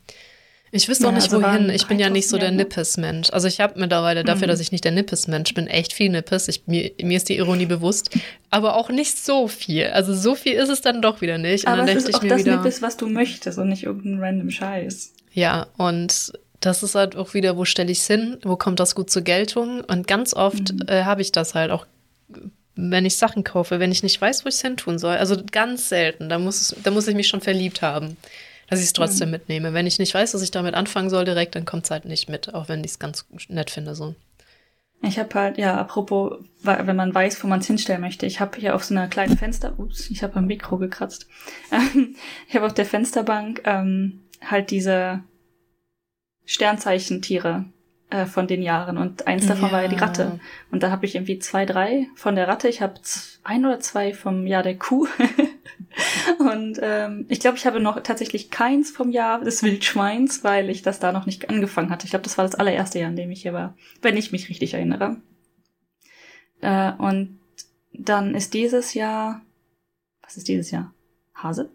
[0.77, 1.71] Ich wüsste auch nicht, also wohin.
[1.71, 2.51] Ich bin ja nicht so der?
[2.51, 3.31] Nippes-Mensch.
[3.31, 4.51] Also ich habe mittlerweile dafür, mhm.
[4.51, 6.49] dass ich nicht der Nippes-Mensch bin, echt viel Nippes.
[6.49, 8.11] Ich, mir, mir ist die Ironie bewusst.
[8.51, 9.87] Aber auch nicht so viel.
[9.89, 11.67] Also so viel ist es dann doch wieder nicht.
[11.67, 14.51] Und aber es ist auch das wieder, Nippes, was du möchtest und nicht irgendein random
[14.51, 15.15] Scheiß.
[15.33, 18.39] Ja, und das ist halt auch wieder, wo stelle ich es hin?
[18.43, 19.81] Wo kommt das gut zur Geltung?
[19.81, 20.83] Und ganz oft mhm.
[20.89, 21.87] äh, habe ich das halt auch
[22.79, 25.17] wenn ich Sachen kaufe, wenn ich nicht weiß, wo ich es hin tun soll.
[25.17, 26.29] Also ganz selten.
[26.29, 28.19] Da muss, es, da muss ich mich schon verliebt haben
[28.69, 29.33] dass ich es trotzdem mhm.
[29.33, 29.75] mitnehme.
[29.75, 32.29] Wenn ich nicht weiß, dass ich damit anfangen soll direkt, dann kommt es halt nicht
[32.29, 34.15] mit, auch wenn ich es ganz nett finde so.
[35.03, 38.27] Ich habe halt, ja, apropos, wenn man weiß, wo man es hinstellen möchte.
[38.27, 41.29] Ich habe hier auf so einer kleinen Fenster, ups, ich habe am Mikro gekratzt.
[42.49, 45.23] ich habe auf der Fensterbank ähm, halt diese
[46.45, 47.67] Sternzeichentiere
[48.11, 49.73] äh, von den Jahren und eins davon ja.
[49.73, 50.39] war ja die Ratte.
[50.71, 52.69] Und da habe ich irgendwie zwei, drei von der Ratte.
[52.69, 52.95] Ich habe
[53.43, 55.09] ein oder zwei vom Jahr der Kuh.
[56.39, 60.83] Und ähm, ich glaube, ich habe noch tatsächlich keins vom Jahr des Wildschweins, weil ich
[60.83, 62.05] das da noch nicht angefangen hatte.
[62.05, 64.49] Ich glaube, das war das allererste Jahr, in dem ich hier war, wenn ich mich
[64.49, 65.17] richtig erinnere.
[66.61, 67.41] Äh, und
[67.93, 69.43] dann ist dieses Jahr,
[70.23, 70.95] was ist dieses Jahr?
[71.35, 71.71] Hase?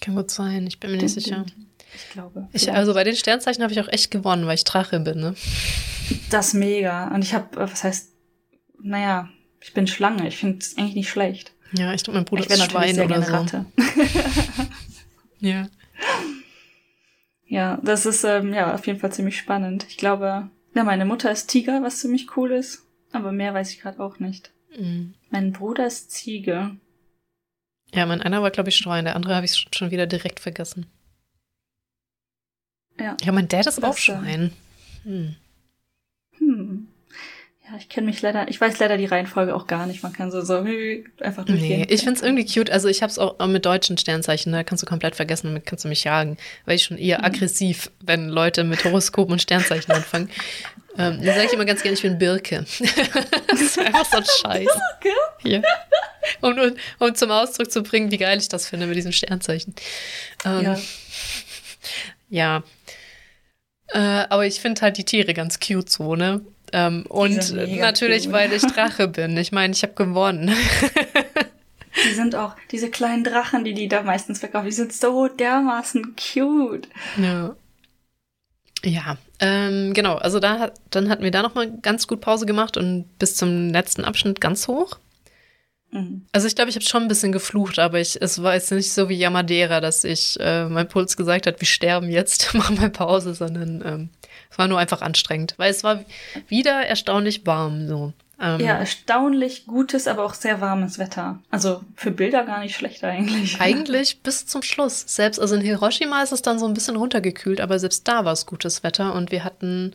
[0.00, 1.44] Kann gut sein, ich bin mir nicht sicher.
[1.94, 2.48] Ich glaube.
[2.52, 5.34] Ich, also bei den Sternzeichen habe ich auch echt gewonnen, weil ich Drache bin, ne?
[6.30, 7.08] Das mega.
[7.08, 8.12] Und ich habe, was heißt,
[8.82, 9.28] naja,
[9.60, 10.26] ich bin Schlange.
[10.28, 11.52] Ich finde es eigentlich nicht schlecht.
[11.72, 13.32] Ja, ich glaube, mein Bruder ich ist Schwein sehr oder so.
[13.32, 13.66] Ratte.
[15.40, 15.68] ja.
[17.50, 19.84] Ja, das ist ähm, ja auf jeden Fall ziemlich spannend.
[19.88, 22.84] Ich glaube, ja, meine Mutter ist Tiger, was ziemlich cool ist.
[23.10, 24.52] Aber mehr weiß ich gerade auch nicht.
[24.78, 25.14] Mhm.
[25.30, 26.76] Mein Bruder ist Ziege.
[27.92, 29.04] Ja, mein einer war, glaube ich, Schwein.
[29.04, 30.86] Der andere habe ich schon wieder direkt vergessen.
[33.00, 33.16] Ja.
[33.22, 34.52] Ja, mein Dad ist auch Schwein.
[35.04, 35.36] Hm.
[36.38, 36.88] Hm.
[37.70, 40.02] Ja, ich kenne mich leider, ich weiß leider die Reihenfolge auch gar nicht.
[40.02, 40.64] Man kann so, so
[41.20, 41.80] einfach durchgehen.
[41.80, 42.70] Nee, ich finde es irgendwie cute.
[42.70, 45.84] Also ich habe es auch mit deutschen Sternzeichen, da kannst du komplett vergessen, damit kannst
[45.84, 46.36] du mich jagen.
[46.64, 47.24] Weil ich schon eher mhm.
[47.24, 50.30] aggressiv, wenn Leute mit Horoskopen und Sternzeichen anfangen.
[50.98, 52.64] ähm, da sage ich immer ganz gerne, ich bin Birke.
[53.46, 54.68] das ist einfach so ein Scheiß.
[55.00, 55.16] Birke?
[55.44, 55.62] Ja.
[56.40, 59.74] Um, um, um, zum Ausdruck zu bringen, wie geil ich das finde mit diesen Sternzeichen.
[60.44, 60.78] Ähm, ja.
[62.30, 62.62] Ja.
[63.92, 66.40] Äh, aber ich finde halt die Tiere ganz cute so, ne?
[66.72, 68.32] Ähm, und natürlich, cute.
[68.32, 69.36] weil ich Drache bin.
[69.36, 70.54] Ich meine, ich habe gewonnen.
[72.04, 76.14] Die sind auch, diese kleinen Drachen, die die da meistens verkaufen, die sind so dermaßen
[76.16, 76.88] cute.
[77.16, 77.56] Ja.
[78.82, 80.14] Ja, ähm, genau.
[80.16, 84.04] Also da, dann hatten wir da nochmal ganz gut Pause gemacht und bis zum letzten
[84.04, 84.98] Abschnitt ganz hoch.
[85.90, 86.26] Mhm.
[86.32, 88.92] Also ich glaube, ich habe schon ein bisschen geflucht, aber ich, es war jetzt nicht
[88.92, 92.90] so wie Yamadera, dass ich äh, mein Puls gesagt hat, wir sterben jetzt, machen mal
[92.90, 94.08] Pause, sondern ähm,
[94.50, 96.04] es war nur einfach anstrengend, weil es war
[96.48, 98.12] wieder erstaunlich warm so.
[98.42, 101.40] Ähm, ja, erstaunlich gutes, aber auch sehr warmes Wetter.
[101.50, 103.60] Also für Bilder gar nicht schlecht eigentlich.
[103.60, 105.04] Eigentlich bis zum Schluss.
[105.06, 108.32] Selbst, also in Hiroshima ist es dann so ein bisschen runtergekühlt, aber selbst da war
[108.32, 109.94] es gutes Wetter und wir hatten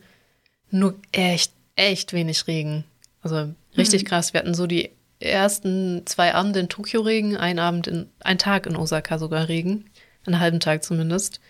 [0.70, 2.84] nur echt, echt wenig Regen.
[3.20, 4.08] Also richtig hm.
[4.08, 4.32] krass.
[4.32, 4.90] Wir hatten so die
[5.20, 9.90] ersten zwei Abende in Tokio Regen, ein Abend in, ein Tag in Osaka sogar Regen.
[10.26, 11.40] Einen halben Tag zumindest.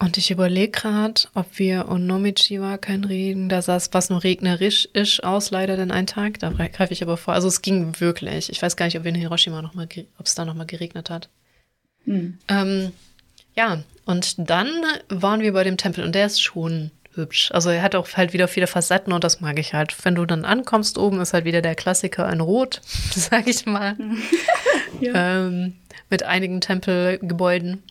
[0.00, 4.22] Und ich überlege gerade, ob wir Onomichi war kein Regen, da sah es was nur
[4.22, 6.38] regnerisch ist aus, leider den einen Tag.
[6.38, 7.34] Da greife ich aber vor.
[7.34, 8.50] Also es ging wirklich.
[8.50, 11.10] Ich weiß gar nicht, ob wir in Hiroshima noch mal, ob es da nochmal geregnet
[11.10, 11.28] hat.
[12.04, 12.38] Hm.
[12.46, 12.92] Ähm,
[13.56, 14.68] ja, und dann
[15.08, 17.50] waren wir bei dem Tempel und der ist schon hübsch.
[17.52, 19.94] Also er hat auch halt wieder viele Facetten und das mag ich halt.
[20.04, 23.96] Wenn du dann ankommst, oben ist halt wieder der Klassiker in Rot, sag ich mal.
[25.00, 25.46] ja.
[25.46, 25.74] ähm,
[26.08, 27.82] mit einigen Tempelgebäuden.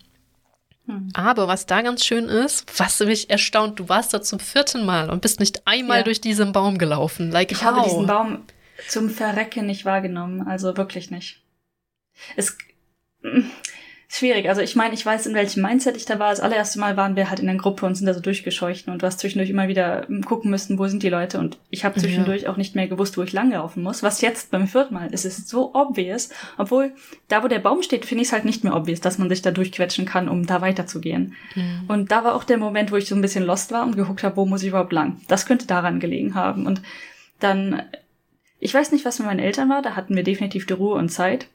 [0.88, 1.09] Hm.
[1.13, 5.09] Aber was da ganz schön ist, was mich erstaunt, du warst da zum vierten Mal
[5.09, 6.03] und bist nicht einmal ja.
[6.03, 7.30] durch diesen Baum gelaufen.
[7.30, 7.75] Like, ich how?
[7.75, 8.43] habe diesen Baum
[8.87, 11.43] zum Verrecken nicht wahrgenommen, also wirklich nicht.
[12.36, 12.58] Es
[14.18, 14.50] schwierig.
[14.50, 16.32] Also ich meine, ich weiß, in welchem Mindset ich da war.
[16.32, 19.02] Das allererste Mal waren wir halt in der Gruppe und sind da so durchgescheucht und
[19.02, 22.00] du hast zwischendurch immer wieder hm, gucken müssen, wo sind die Leute und ich habe
[22.00, 22.50] zwischendurch ja.
[22.50, 24.04] auch nicht mehr gewusst, wo ich langlaufen muss.
[24.04, 26.30] Was jetzt beim vierten Mal ist, ist so obvious.
[26.58, 26.94] Obwohl,
[27.28, 29.42] da wo der Baum steht, finde ich es halt nicht mehr obvious, dass man sich
[29.42, 31.36] da durchquetschen kann, um da weiterzugehen.
[31.56, 31.84] Mhm.
[31.88, 34.24] Und da war auch der Moment, wo ich so ein bisschen lost war und geguckt
[34.24, 35.22] habe, wo muss ich überhaupt lang.
[35.28, 36.66] Das könnte daran gelegen haben.
[36.66, 36.82] Und
[37.39, 37.84] dann,
[38.60, 41.10] ich weiß nicht, was mit meinen Eltern war, da hatten wir definitiv die Ruhe und
[41.10, 41.48] Zeit.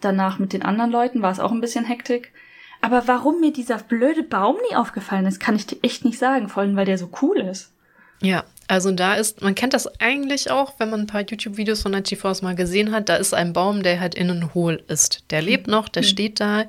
[0.00, 2.32] Danach mit den anderen Leuten war es auch ein bisschen Hektik.
[2.80, 6.48] Aber warum mir dieser blöde Baum nie aufgefallen ist, kann ich dir echt nicht sagen,
[6.48, 7.72] vor allem weil der so cool ist.
[8.20, 11.92] Ja, also da ist, man kennt das eigentlich auch, wenn man ein paar YouTube-Videos von
[11.92, 15.24] 94 mal gesehen hat, da ist ein Baum, der halt innen hohl ist.
[15.30, 16.06] Der lebt noch, der mhm.
[16.06, 16.64] steht da.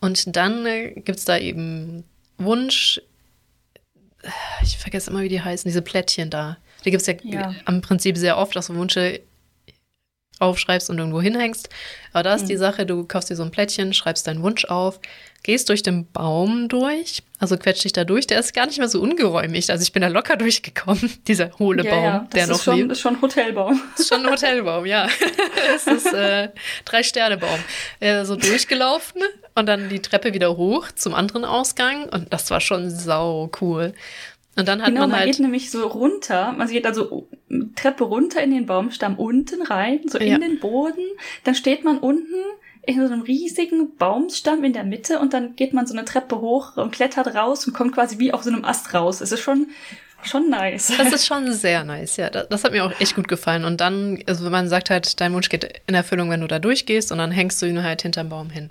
[0.00, 2.04] Und dann äh, gibt es da eben
[2.38, 3.00] Wunsch,
[4.62, 6.56] ich vergesse immer, wie die heißen, diese Plättchen da.
[6.84, 9.20] Die gibt es ja, ja, am Prinzip sehr oft, dass Wünsche
[10.44, 11.68] aufschreibst und irgendwo hinhängst.
[12.12, 12.48] Aber da ist mhm.
[12.48, 15.00] die Sache, du kaufst dir so ein Plättchen, schreibst deinen Wunsch auf,
[15.42, 18.26] gehst durch den Baum durch, also quetscht dich da durch.
[18.26, 19.70] Der ist gar nicht mehr so ungeräumig.
[19.70, 22.28] Also ich bin da locker durchgekommen, dieser hohle ja, Baum, ja.
[22.34, 22.90] der noch schon, lebt.
[22.90, 23.82] Das ist schon ein Hotelbaum.
[23.92, 25.08] Das ist schon ein Hotelbaum, ja.
[25.72, 26.50] Das ist äh,
[26.84, 27.58] Drei-Sterne-Baum.
[28.00, 29.22] Äh, so durchgelaufen
[29.54, 33.94] und dann die Treppe wieder hoch zum anderen Ausgang und das war schon sau cool.
[34.56, 35.20] Und dann hat genau, man halt.
[35.22, 37.28] Man geht nämlich so runter, man geht also
[37.74, 40.38] Treppe runter in den Baumstamm unten rein, so in ja.
[40.38, 41.04] den Boden.
[41.44, 42.34] Dann steht man unten
[42.86, 46.40] in so einem riesigen Baumstamm in der Mitte und dann geht man so eine Treppe
[46.40, 49.20] hoch und klettert raus und kommt quasi wie auf so einem Ast raus.
[49.20, 49.68] Es ist schon
[50.26, 50.92] schon nice.
[50.96, 52.30] Das ist schon sehr nice, ja.
[52.30, 53.64] Das, das, hat mir auch echt gut gefallen.
[53.64, 57.12] Und dann, also man sagt halt, dein Wunsch geht in Erfüllung, wenn du da durchgehst
[57.12, 58.70] und dann hängst du ihn halt hinterm Baum hin.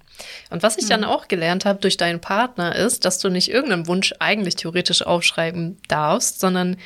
[0.49, 0.89] Und was ich mhm.
[0.89, 5.01] dann auch gelernt habe durch deinen Partner ist, dass du nicht irgendeinen Wunsch eigentlich theoretisch
[5.01, 6.77] aufschreiben darfst, sondern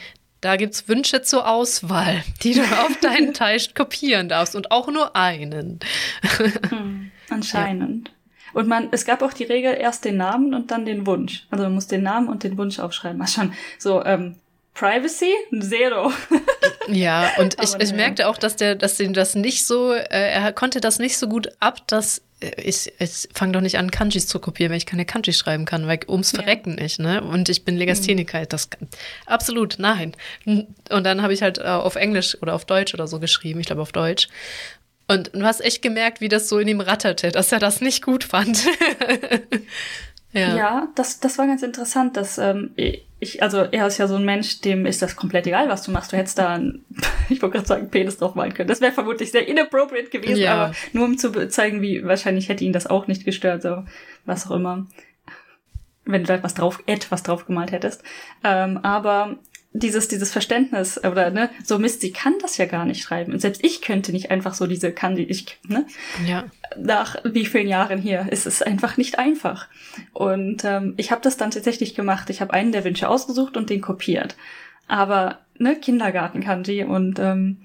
[0.42, 4.88] da gibt es Wünsche zur Auswahl, die du auf deinen Teich kopieren darfst und auch
[4.88, 5.80] nur einen.
[6.70, 8.10] Hm, anscheinend.
[8.10, 8.14] Ja.
[8.54, 11.46] Und man, es gab auch die Regel, erst den Namen und dann den Wunsch.
[11.52, 13.20] Also man muss den Namen und den Wunsch aufschreiben.
[13.20, 14.36] Was schon so, ähm,
[14.78, 15.34] Privacy?
[15.60, 16.12] Zero.
[16.88, 20.54] ja, und ich, ich merkte auch, dass der, dass den das nicht so, äh, er
[20.54, 24.28] konnte das nicht so gut ab, dass äh, ich, ich fange doch nicht an, Kanjis
[24.28, 26.84] zu kopieren, wenn ich keine Kanji schreiben kann, weil ums Verrecken ja.
[26.84, 27.24] nicht, ne?
[27.24, 28.50] Und ich bin Legastheniker, mhm.
[28.50, 28.70] das
[29.26, 30.16] absolut, nein.
[30.46, 33.66] Und dann habe ich halt äh, auf Englisch oder auf Deutsch oder so geschrieben, ich
[33.66, 34.28] glaube auf Deutsch.
[35.08, 38.04] Und du hast echt gemerkt, wie das so in ihm ratterte, dass er das nicht
[38.04, 38.64] gut fand.
[40.34, 40.56] ja.
[40.56, 42.76] ja, das, das war ganz interessant, dass ähm,
[43.20, 45.92] ich, also er ist ja so ein Mensch, dem ist das komplett egal, was du
[45.92, 46.12] machst.
[46.12, 46.86] Du hättest da, einen,
[47.30, 48.70] ich wollte gerade sagen, Penis drauf malen können.
[48.70, 50.54] Das wäre vermutlich sehr inappropriate gewesen, ja.
[50.54, 53.84] aber nur um zu zeigen, wie wahrscheinlich hätte ihn das auch nicht gestört, so
[54.26, 54.86] was auch immer.
[56.06, 58.04] Wenn du da etwas drauf, etwas drauf gemalt hättest.
[58.44, 59.38] Ähm, aber
[59.80, 63.34] dieses, dieses Verständnis, oder, ne, so Mist, sie kann das ja gar nicht schreiben.
[63.34, 65.86] Und selbst ich könnte nicht einfach so diese kann die, ich, ne?
[66.26, 66.46] Ja.
[66.78, 69.68] Nach wie vielen Jahren hier ist es einfach nicht einfach.
[70.14, 72.30] Und ähm, ich habe das dann tatsächlich gemacht.
[72.30, 74.36] Ich habe einen der Wünsche ausgesucht und den kopiert.
[74.88, 77.58] Aber, ne, Kindergarten kann die und ähm,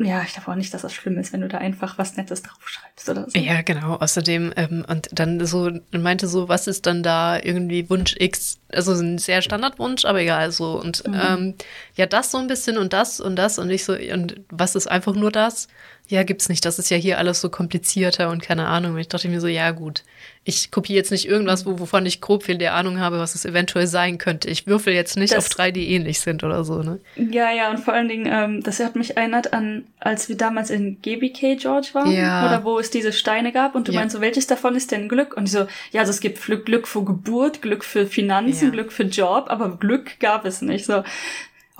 [0.00, 2.42] ja, ich glaube auch nicht, dass das schlimm ist, wenn du da einfach was Nettes
[2.42, 3.36] draufschreibst oder so.
[3.36, 3.96] Ja, genau.
[3.96, 8.60] Außerdem, ähm, und dann so, meinte so, was ist dann da irgendwie Wunsch X?
[8.72, 10.80] Also ein sehr Standardwunsch, aber egal so.
[10.80, 11.20] Und mhm.
[11.20, 11.54] ähm,
[11.96, 14.86] ja, das so ein bisschen und das und das und ich so, und was ist
[14.86, 15.66] einfach nur das?
[16.08, 16.64] Ja, gibt's nicht.
[16.64, 18.94] Das ist ja hier alles so komplizierter und keine Ahnung.
[18.94, 20.04] Und ich dachte mir so, ja gut,
[20.42, 23.44] ich kopiere jetzt nicht irgendwas, wo, wovon ich grob viel der Ahnung habe, was es
[23.44, 24.48] eventuell sein könnte.
[24.48, 26.98] Ich würfel jetzt nicht das, auf drei, die ähnlich sind oder so, ne?
[27.16, 30.70] Ja, ja, und vor allen Dingen, ähm, das hat mich erinnert an, als wir damals
[30.70, 32.46] in GBK George waren, ja.
[32.46, 34.00] oder wo es diese Steine gab und du ja.
[34.00, 35.36] meinst so, welches davon ist denn Glück?
[35.36, 38.70] Und ich so, ja, also es gibt Glück für Geburt, Glück für Finanzen, ja.
[38.70, 40.86] Glück für Job, aber Glück gab es nicht.
[40.86, 41.02] So,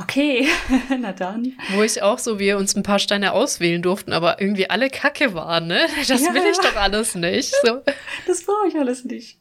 [0.00, 0.48] Okay,
[1.00, 1.56] na dann.
[1.74, 5.34] Wo ich auch so, wir uns ein paar Steine auswählen durften, aber irgendwie alle Kacke
[5.34, 5.80] waren, ne?
[6.06, 6.32] Das ja.
[6.34, 7.52] will ich doch alles nicht.
[7.64, 7.82] So.
[8.26, 9.38] Das brauche ich alles nicht.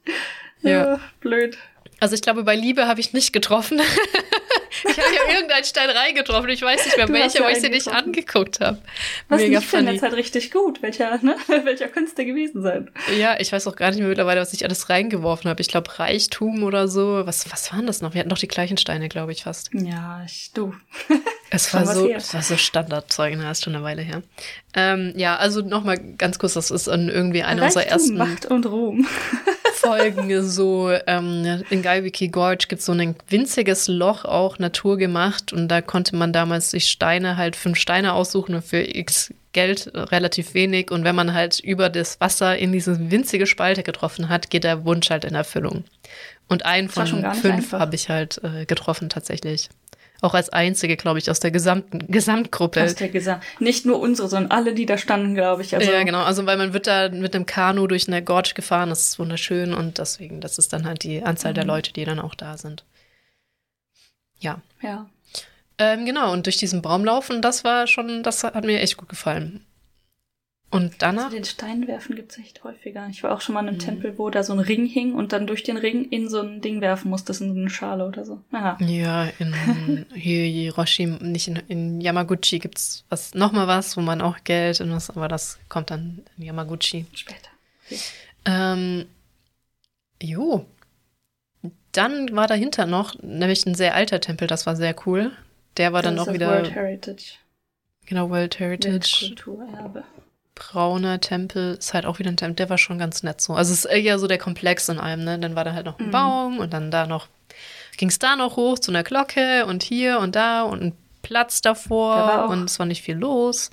[0.62, 0.70] Ja.
[0.70, 1.00] ja.
[1.20, 1.58] Blöd.
[2.00, 3.82] Also ich glaube, bei Liebe habe ich nicht getroffen.
[4.84, 6.50] Ich habe ja irgendeinen Stein reingetroffen.
[6.50, 8.80] Ich weiß nicht mehr welcher, weil ich sie nicht angeguckt habe.
[9.30, 10.82] Was Mega ich finde, ist halt richtig gut.
[10.82, 11.36] Welcher, ne?
[11.64, 12.92] welcher denn gewesen sein?
[13.18, 15.62] Ja, ich weiß auch gar nicht mehr mittlerweile, was ich alles reingeworfen habe.
[15.62, 17.26] Ich glaube Reichtum oder so.
[17.26, 18.14] Was, was waren das noch?
[18.14, 19.70] Wir hatten doch die gleichen Steine, glaube ich, fast.
[19.74, 20.74] Ja, ich, du.
[21.50, 23.50] Es war, so, es war so Standardzeug, ne?
[23.50, 24.22] ist schon eine Weile her.
[24.74, 28.18] Ähm, ja, also nochmal ganz kurz, das ist irgendwie eine Reichtum, unserer ersten.
[28.18, 29.08] Macht und Ruhm.
[29.74, 35.54] Folgen so, ähm, in Gaiwiki Gorge gibt es so ein winziges Loch, auch naturgemacht.
[35.54, 39.92] Und da konnte man damals sich Steine, halt fünf Steine aussuchen und für x Geld
[39.94, 40.92] relativ wenig.
[40.92, 44.86] Und wenn man halt über das Wasser in diese winzige Spalte getroffen hat, geht der
[44.86, 45.86] Wunsch halt in Erfüllung.
[46.48, 49.70] Und einen von fünf habe ich halt äh, getroffen tatsächlich.
[50.22, 52.84] Auch als einzige, glaube ich, aus der gesamten Gesamtgruppe.
[52.84, 55.76] Aus der Gesam Nicht nur unsere, sondern alle, die da standen, glaube ich.
[55.76, 56.24] Also ja, genau.
[56.24, 59.74] Also weil man wird da mit einem Kanu durch eine Gorge gefahren, das ist wunderschön
[59.74, 61.56] und deswegen, das ist dann halt die Anzahl mhm.
[61.56, 62.84] der Leute, die dann auch da sind.
[64.40, 64.62] Ja.
[64.82, 65.08] Ja.
[65.78, 69.10] Ähm, genau, und durch diesen Baum laufen, das war schon, das hat mir echt gut
[69.10, 69.67] gefallen.
[70.70, 71.26] Und danach?
[71.26, 73.08] Also den Stein werfen gibt es echt häufiger.
[73.10, 73.82] Ich war auch schon mal in einem mhm.
[73.82, 76.60] Tempel, wo da so ein Ring hing und dann durch den Ring in so ein
[76.60, 78.42] Ding werfen musstest, in so eine Schale oder so.
[78.52, 78.78] Aha.
[78.82, 84.44] Ja, in Hiroshi, nicht in, in Yamaguchi gibt es was, nochmal was, wo man auch
[84.44, 87.06] Geld in was, aber das kommt dann in Yamaguchi.
[87.14, 87.50] Später.
[87.86, 88.00] Okay.
[88.44, 89.06] Ähm,
[90.22, 90.66] jo.
[91.94, 95.32] dann war dahinter noch nämlich ein sehr alter Tempel, das war sehr cool.
[95.78, 96.50] Der war das dann auch wieder.
[96.50, 97.36] World Heritage.
[98.06, 99.28] Genau, World Heritage.
[99.28, 100.04] Kulturerbe.
[100.58, 103.54] Brauner Tempel ist halt auch wieder ein Tempel, der war schon ganz nett so.
[103.54, 105.38] Also es ist eher so der Komplex in allem, ne?
[105.40, 106.12] Dann war da halt noch ein mhm.
[106.12, 107.28] Baum und dann da noch,
[107.98, 111.62] ging es da noch hoch zu einer Glocke und hier und da und ein Platz
[111.62, 113.70] davor und es war nicht viel los.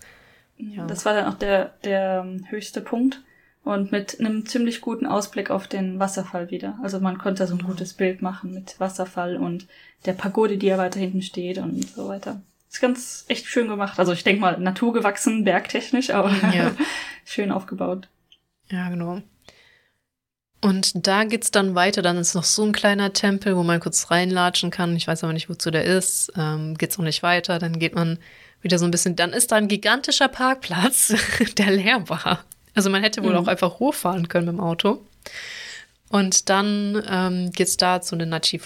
[0.57, 0.87] Ja.
[0.87, 3.21] Das war dann auch der, der ähm, höchste Punkt
[3.65, 6.79] und mit einem ziemlich guten Ausblick auf den Wasserfall wieder.
[6.83, 9.67] Also man konnte so ein gutes Bild machen mit Wasserfall und
[10.05, 12.41] der Pagode, die ja weiter hinten steht und so weiter.
[12.75, 14.01] Ist ganz echt schön gemacht.
[14.01, 16.73] Also ich denke mal naturgewachsen, bergtechnisch, aber ja.
[17.25, 18.09] schön aufgebaut.
[18.69, 19.23] Ja, genau.
[20.61, 22.03] Und da geht's dann weiter.
[22.03, 24.97] Dann ist noch so ein kleiner Tempel, wo man kurz reinlatschen kann.
[24.97, 26.33] Ich weiß aber nicht, wozu der ist.
[26.37, 27.61] Ähm, geht's noch nicht weiter.
[27.61, 28.19] Dann geht man
[28.61, 29.15] wieder so ein bisschen.
[29.15, 31.15] Dann ist da ein gigantischer Parkplatz,
[31.57, 32.45] der leer war.
[32.75, 33.39] Also man hätte wohl mhm.
[33.39, 35.07] auch einfach hochfahren können mit dem Auto.
[36.09, 38.61] Und dann ähm, geht's da zu den Nachi,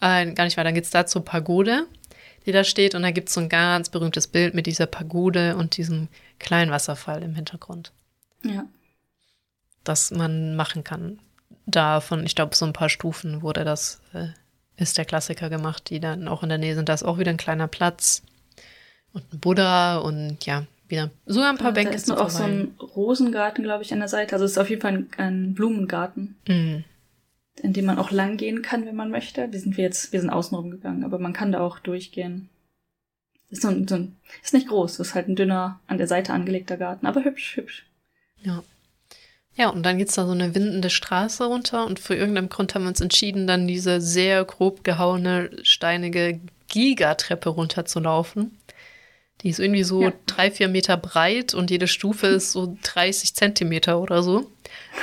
[0.00, 1.86] äh, gar nicht weiter, dann geht's da zur Pagode,
[2.46, 2.94] die da steht.
[2.94, 6.08] Und da gibt's so ein ganz berühmtes Bild mit dieser Pagode und diesem
[6.38, 7.92] kleinen Wasserfall im Hintergrund.
[8.44, 8.64] Ja.
[9.84, 11.18] Das man machen kann.
[11.66, 14.28] Da von, ich glaube, so ein paar Stufen wurde das, äh,
[14.76, 16.88] ist der Klassiker gemacht, die dann auch in der Nähe sind.
[16.88, 18.22] Da ist auch wieder ein kleiner Platz
[19.12, 21.90] und ein Buddha und ja, wieder so ein paar Bänke.
[21.90, 24.34] Da ist noch auch so ein Rosengarten, glaube ich, an der Seite.
[24.34, 26.84] Also es ist auf jeden Fall ein, ein Blumengarten, mhm.
[27.62, 29.50] In dem man auch lang gehen kann, wenn man möchte.
[29.52, 32.48] Wir sind jetzt, wir sind außenrum gegangen, aber man kann da auch durchgehen.
[33.48, 36.32] Ist so ein, so ein, ist nicht groß, ist halt ein dünner, an der Seite
[36.32, 37.86] angelegter Garten, aber hübsch, hübsch.
[38.42, 38.62] Ja.
[39.54, 42.82] Ja, und dann geht's da so eine windende Straße runter und für irgendeinen Grund haben
[42.82, 48.58] wir uns entschieden, dann diese sehr grob gehauene, steinige Gigatreppe runterzulaufen.
[49.42, 50.12] Die ist irgendwie so ja.
[50.26, 54.50] drei, vier Meter breit und jede Stufe ist so 30 Zentimeter oder so.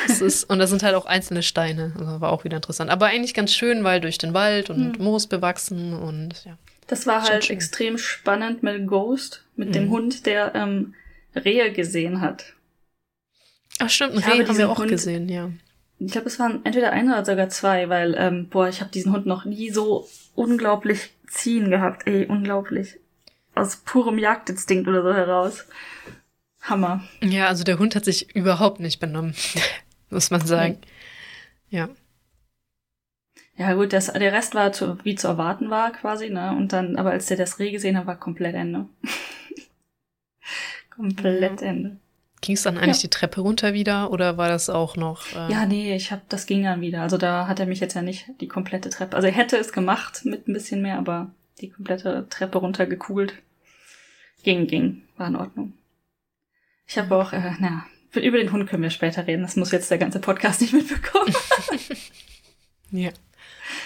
[0.07, 1.93] Das ist, und da sind halt auch einzelne Steine.
[1.99, 2.89] Also war auch wieder interessant.
[2.89, 5.05] Aber eigentlich ganz schön, weil durch den Wald und mhm.
[5.05, 6.57] Moos bewachsen und ja.
[6.87, 7.55] Das war halt schön.
[7.55, 9.73] extrem spannend mit Ghost, mit mhm.
[9.73, 10.95] dem Hund, der ähm,
[11.35, 12.53] Rehe gesehen hat.
[13.79, 15.49] Ach stimmt, ein Reh haben wir auch Hund, gesehen, ja.
[15.99, 19.13] Ich glaube, es waren entweder ein oder sogar zwei, weil, ähm, boah, ich habe diesen
[19.13, 22.05] Hund noch nie so unglaublich ziehen gehabt.
[22.05, 22.97] Ey, unglaublich
[23.55, 25.65] aus purem Jagdinstinkt oder so heraus.
[26.61, 27.03] Hammer.
[27.21, 29.35] Ja, also der Hund hat sich überhaupt nicht benommen,
[30.09, 30.77] muss man sagen.
[31.69, 31.89] Ja.
[33.55, 36.55] Ja, gut, das, der Rest war zu, wie zu erwarten war quasi, ne?
[36.55, 38.87] Und dann, aber als der das Reh gesehen hat, war komplett Ende.
[40.89, 41.67] komplett ja.
[41.67, 41.97] Ende.
[42.41, 43.03] Ging es dann eigentlich ja.
[43.03, 45.25] die Treppe runter wieder oder war das auch noch?
[45.33, 47.01] Äh ja, nee, ich hab, das ging dann wieder.
[47.01, 49.15] Also da hat er mich jetzt ja nicht die komplette Treppe.
[49.15, 51.31] Also er hätte es gemacht mit ein bisschen mehr, aber
[51.61, 53.35] die komplette Treppe runtergekugelt.
[54.43, 55.73] Ging, ging, war in Ordnung.
[56.85, 59.41] Ich habe auch, äh, na, über den Hund können wir später reden.
[59.41, 61.33] Das muss jetzt der ganze Podcast nicht mitbekommen.
[62.91, 63.11] ja.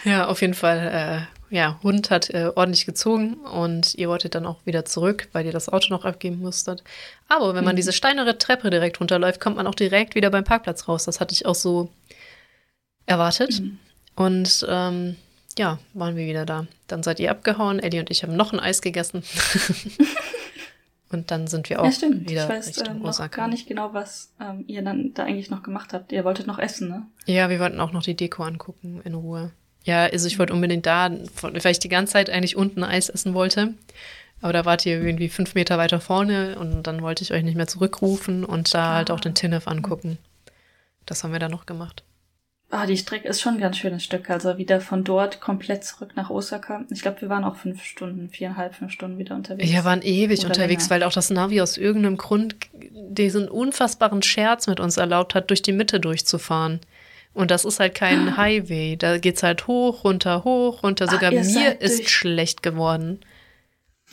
[0.03, 1.27] Ja, auf jeden Fall.
[1.51, 5.45] Äh, ja, Hund hat äh, ordentlich gezogen und ihr wolltet dann auch wieder zurück, weil
[5.45, 6.83] ihr das Auto noch abgeben musstet.
[7.29, 7.77] Aber wenn man mhm.
[7.77, 11.05] diese steinere Treppe direkt runterläuft, kommt man auch direkt wieder beim Parkplatz raus.
[11.05, 11.89] Das hatte ich auch so
[13.05, 13.61] erwartet.
[13.61, 13.79] Mhm.
[14.15, 15.15] Und ähm,
[15.57, 16.67] ja, waren wir wieder da.
[16.87, 17.79] Dann seid ihr abgehauen.
[17.79, 19.23] Ellie und ich haben noch ein Eis gegessen.
[21.11, 22.29] und dann sind wir auch ja, stimmt.
[22.29, 23.35] wieder ich weiß, Richtung äh, Osaka.
[23.35, 26.11] gar nicht genau, was ähm, ihr dann da eigentlich noch gemacht habt.
[26.11, 27.05] Ihr wolltet noch essen, ne?
[27.25, 29.51] Ja, wir wollten auch noch die Deko angucken in Ruhe.
[29.83, 31.09] Ja, also ich wollte unbedingt da,
[31.41, 33.73] weil ich die ganze Zeit eigentlich unten Eis essen wollte.
[34.41, 37.55] Aber da wart ihr irgendwie fünf Meter weiter vorne und dann wollte ich euch nicht
[37.55, 38.95] mehr zurückrufen und da ah.
[38.95, 40.19] halt auch den Tinnef angucken.
[41.05, 42.03] Das haben wir dann noch gemacht.
[42.69, 44.29] Ah, die Strecke ist schon ein ganz schönes Stück.
[44.29, 46.83] Also wieder von dort komplett zurück nach Osaka.
[46.89, 49.71] Ich glaube, wir waren auch fünf Stunden, viereinhalb, fünf Stunden wieder unterwegs.
[49.71, 51.01] Wir waren ewig Oder unterwegs, länger.
[51.01, 55.61] weil auch das Navi aus irgendeinem Grund diesen unfassbaren Scherz mit uns erlaubt hat, durch
[55.61, 56.81] die Mitte durchzufahren.
[57.33, 58.37] Und das ist halt kein ah.
[58.37, 58.97] Highway.
[58.97, 61.05] Da geht's halt hoch, runter, hoch, runter.
[61.07, 63.21] Ah, Sogar mir ist schlecht geworden.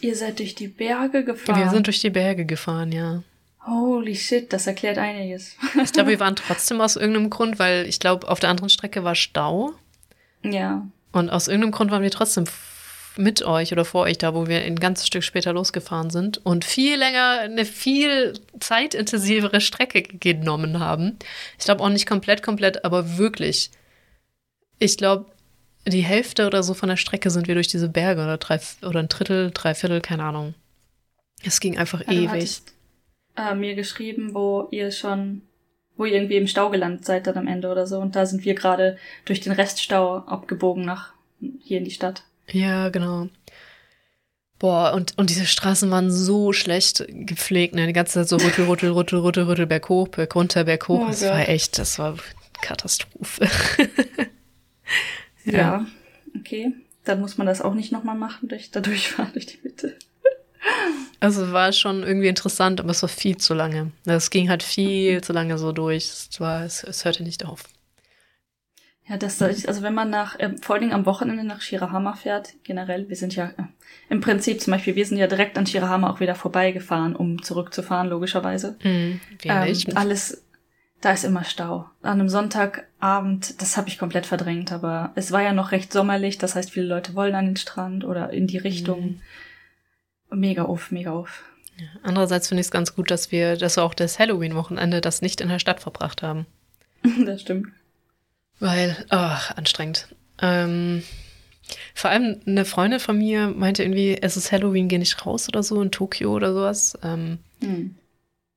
[0.00, 1.58] Ihr seid durch die Berge gefahren.
[1.58, 3.22] Wir sind durch die Berge gefahren, ja.
[3.66, 5.56] Holy shit, das erklärt einiges.
[5.82, 9.04] ich glaube, wir waren trotzdem aus irgendeinem Grund, weil ich glaube, auf der anderen Strecke
[9.04, 9.72] war Stau.
[10.42, 10.86] Ja.
[11.12, 12.44] Und aus irgendeinem Grund waren wir trotzdem
[13.16, 16.64] mit euch oder vor euch da, wo wir ein ganzes Stück später losgefahren sind und
[16.64, 21.16] viel länger, eine viel zeitintensivere Strecke genommen haben.
[21.58, 23.70] Ich glaube auch nicht komplett, komplett, aber wirklich.
[24.78, 25.26] Ich glaube,
[25.86, 28.98] die Hälfte oder so von der Strecke sind wir durch diese Berge oder drei oder
[28.98, 30.54] ein Drittel, drei Viertel, keine Ahnung.
[31.44, 32.62] Es ging einfach ja, ewig
[33.36, 35.42] äh, mir geschrieben, wo ihr schon,
[35.96, 37.98] wo ihr irgendwie im Stau gelandet seid dann am Ende oder so.
[37.98, 41.12] Und da sind wir gerade durch den Reststau abgebogen nach
[41.60, 42.24] hier in die Stadt.
[42.50, 43.28] Ja, genau.
[44.58, 47.86] Boah, und, und diese Straßen waren so schlecht gepflegt, ne?
[47.86, 51.02] Die ganze Zeit so rüttel, rüttel, rüttel, rüttel, rüttel, berg hoch, berg runter, berg hoch.
[51.02, 51.30] Oh, das Gott.
[51.30, 52.16] war echt, das war
[52.60, 53.48] Katastrophe.
[55.44, 55.52] Ja.
[55.52, 55.86] ja.
[56.38, 56.72] Okay.
[57.04, 59.93] Dann muss man das auch nicht nochmal machen, durch, da durchfahren durch die Mitte.
[61.24, 63.92] Also war schon irgendwie interessant, aber es war viel zu lange.
[64.04, 66.04] Es ging halt viel zu lange so durch.
[66.04, 67.64] Es, war, es, es hörte nicht auf.
[69.08, 72.54] Ja, das, also wenn man nach, äh, vor allen Dingen am Wochenende nach Shirahama fährt,
[72.62, 73.64] generell, wir sind ja, äh,
[74.08, 78.08] im Prinzip zum Beispiel, wir sind ja direkt an Shirahama auch wieder vorbeigefahren, um zurückzufahren,
[78.08, 78.78] logischerweise.
[78.82, 80.42] Mhm, ähm, alles,
[81.02, 81.86] da ist immer Stau.
[82.00, 86.38] An einem Sonntagabend, das habe ich komplett verdrängt, aber es war ja noch recht sommerlich,
[86.38, 89.02] das heißt, viele Leute wollen an den Strand oder in die Richtung.
[89.02, 89.20] Mhm.
[90.30, 91.42] Mega auf, mega auf.
[91.78, 95.22] Ja, andererseits finde ich es ganz gut, dass wir, dass wir auch das Halloween-Wochenende das
[95.22, 96.46] nicht in der Stadt verbracht haben.
[97.26, 97.68] das stimmt.
[98.60, 100.08] Weil, ach, anstrengend.
[100.40, 101.02] Ähm,
[101.94, 105.62] vor allem eine Freundin von mir meinte irgendwie, es ist Halloween, geh nicht raus oder
[105.62, 106.98] so in Tokio oder sowas.
[107.02, 107.96] Ähm, hm.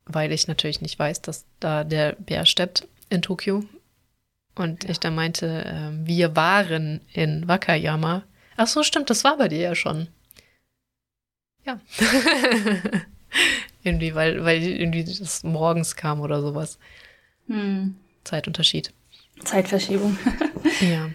[0.06, 3.64] Weil ich natürlich nicht weiß, dass da der Bär steppt in Tokio.
[4.56, 4.89] Und ja.
[4.89, 8.23] ich dann meinte, äh, wir waren in Wakayama.
[8.56, 10.07] Ach so, stimmt, das war bei dir ja schon.
[11.68, 11.80] Ja.
[13.84, 16.80] irgendwie, weil, weil irgendwie das morgens kam oder sowas.
[17.48, 17.95] Hm.
[18.23, 18.94] Zeitunterschied.
[19.44, 20.18] Zeitverschiebung.
[20.81, 21.10] ja.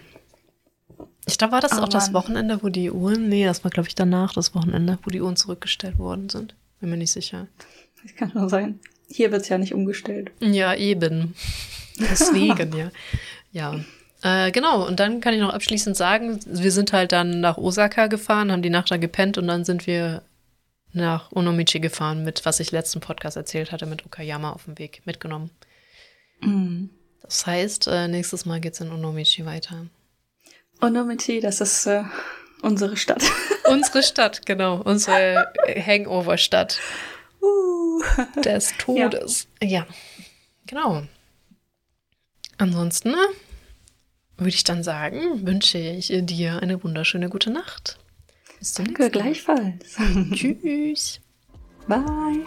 [1.25, 1.89] Ich glaube, war das oh, auch Mann.
[1.89, 5.21] das Wochenende, wo die Uhren, nee, das war, glaube ich, danach das Wochenende, wo die
[5.21, 6.55] Uhren zurückgestellt worden sind.
[6.79, 7.47] Bin mir nicht sicher.
[8.03, 8.79] Das kann nur sein.
[9.09, 10.31] Hier wird es ja nicht umgestellt.
[10.39, 11.33] Ja, eben.
[11.97, 12.91] Deswegen, ja.
[13.51, 13.79] Ja.
[14.21, 18.07] Äh, genau, und dann kann ich noch abschließend sagen, wir sind halt dann nach Osaka
[18.07, 20.23] gefahren, haben die Nacht da gepennt und dann sind wir
[20.93, 25.01] nach Onomichi gefahren mit, was ich letzten Podcast erzählt hatte, mit Okayama auf dem Weg
[25.05, 25.49] mitgenommen.
[26.41, 26.89] Mhm.
[27.21, 29.87] Das heißt, äh, nächstes Mal geht es in Onomichi weiter.
[30.81, 32.03] Onomichi, das ist äh,
[32.61, 33.23] unsere Stadt.
[33.65, 34.81] unsere Stadt, genau.
[34.81, 36.79] Unsere Hangover-Stadt.
[37.41, 38.01] Uh.
[38.43, 39.47] Des Todes.
[39.61, 39.67] Ja.
[39.67, 39.87] ja.
[40.65, 41.03] genau.
[42.57, 43.27] Ansonsten ne,
[44.37, 47.97] würde ich dann sagen, wünsche ich dir eine wunderschöne gute Nacht.
[48.63, 49.97] Bis zum Danke, gleichfalls.
[50.31, 51.19] Tschüss.
[51.85, 52.45] Bye.